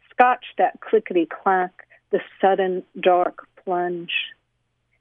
Scotch 0.09 0.45
that 0.57 0.79
clickety 0.79 1.25
clack, 1.27 1.85
the 2.11 2.21
sudden 2.39 2.83
dark 2.99 3.45
plunge. 3.63 4.11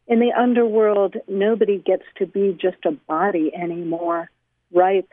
In 0.08 0.18
the 0.18 0.32
underworld, 0.32 1.16
nobody 1.28 1.78
gets 1.78 2.02
to 2.16 2.26
be 2.26 2.58
just 2.60 2.84
a 2.84 2.90
body 2.90 3.52
anymore, 3.54 4.30
ripe, 4.72 5.12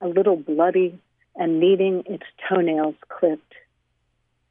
a 0.00 0.06
little 0.06 0.36
bloody, 0.36 0.96
and 1.34 1.58
needing 1.58 2.04
its 2.06 2.24
toenails 2.48 2.94
clipped. 3.08 3.54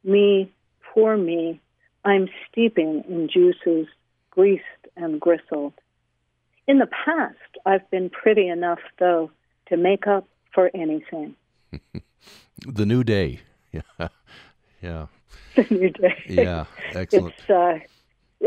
Me, 0.04 0.52
poor 0.92 1.16
me, 1.16 1.58
I'm 2.04 2.28
steeping 2.50 3.02
in 3.08 3.28
juices, 3.32 3.86
greased 4.30 4.62
and 4.94 5.18
gristled. 5.20 5.72
In 6.66 6.78
the 6.78 6.86
past, 6.86 7.36
I've 7.64 7.90
been 7.90 8.10
pretty 8.10 8.48
enough, 8.48 8.80
though, 8.98 9.30
to 9.68 9.76
make 9.76 10.06
up 10.06 10.26
for 10.52 10.70
anything. 10.74 11.34
the 12.66 12.86
new 12.86 13.04
day. 13.04 13.40
Yeah. 13.70 14.08
yeah. 14.82 15.06
The 15.56 15.66
new 15.70 15.90
day. 15.90 16.14
Yeah. 16.26 16.64
Excellent. 16.94 17.34
It's, 17.38 17.50
uh, 17.50 18.46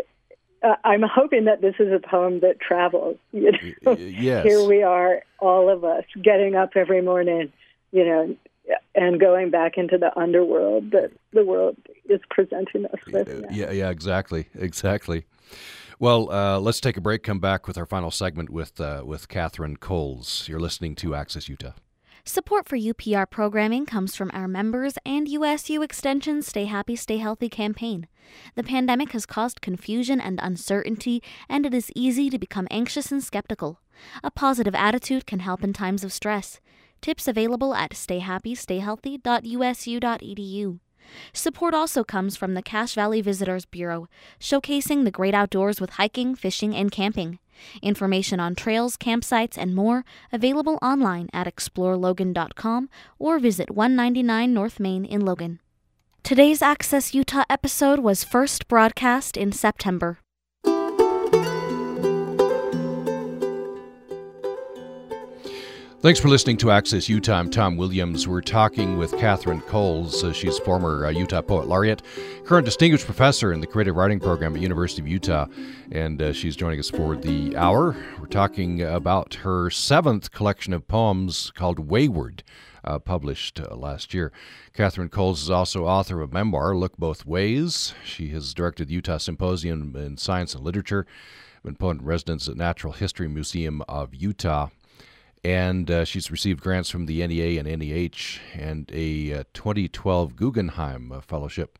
uh, 0.63 0.75
I'm 0.83 1.03
hoping 1.03 1.45
that 1.45 1.61
this 1.61 1.75
is 1.77 1.91
a 1.91 1.99
poem 1.99 2.39
that 2.39 2.59
travels. 2.59 3.17
You 3.31 3.51
know? 3.83 3.93
Yes. 3.93 4.45
Here 4.45 4.67
we 4.67 4.81
are, 4.81 5.21
all 5.39 5.69
of 5.69 5.83
us, 5.83 6.05
getting 6.23 6.55
up 6.55 6.71
every 6.75 7.03
morning 7.03 7.51
you 7.91 8.05
know, 8.05 8.35
and 8.95 9.19
going 9.19 9.49
back 9.49 9.77
into 9.77 9.97
the 9.97 10.17
underworld 10.17 10.91
that 10.91 11.11
the 11.33 11.43
world 11.43 11.77
is 12.09 12.21
presenting 12.29 12.85
us 12.85 12.99
with. 13.11 13.27
Now. 13.27 13.47
Yeah, 13.51 13.71
yeah, 13.71 13.89
exactly, 13.89 14.47
exactly. 14.55 15.25
Well, 16.01 16.29
uh, 16.31 16.59
let's 16.59 16.81
take 16.81 16.97
a 16.97 17.01
break. 17.01 17.21
Come 17.21 17.39
back 17.39 17.67
with 17.67 17.77
our 17.77 17.85
final 17.85 18.09
segment 18.09 18.49
with 18.49 18.81
uh, 18.81 19.03
with 19.05 19.29
Katharine 19.29 19.77
Coles. 19.77 20.47
You're 20.49 20.59
listening 20.59 20.95
to 20.95 21.13
Access 21.13 21.47
Utah. 21.47 21.73
Support 22.25 22.67
for 22.67 22.75
UPR 22.75 23.29
programming 23.29 23.85
comes 23.85 24.15
from 24.15 24.31
our 24.33 24.47
members 24.47 24.95
and 25.05 25.27
USU 25.27 25.83
Extension's 25.83 26.47
Stay 26.47 26.65
Happy, 26.65 26.95
Stay 26.95 27.17
Healthy 27.17 27.49
campaign. 27.49 28.07
The 28.55 28.63
pandemic 28.63 29.11
has 29.11 29.27
caused 29.27 29.61
confusion 29.61 30.19
and 30.19 30.39
uncertainty, 30.41 31.21
and 31.47 31.67
it 31.67 31.73
is 31.75 31.91
easy 31.95 32.31
to 32.31 32.39
become 32.39 32.67
anxious 32.71 33.11
and 33.11 33.23
skeptical. 33.23 33.79
A 34.23 34.31
positive 34.31 34.73
attitude 34.73 35.27
can 35.27 35.41
help 35.41 35.63
in 35.63 35.71
times 35.71 36.03
of 36.03 36.11
stress. 36.11 36.59
Tips 37.01 37.27
available 37.27 37.75
at 37.75 37.91
stayhappystayhealthy.usu.edu. 37.91 40.79
Support 41.33 41.73
also 41.73 42.03
comes 42.03 42.35
from 42.35 42.53
the 42.53 42.61
Cache 42.61 42.95
Valley 42.95 43.21
Visitors 43.21 43.65
Bureau, 43.65 44.07
showcasing 44.39 45.03
the 45.03 45.11
great 45.11 45.33
outdoors 45.33 45.81
with 45.81 45.91
hiking, 45.91 46.35
fishing, 46.35 46.75
and 46.75 46.91
camping. 46.91 47.39
Information 47.81 48.39
on 48.39 48.55
trails, 48.55 48.97
campsites, 48.97 49.57
and 49.57 49.75
more 49.75 50.03
available 50.31 50.79
online 50.81 51.29
at 51.33 51.47
explorelogan.com 51.47 52.89
or 53.19 53.39
visit 53.39 53.69
199 53.71 54.53
North 54.53 54.79
Main 54.79 55.05
in 55.05 55.21
Logan. 55.21 55.59
Today's 56.23 56.61
Access 56.61 57.13
Utah 57.13 57.43
episode 57.49 57.99
was 57.99 58.23
first 58.23 58.67
broadcast 58.67 59.35
in 59.37 59.51
September. 59.51 60.20
Thanks 66.01 66.19
for 66.19 66.29
listening 66.29 66.57
to 66.57 66.71
Access 66.71 67.07
Utah. 67.07 67.43
Tom 67.43 67.77
Williams. 67.77 68.27
We're 68.27 68.41
talking 68.41 68.97
with 68.97 69.15
Katharine 69.19 69.61
Coles. 69.61 70.23
Uh, 70.23 70.33
she's 70.33 70.57
former 70.57 71.05
uh, 71.05 71.09
Utah 71.11 71.43
Poet 71.43 71.67
Laureate, 71.67 72.01
current 72.43 72.65
distinguished 72.65 73.05
professor 73.05 73.53
in 73.53 73.61
the 73.61 73.67
creative 73.67 73.95
writing 73.95 74.19
program 74.19 74.55
at 74.55 74.63
University 74.63 75.03
of 75.03 75.07
Utah, 75.07 75.45
and 75.91 76.19
uh, 76.19 76.33
she's 76.33 76.55
joining 76.55 76.79
us 76.79 76.89
for 76.89 77.15
the 77.15 77.55
hour. 77.55 77.95
We're 78.19 78.25
talking 78.25 78.81
about 78.81 79.35
her 79.35 79.69
seventh 79.69 80.31
collection 80.31 80.73
of 80.73 80.87
poems 80.87 81.51
called 81.51 81.77
Wayward. 81.77 82.43
Uh, 82.83 82.97
published 82.97 83.59
uh, 83.59 83.75
last 83.75 84.11
year. 84.11 84.31
Katharine 84.73 85.09
Coles 85.09 85.43
is 85.43 85.51
also 85.51 85.85
author 85.85 86.19
of 86.21 86.33
memoir, 86.33 86.75
Look 86.75 86.97
Both 86.97 87.27
Ways. 87.27 87.93
She 88.03 88.29
has 88.29 88.55
directed 88.55 88.87
the 88.87 88.95
Utah 88.95 89.19
Symposium 89.19 89.95
in 89.95 90.17
Science 90.17 90.55
and 90.55 90.63
Literature, 90.63 91.05
been 91.63 91.75
poet 91.75 91.99
in 91.99 92.05
residence 92.05 92.49
at 92.49 92.57
Natural 92.57 92.93
History 92.93 93.27
Museum 93.27 93.83
of 93.87 94.15
Utah 94.15 94.69
and 95.43 95.89
uh, 95.89 96.05
she's 96.05 96.29
received 96.29 96.61
grants 96.61 96.89
from 96.89 97.05
the 97.05 97.25
NEA 97.25 97.59
and 97.59 97.67
NEH 97.67 98.39
and 98.53 98.89
a 98.93 99.39
uh, 99.39 99.43
2012 99.53 100.35
Guggenheim 100.35 101.11
uh, 101.11 101.21
Fellowship. 101.21 101.79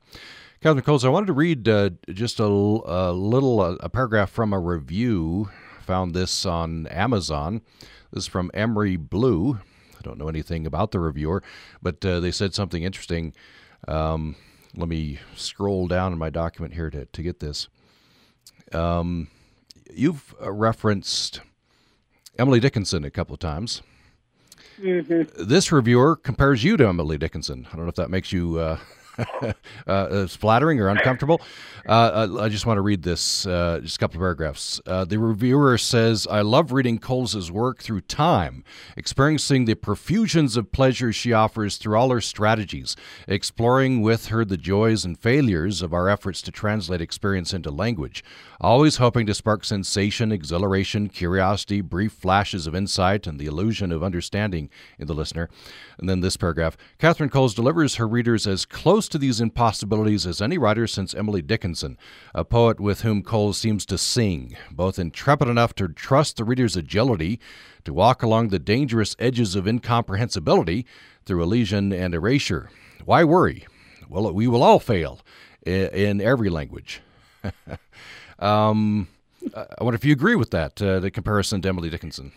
Katharine 0.61 0.83
Coles, 0.83 1.05
I 1.05 1.09
wanted 1.09 1.27
to 1.27 1.33
read 1.33 1.67
uh, 1.67 1.91
just 2.09 2.39
a, 2.39 2.43
a 2.45 3.11
little 3.11 3.61
uh, 3.61 3.75
a 3.79 3.89
paragraph 3.89 4.29
from 4.29 4.53
a 4.53 4.59
review. 4.59 5.49
Found 5.81 6.13
this 6.13 6.45
on 6.45 6.87
Amazon. 6.87 7.61
This 8.11 8.23
is 8.23 8.27
from 8.27 8.51
Emery 8.53 8.95
Blue. 8.95 9.59
I 9.97 10.01
don't 10.03 10.17
know 10.17 10.29
anything 10.29 10.65
about 10.65 10.91
the 10.91 10.99
reviewer, 10.99 11.43
but 11.81 12.03
uh, 12.05 12.19
they 12.19 12.31
said 12.31 12.53
something 12.53 12.83
interesting. 12.83 13.33
Um, 13.87 14.35
let 14.75 14.87
me 14.87 15.19
scroll 15.35 15.87
down 15.87 16.13
in 16.13 16.19
my 16.19 16.29
document 16.29 16.73
here 16.73 16.89
to, 16.89 17.05
to 17.05 17.23
get 17.23 17.39
this. 17.39 17.67
Um, 18.71 19.27
you've 19.91 20.33
referenced 20.39 21.41
Emily 22.41 22.59
Dickinson 22.59 23.05
a 23.05 23.11
couple 23.11 23.35
of 23.35 23.39
times. 23.39 23.83
Mm-hmm. 24.81 25.47
This 25.47 25.71
reviewer 25.71 26.15
compares 26.15 26.63
you 26.63 26.75
to 26.75 26.87
Emily 26.87 27.19
Dickinson. 27.19 27.67
I 27.71 27.75
don't 27.75 27.85
know 27.85 27.89
if 27.89 27.95
that 27.95 28.09
makes 28.09 28.31
you 28.31 28.57
uh, 28.59 28.77
uh, 29.85 30.25
flattering 30.25 30.79
or 30.79 30.89
uncomfortable. 30.89 31.39
Uh, 31.87 32.27
uh, 32.37 32.41
I 32.41 32.49
just 32.49 32.65
want 32.65 32.77
to 32.77 32.81
read 32.81 33.03
this, 33.03 33.45
uh, 33.45 33.79
just 33.83 33.97
a 33.97 33.99
couple 33.99 34.17
of 34.17 34.21
paragraphs. 34.21 34.81
Uh, 34.85 35.05
the 35.05 35.19
reviewer 35.19 35.77
says, 35.77 36.27
I 36.29 36.41
love 36.41 36.71
reading 36.71 36.97
Coles's 36.97 37.51
work 37.51 37.81
through 37.81 38.01
time, 38.01 38.63
experiencing 38.97 39.65
the 39.65 39.75
profusions 39.75 40.57
of 40.57 40.71
pleasure 40.71 41.13
she 41.13 41.33
offers 41.33 41.77
through 41.77 41.95
all 41.95 42.09
her 42.09 42.21
strategies, 42.21 42.95
exploring 43.27 44.01
with 44.01 44.27
her 44.27 44.45
the 44.45 44.57
joys 44.57 45.05
and 45.05 45.17
failures 45.17 45.81
of 45.81 45.93
our 45.93 46.09
efforts 46.09 46.41
to 46.43 46.51
translate 46.51 47.01
experience 47.01 47.53
into 47.53 47.69
language, 47.71 48.23
always 48.61 48.97
hoping 48.97 49.25
to 49.25 49.33
spark 49.33 49.65
sensation, 49.65 50.31
exhilaration, 50.31 51.09
curiosity, 51.09 51.81
brief 51.81 52.13
flashes 52.13 52.67
of 52.67 52.75
insight, 52.75 53.25
and 53.25 53.39
the 53.39 53.47
illusion 53.47 53.91
of 53.91 54.03
understanding 54.03 54.69
in 54.99 55.07
the 55.07 55.15
listener. 55.15 55.49
And 55.97 56.07
then 56.07 56.21
this 56.21 56.37
paragraph 56.37 56.77
Katharine 56.99 57.31
Coles 57.31 57.55
delivers 57.55 57.95
her 57.95 58.07
readers 58.07 58.45
as 58.45 58.65
close 58.65 59.09
to 59.09 59.17
these 59.17 59.41
impossibilities 59.41 60.27
as 60.27 60.41
any 60.41 60.57
writer 60.57 60.85
since 60.85 61.15
Emily 61.15 61.41
Dickinson, 61.41 61.97
a 62.35 62.45
poet 62.45 62.79
with 62.79 63.01
whom 63.01 63.23
Coles 63.23 63.57
seems 63.57 63.85
to 63.87 63.97
sing, 63.97 64.55
both 64.71 64.99
intrepid 64.99 65.47
enough 65.47 65.73
to 65.75 65.87
trust 65.87 66.37
the 66.37 66.43
reader's 66.43 66.77
agility, 66.77 67.39
to 67.83 67.93
walk 67.93 68.21
along 68.21 68.49
the 68.49 68.59
dangerous 68.59 69.15
edges 69.17 69.55
of 69.55 69.67
incomprehensibility 69.67 70.85
through 71.25 71.41
elision 71.41 71.91
and 71.91 72.13
erasure. 72.13 72.69
Why 73.05 73.23
worry? 73.23 73.65
Well, 74.07 74.31
we 74.33 74.47
will 74.47 74.61
all 74.61 74.79
fail 74.79 75.21
in 75.65 76.21
every 76.21 76.49
language. 76.49 77.01
um, 78.41 79.07
I 79.55 79.83
wonder 79.83 79.95
if 79.95 80.05
you 80.05 80.13
agree 80.13 80.35
with 80.35 80.51
that, 80.51 80.81
uh, 80.81 80.99
the 80.99 81.11
comparison 81.11 81.61
to 81.61 81.69
Emily 81.69 81.89
Dickinson. 81.89 82.31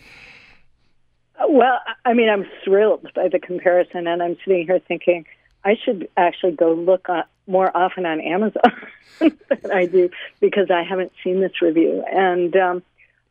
Well, 1.48 1.78
I 2.04 2.14
mean, 2.14 2.28
I'm 2.28 2.46
thrilled 2.64 3.08
by 3.14 3.28
the 3.28 3.38
comparison, 3.38 4.06
and 4.06 4.22
I'm 4.22 4.36
sitting 4.44 4.66
here 4.66 4.78
thinking 4.78 5.26
I 5.64 5.76
should 5.82 6.08
actually 6.16 6.52
go 6.52 6.72
look 6.72 7.08
more 7.46 7.76
often 7.76 8.06
on 8.06 8.20
Amazon 8.20 8.62
than 9.18 9.70
I 9.72 9.86
do 9.86 10.10
because 10.40 10.70
I 10.70 10.82
haven't 10.82 11.12
seen 11.22 11.40
this 11.40 11.60
review, 11.60 12.04
and 12.10 12.54
um, 12.56 12.82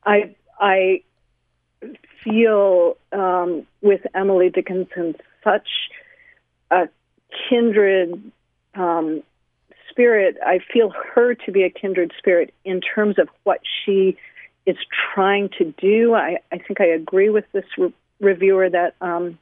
I 0.05 0.35
I 0.59 1.01
feel 2.23 2.97
um, 3.11 3.65
with 3.81 4.01
Emily 4.13 4.49
Dickinson 4.49 5.15
such 5.43 5.67
a 6.71 6.87
kindred 7.49 8.31
um, 8.75 9.23
spirit. 9.93 10.37
I 10.45 10.59
feel 10.71 10.91
her 11.13 11.35
to 11.35 11.51
be 11.51 11.63
a 11.63 11.69
kindred 11.69 12.11
spirit 12.17 12.53
in 12.65 12.81
terms 12.81 13.19
of 13.19 13.29
what 13.43 13.61
she 13.63 14.17
is 14.65 14.77
trying 15.13 15.49
to 15.57 15.73
do. 15.77 16.13
I, 16.13 16.39
I 16.51 16.57
think 16.57 16.81
I 16.81 16.85
agree 16.85 17.29
with 17.29 17.45
this 17.51 17.65
re- 17.77 17.93
reviewer 18.19 18.69
that 18.69 18.95
um, 19.01 19.37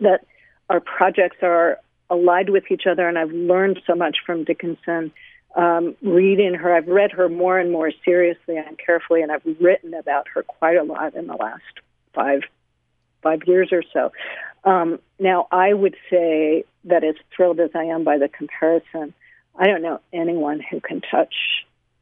that 0.00 0.26
our 0.68 0.80
projects 0.80 1.36
are 1.42 1.78
allied 2.10 2.50
with 2.50 2.64
each 2.70 2.86
other, 2.90 3.08
and 3.08 3.18
I've 3.18 3.32
learned 3.32 3.80
so 3.86 3.94
much 3.94 4.18
from 4.26 4.44
Dickinson. 4.44 5.12
Um, 5.54 5.94
reading 6.02 6.54
her, 6.54 6.74
I've 6.74 6.88
read 6.88 7.12
her 7.12 7.28
more 7.28 7.58
and 7.58 7.70
more 7.70 7.92
seriously 8.04 8.56
and 8.56 8.76
carefully, 8.76 9.22
and 9.22 9.30
I've 9.30 9.44
written 9.60 9.94
about 9.94 10.26
her 10.34 10.42
quite 10.42 10.76
a 10.76 10.82
lot 10.82 11.14
in 11.14 11.28
the 11.28 11.36
last 11.36 11.62
five 12.12 12.40
five 13.22 13.40
years 13.46 13.70
or 13.72 13.82
so. 13.92 14.12
Um, 14.64 14.98
now, 15.18 15.46
I 15.50 15.72
would 15.72 15.96
say 16.10 16.64
that 16.84 17.04
as 17.04 17.14
thrilled 17.34 17.60
as 17.60 17.70
I 17.74 17.84
am 17.84 18.04
by 18.04 18.18
the 18.18 18.28
comparison, 18.28 19.14
I 19.56 19.66
don't 19.66 19.82
know 19.82 20.00
anyone 20.12 20.60
who 20.60 20.80
can 20.80 21.00
touch 21.00 21.34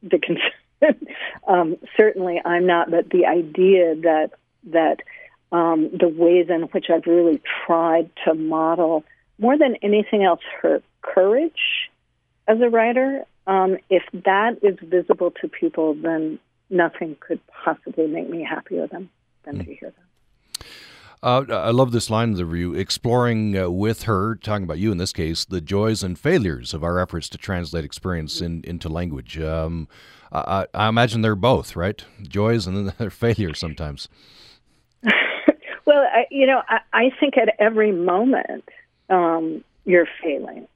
Dickinson. 0.07 0.50
um, 1.48 1.76
certainly, 1.96 2.40
I'm 2.44 2.66
not. 2.66 2.90
But 2.90 3.11
the 3.11 3.26
idea 3.26 3.94
that 3.96 4.30
that 4.70 5.00
um, 5.50 5.90
the 5.92 6.09
ways 6.09 6.46
in 6.48 6.62
which 6.72 6.86
I've 6.90 7.07
really 7.07 7.40
tried 7.66 8.11
to 8.24 8.34
model 8.34 9.05
more 9.38 9.59
than 9.59 9.76
anything 9.82 10.24
else 10.24 10.40
her 10.62 10.82
courage 11.03 11.90
as 12.48 12.61
a 12.61 12.68
writer. 12.68 13.24
Um, 13.46 13.76
if 13.90 14.05
that 14.12 14.59
is 14.62 14.78
visible 14.80 15.32
to 15.42 15.48
people, 15.48 15.94
then 15.94 16.38
nothing 16.70 17.16
could 17.20 17.40
possibly 17.64 18.07
make 18.07 18.28
me 18.30 18.44
happier 18.48 18.86
than 18.86 19.11
than 19.44 19.59
mm. 19.59 19.66
to 19.66 19.74
hear 19.74 19.90
them. 19.90 20.05
Uh, 21.22 21.44
I 21.50 21.70
love 21.70 21.92
this 21.92 22.10
line 22.10 22.30
of 22.30 22.36
the 22.36 22.44
review, 22.44 22.74
exploring 22.74 23.56
uh, 23.56 23.70
with 23.70 24.04
her, 24.04 24.34
talking 24.34 24.64
about 24.64 24.78
you 24.78 24.90
in 24.90 24.98
this 24.98 25.12
case, 25.12 25.44
the 25.44 25.60
joys 25.60 26.02
and 26.02 26.18
failures 26.18 26.74
of 26.74 26.82
our 26.82 26.98
efforts 26.98 27.28
to 27.28 27.38
translate 27.38 27.84
experience 27.84 28.40
in, 28.40 28.62
into 28.64 28.88
language. 28.88 29.38
Um, 29.38 29.86
I, 30.32 30.66
I, 30.74 30.88
imagine 30.88 31.22
they're 31.22 31.36
both, 31.36 31.76
right? 31.76 32.04
Joys 32.22 32.66
and 32.66 32.76
then 32.76 32.94
they're 32.98 33.10
failures 33.10 33.60
sometimes. 33.60 34.08
well, 35.84 36.08
I, 36.12 36.26
you 36.30 36.44
know, 36.46 36.62
I, 36.68 36.80
I, 36.92 37.10
think 37.20 37.38
at 37.38 37.54
every 37.60 37.92
moment 37.92 38.68
um, 39.08 39.62
you're 39.84 40.08
failing 40.24 40.66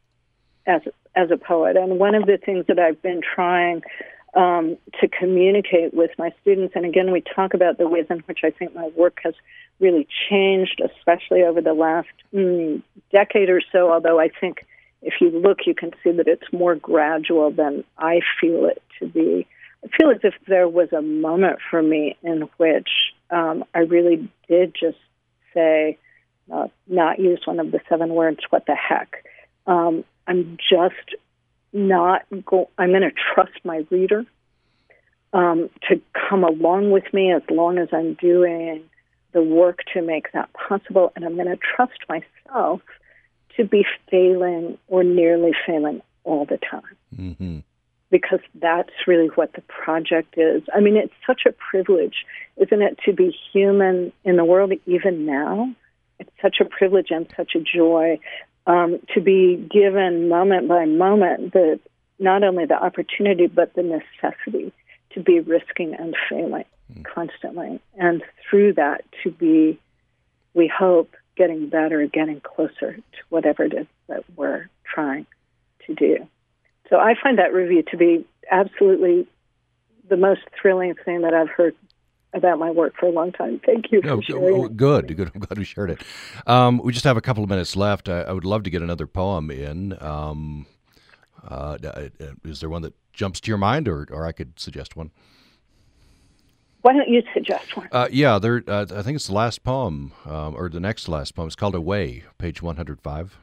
as, 0.67 0.83
as 1.17 1.33
a 1.33 1.37
poet. 1.37 1.77
And 1.77 1.99
one 1.99 2.15
of 2.15 2.27
the 2.27 2.39
things 2.39 2.67
that 2.69 2.79
I've 2.79 3.03
been 3.03 3.21
trying 3.21 3.83
um, 4.37 4.77
to 5.01 5.09
communicate 5.09 5.95
with 5.95 6.11
my 6.19 6.33
students. 6.43 6.75
And 6.77 6.85
again, 6.85 7.11
we 7.11 7.23
talk 7.23 7.55
about 7.55 7.79
the 7.79 7.89
ways 7.89 8.07
in 8.11 8.19
which 8.21 8.41
I 8.45 8.51
think 8.51 8.75
my 8.75 8.89
work 8.95 9.19
has 9.25 9.35
really 9.81 10.07
changed, 10.29 10.81
especially 10.85 11.43
over 11.43 11.61
the 11.61 11.73
last 11.73 12.09
mm, 12.33 12.83
decade 13.11 13.49
or 13.49 13.63
so. 13.73 13.91
Although 13.91 14.21
I 14.21 14.29
think 14.29 14.67
if 15.03 15.15
you 15.21 15.31
look, 15.31 15.61
you 15.67 15.75
can 15.75 15.93
see 16.05 16.13
that 16.13 16.29
it's 16.29 16.53
more 16.53 16.75
gradual 16.75 17.51
than 17.51 17.83
I 17.99 18.21
feel 18.41 18.67
it 18.67 18.83
to 18.99 19.09
be. 19.09 19.47
I 19.85 19.89
feel 19.97 20.11
as 20.11 20.21
if 20.23 20.35
there 20.47 20.69
was 20.69 20.93
a 20.93 21.03
moment 21.03 21.59
for 21.71 21.83
me 21.83 22.17
in 22.23 22.49
which 22.59 22.89
um, 23.31 23.65
I 23.75 23.81
really 23.81 24.29
did 24.49 24.75
just 24.79 24.99
say, 25.55 25.99
uh, 26.53 26.69
not 26.87 27.19
use 27.19 27.41
one 27.45 27.59
of 27.59 27.71
the 27.71 27.81
seven 27.89 28.11
words, 28.11 28.41
what 28.51 28.67
the 28.67 28.75
heck. 28.75 29.25
Um, 29.67 30.05
I'm 30.27 30.59
just 30.59 31.15
not 31.77 32.23
go. 32.45 32.71
I'm 32.79 32.91
going 32.91 33.03
to 33.03 33.13
trust 33.35 33.53
my 33.65 33.85
reader 33.91 34.25
um, 35.33 35.71
to 35.89 36.01
come 36.29 36.43
along 36.43 36.91
with 36.91 37.05
me 37.13 37.33
as 37.33 37.43
long 37.51 37.79
as 37.79 37.89
I'm 37.93 38.15
doing 38.15 38.83
the 39.33 39.43
work 39.43 39.81
to 39.93 40.03
make 40.03 40.33
that 40.33 40.49
possible, 40.55 41.13
and 41.15 41.25
I'm 41.25 41.35
going 41.35 41.49
to 41.49 41.59
trust 41.59 41.99
myself 42.09 42.81
to 43.57 43.65
be 43.65 43.85
failing 44.11 44.79
or 44.89 45.05
nearly 45.05 45.53
failing 45.67 46.01
all 46.25 46.47
the 46.47 46.59
time. 46.59 46.97
Mm-hmm. 47.15 47.59
Because 48.11 48.41
that's 48.55 48.93
really 49.07 49.29
what 49.35 49.53
the 49.53 49.63
project 49.63 50.35
is. 50.39 50.63
I 50.75 50.81
mean, 50.81 50.97
it's 50.97 51.13
such 51.27 51.43
a 51.47 51.53
privilege, 51.53 52.25
isn't 52.57 52.83
it, 52.83 52.99
to 53.05 53.13
be 53.13 53.37
human 53.53 54.13
in 54.25 54.37
the 54.37 54.45
world 54.45 54.73
even 54.87 55.27
now? 55.27 55.75
It's 56.19 56.31
such 56.41 56.57
a 56.61 56.65
privilege 56.65 57.09
and 57.11 57.27
such 57.37 57.55
a 57.55 57.61
joy 57.61 58.19
um, 58.67 58.99
to 59.15 59.21
be 59.21 59.57
given 59.71 60.29
moment 60.29 60.69
by 60.69 60.85
moment 60.85 61.53
the 61.53 61.79
not 62.19 62.43
only 62.43 62.65
the 62.65 62.75
opportunity 62.75 63.47
but 63.47 63.75
the 63.75 63.83
necessity 63.83 64.73
to 65.11 65.21
be 65.21 65.41
risking 65.41 65.95
and 65.95 66.15
failing 66.29 66.65
mm. 66.93 67.05
constantly, 67.05 67.81
and 67.97 68.23
through 68.49 68.73
that 68.75 69.05
to 69.23 69.31
be, 69.31 69.79
we 70.55 70.67
hope, 70.67 71.15
getting 71.37 71.69
better, 71.69 72.07
getting 72.07 72.41
closer 72.41 72.95
to 72.97 73.19
whatever 73.29 73.65
it 73.65 73.75
is 73.75 73.87
that 74.09 74.25
we're 74.37 74.69
trying 74.85 75.27
to 75.87 75.95
do. 75.95 76.27
So 76.89 76.97
I 76.97 77.15
find 77.21 77.39
that 77.39 77.53
review 77.53 77.83
to 77.91 77.97
be 77.97 78.25
absolutely 78.51 79.27
the 80.09 80.17
most 80.17 80.43
thrilling 80.61 80.95
thing 81.05 81.23
that 81.23 81.35
I've 81.35 81.49
heard 81.49 81.75
about 82.37 82.59
my 82.59 82.71
work 82.71 82.95
for 82.99 83.07
a 83.07 83.11
long 83.11 83.33
time. 83.33 83.61
Thank 83.65 83.91
you. 83.91 84.01
Oh, 84.05 84.21
oh, 84.33 84.69
good, 84.69 85.17
good. 85.17 85.31
I'm 85.35 85.41
glad 85.41 85.59
we 85.59 85.65
shared 85.65 85.91
it. 85.91 86.03
Um, 86.47 86.81
we 86.85 86.93
just 86.93 87.05
have 87.05 87.17
a 87.17 87.21
couple 87.21 87.43
of 87.43 87.51
minutes 87.51 87.75
left. 87.75 88.09
I, 88.09 88.23
I 88.23 88.33
would 88.33 88.45
love 88.45 88.63
to 88.65 88.71
get 88.71 88.83
another 88.83 89.07
poem 89.07 89.51
in. 89.51 90.01
Um, 90.03 90.67
uh, 91.49 91.79
uh 91.83 92.09
is 92.45 92.61
there 92.61 92.69
one 92.69 92.83
that 92.83 92.95
jumps 93.13 93.41
to 93.41 93.49
your 93.51 93.59
mind, 93.59 93.89
or, 93.89 94.07
or 94.11 94.27
I 94.27 94.33
could 94.33 94.59
suggest 94.61 94.97
one? 94.97 95.11
Why 96.83 96.93
don't 96.93 97.09
you 97.09 97.23
suggest 97.35 97.77
one? 97.77 97.89
Uh, 97.91 98.09
yeah, 98.13 98.39
there. 98.39 98.63
Uh, 98.67 98.87
I 98.95 99.03
think 99.03 99.17
it's 99.17 99.27
the 99.27 99.35
last 99.35 99.65
poem, 99.65 100.13
um, 100.25 100.55
or 100.55 100.69
the 100.69 100.79
next 100.79 101.09
last 101.09 101.35
poem. 101.35 101.49
It's 101.49 101.57
called 101.57 101.75
"Away," 101.75 102.23
page 102.39 102.63
one 102.63 102.77
hundred 102.77 103.01
five. 103.01 103.37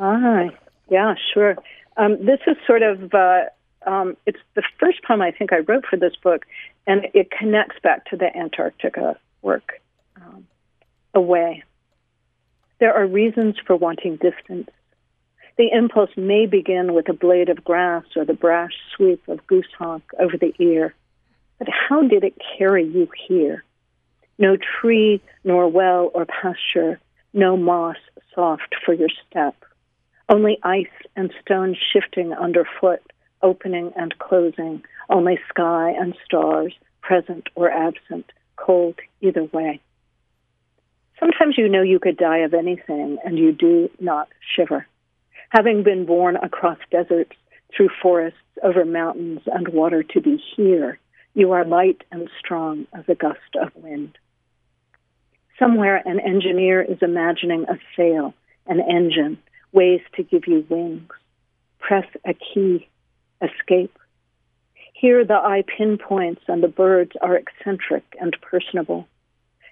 Ah, 0.00 0.48
yeah, 0.88 1.14
sure. 1.32 1.56
Um, 1.96 2.24
this 2.24 2.40
is 2.48 2.56
sort 2.66 2.82
of 2.82 3.14
uh, 3.14 3.42
um, 3.86 4.16
it's 4.26 4.38
the 4.54 4.62
first 4.78 5.02
poem 5.04 5.22
I 5.22 5.30
think 5.30 5.52
I 5.52 5.58
wrote 5.58 5.84
for 5.88 5.96
this 5.96 6.14
book, 6.22 6.46
and 6.86 7.06
it 7.14 7.30
connects 7.30 7.76
back 7.82 8.06
to 8.06 8.16
the 8.16 8.34
Antarctica 8.36 9.18
work. 9.42 9.80
Um, 10.16 10.46
away. 11.14 11.62
There 12.78 12.94
are 12.94 13.06
reasons 13.06 13.56
for 13.66 13.76
wanting 13.76 14.16
distance. 14.16 14.70
The 15.58 15.70
impulse 15.72 16.10
may 16.16 16.46
begin 16.46 16.94
with 16.94 17.08
a 17.08 17.12
blade 17.12 17.48
of 17.48 17.64
grass 17.64 18.04
or 18.16 18.24
the 18.24 18.32
brash 18.32 18.72
sweep 18.96 19.26
of 19.28 19.46
goose 19.46 19.68
honk 19.78 20.04
over 20.18 20.36
the 20.38 20.54
ear. 20.58 20.94
But 21.58 21.68
how 21.68 22.02
did 22.02 22.24
it 22.24 22.40
carry 22.56 22.86
you 22.86 23.08
here? 23.28 23.64
No 24.38 24.56
tree, 24.56 25.20
nor 25.44 25.68
well 25.68 26.10
or 26.14 26.24
pasture, 26.24 26.98
no 27.34 27.56
moss 27.58 27.96
soft 28.34 28.74
for 28.84 28.94
your 28.94 29.10
step. 29.28 29.54
Only 30.30 30.58
ice 30.62 30.86
and 31.16 31.30
stone 31.42 31.76
shifting 31.92 32.32
underfoot, 32.32 33.02
opening 33.42 33.92
and 33.96 34.18
closing, 34.18 34.82
only 35.10 35.38
sky 35.48 35.90
and 35.98 36.14
stars, 36.24 36.72
present 37.02 37.48
or 37.54 37.70
absent, 37.70 38.30
cold 38.56 38.96
either 39.20 39.44
way. 39.44 39.80
Sometimes 41.18 41.58
you 41.58 41.68
know 41.68 41.82
you 41.82 41.98
could 41.98 42.16
die 42.16 42.38
of 42.38 42.54
anything 42.54 43.18
and 43.24 43.38
you 43.38 43.52
do 43.52 43.90
not 44.00 44.28
shiver. 44.56 44.86
Having 45.50 45.82
been 45.82 46.06
born 46.06 46.36
across 46.36 46.78
deserts, 46.90 47.36
through 47.76 47.90
forests, 48.02 48.38
over 48.62 48.84
mountains 48.84 49.40
and 49.46 49.68
water 49.68 50.02
to 50.02 50.20
be 50.20 50.42
here, 50.56 50.98
you 51.34 51.52
are 51.52 51.64
light 51.64 52.02
and 52.10 52.28
strong 52.38 52.86
as 52.92 53.04
a 53.08 53.14
gust 53.14 53.56
of 53.60 53.70
wind. 53.74 54.16
Somewhere 55.58 56.02
an 56.04 56.20
engineer 56.20 56.82
is 56.82 56.98
imagining 57.02 57.64
a 57.64 57.78
sail, 57.96 58.34
an 58.66 58.80
engine, 58.80 59.38
ways 59.72 60.00
to 60.16 60.22
give 60.22 60.46
you 60.46 60.66
wings. 60.68 61.10
Press 61.78 62.06
a 62.24 62.34
key, 62.34 62.88
escape. 63.40 63.96
Here 65.00 65.24
the 65.24 65.32
eye 65.32 65.64
pinpoints 65.78 66.42
and 66.46 66.62
the 66.62 66.68
birds 66.68 67.12
are 67.22 67.34
eccentric 67.34 68.04
and 68.20 68.36
personable. 68.42 69.08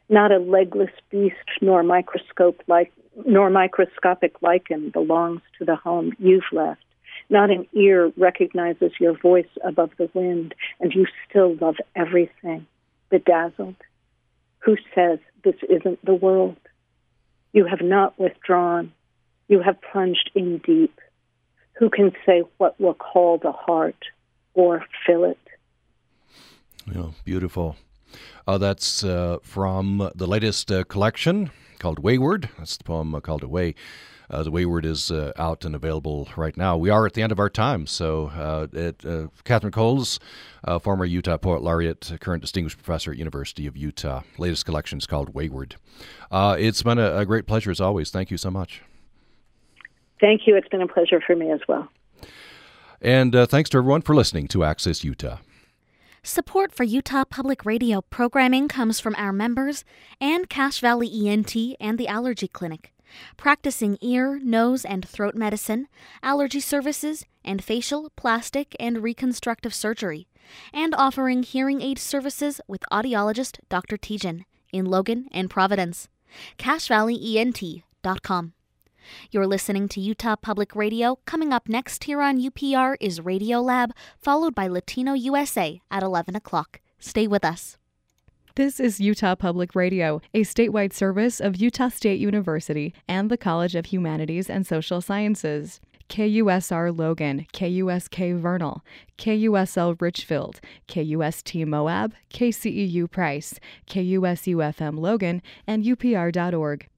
Not 0.09 0.33
a 0.33 0.39
legless 0.39 0.89
beast 1.11 1.37
nor 1.61 1.83
microscope 1.83 2.63
like 2.67 2.91
nor 3.27 3.51
microscopic 3.51 4.41
lichen 4.41 4.89
belongs 4.89 5.43
to 5.59 5.67
the 5.67 5.77
home 5.77 6.15
you've 6.19 6.51
left. 6.51 6.81
Not 7.29 7.51
an 7.51 7.67
ear 7.75 8.11
recognizes 8.17 8.93
your 8.99 9.19
voice 9.19 9.51
above 9.63 9.91
the 9.99 10.09
wind, 10.15 10.55
and 10.81 10.95
you 10.95 11.05
still 11.29 11.57
love 11.57 11.77
everything, 11.95 12.67
bedazzled. 13.11 13.77
Who 14.61 14.79
says 14.95 15.19
this 15.45 15.57
isn't 15.69 16.03
the 16.07 16.15
world? 16.15 16.57
You 17.53 17.67
have 17.67 17.83
not 17.83 18.19
withdrawn. 18.19 18.95
You 19.47 19.61
have 19.61 19.77
plunged 19.93 20.31
in 20.35 20.57
deep. 20.65 20.99
Who 21.75 21.91
can 21.91 22.13
say 22.25 22.45
what 22.57 22.81
will 22.81 22.95
call 22.95 23.37
the 23.37 23.53
heart 23.53 24.03
or 24.59 24.85
fill 25.07 25.25
it? 25.25 25.39
Yeah, 26.93 27.11
beautiful. 27.25 27.77
Uh, 28.47 28.59
that's 28.59 29.05
uh, 29.05 29.39
from 29.43 30.11
the 30.15 30.27
latest 30.27 30.73
uh, 30.73 30.85
collection 30.85 31.51
called 31.79 32.01
Wayward. 32.01 32.49
That's 32.59 32.77
the 32.77 32.85
poem 32.85 33.19
called 33.21 33.43
Away. 33.43 33.75
Uh, 34.31 34.43
the 34.43 34.51
Wayward 34.51 34.85
is 34.85 35.11
uh, 35.11 35.33
out 35.37 35.65
and 35.65 35.75
available 35.75 36.29
right 36.37 36.57
now. 36.57 36.77
We 36.77 36.91
are 36.91 37.07
at 37.07 37.15
the 37.15 37.23
end 37.23 37.33
of 37.33 37.39
our 37.39 37.49
time, 37.49 37.87
so 37.87 38.27
uh, 38.27 38.67
it, 38.73 39.05
uh, 39.07 39.29
Katharine 39.45 39.73
Coles, 39.73 40.21
uh, 40.65 40.79
former 40.79 41.07
Utah 41.07 41.39
Poet 41.39 41.63
Laureate, 41.63 42.13
current 42.21 42.43
Distinguished 42.43 42.77
Professor 42.77 43.13
at 43.13 43.17
University 43.17 43.67
of 43.67 43.77
Utah. 43.77 44.23
Latest 44.37 44.67
collection 44.67 44.99
is 44.99 45.07
called 45.07 45.35
Wayward. 45.35 45.77
Uh, 46.31 46.57
it's 46.59 46.83
been 46.83 46.99
a, 46.99 47.19
a, 47.19 47.25
great 47.25 47.47
pleasure 47.47 47.71
as 47.71 47.81
always. 47.81 48.11
Thank 48.11 48.31
you 48.31 48.37
so 48.37 48.51
much. 48.51 48.83
Thank 50.21 50.47
you. 50.47 50.57
It's 50.57 50.69
been 50.69 50.83
a 50.83 50.89
pleasure 50.89 51.23
for 51.27 51.35
me 51.35 51.51
as 51.51 51.61
well. 51.67 51.89
And 53.01 53.35
uh, 53.35 53.47
thanks 53.47 53.71
to 53.71 53.79
everyone 53.79 54.03
for 54.03 54.15
listening 54.15 54.49
to 54.49 54.65
Access 54.65 55.05
Utah. 55.05 55.39
Support 56.23 56.75
for 56.75 56.85
Utah 56.85 57.25
Public 57.25 57.65
Radio 57.65 58.03
programming 58.03 58.69
comes 58.69 59.01
from 59.01 59.15
our 59.17 59.33
members 59.33 59.85
and 60.21 60.49
Cache 60.51 60.81
Valley 60.81 61.29
ENT 61.29 61.55
and 61.81 61.97
the 61.97 62.09
Allergy 62.09 62.49
Clinic 62.49 62.93
practicing 63.37 63.99
ear, 64.01 64.39
nose, 64.43 64.85
and 64.85 65.07
throat 65.07 65.35
medicine, 65.35 65.89
allergy 66.23 66.61
services, 66.61 67.25
and 67.45 67.63
facial, 67.63 68.11
plastic, 68.17 68.75
and 68.79 69.03
reconstructive 69.03 69.75
surgery, 69.75 70.29
and 70.73 70.95
offering 70.95 71.43
hearing 71.43 71.81
aid 71.83 71.99
services 71.99 72.61
with 72.67 72.85
audiologist 72.93 73.59
Dr. 73.69 73.97
Tijan 73.97 74.45
in 74.73 74.85
Logan 74.87 75.29
and 75.33 75.51
Providence. 75.51 76.09
CacheValleyENT.com. 76.59 78.53
You're 79.31 79.47
listening 79.47 79.89
to 79.89 80.01
Utah 80.01 80.37
Public 80.37 80.75
Radio. 80.75 81.19
Coming 81.25 81.53
up 81.53 81.69
next 81.69 82.05
here 82.05 82.21
on 82.21 82.41
UPR 82.41 82.97
is 83.01 83.21
Radio 83.21 83.61
Lab, 83.61 83.93
followed 84.19 84.55
by 84.55 84.67
Latino 84.67 85.13
USA 85.15 85.81
at 85.91 86.03
11 86.03 86.37
o'clock. 86.37 86.81
Stay 86.99 87.27
with 87.27 87.45
us. 87.45 87.77
This 88.55 88.81
is 88.81 89.01
Utah 89.01 89.37
Public 89.37 89.77
Radio, 89.77 90.21
a 90.35 90.41
statewide 90.41 90.93
service 90.93 91.41
of 91.41 91.57
Utah 91.57 91.91
State 91.91 92.19
University 92.19 92.93
and 93.07 93.31
the 93.31 93.37
College 93.37 93.77
of 93.77 93.87
Humanities 93.87 94.51
and 94.51 94.67
Social 94.67 95.01
Sciences. 95.01 95.81
KUSR 96.09 96.97
Logan, 96.97 97.47
KUSK 97.53 98.37
Vernal, 98.41 98.83
KUSL 99.19 100.01
Richfield, 100.01 100.61
KUST 100.89 101.67
Moab, 101.67 102.15
KCEU 102.31 103.11
Price, 103.11 103.61
KUSUFM 103.87 104.99
Logan, 104.99 105.43
and 105.67 105.85
UPR.org. 105.85 106.89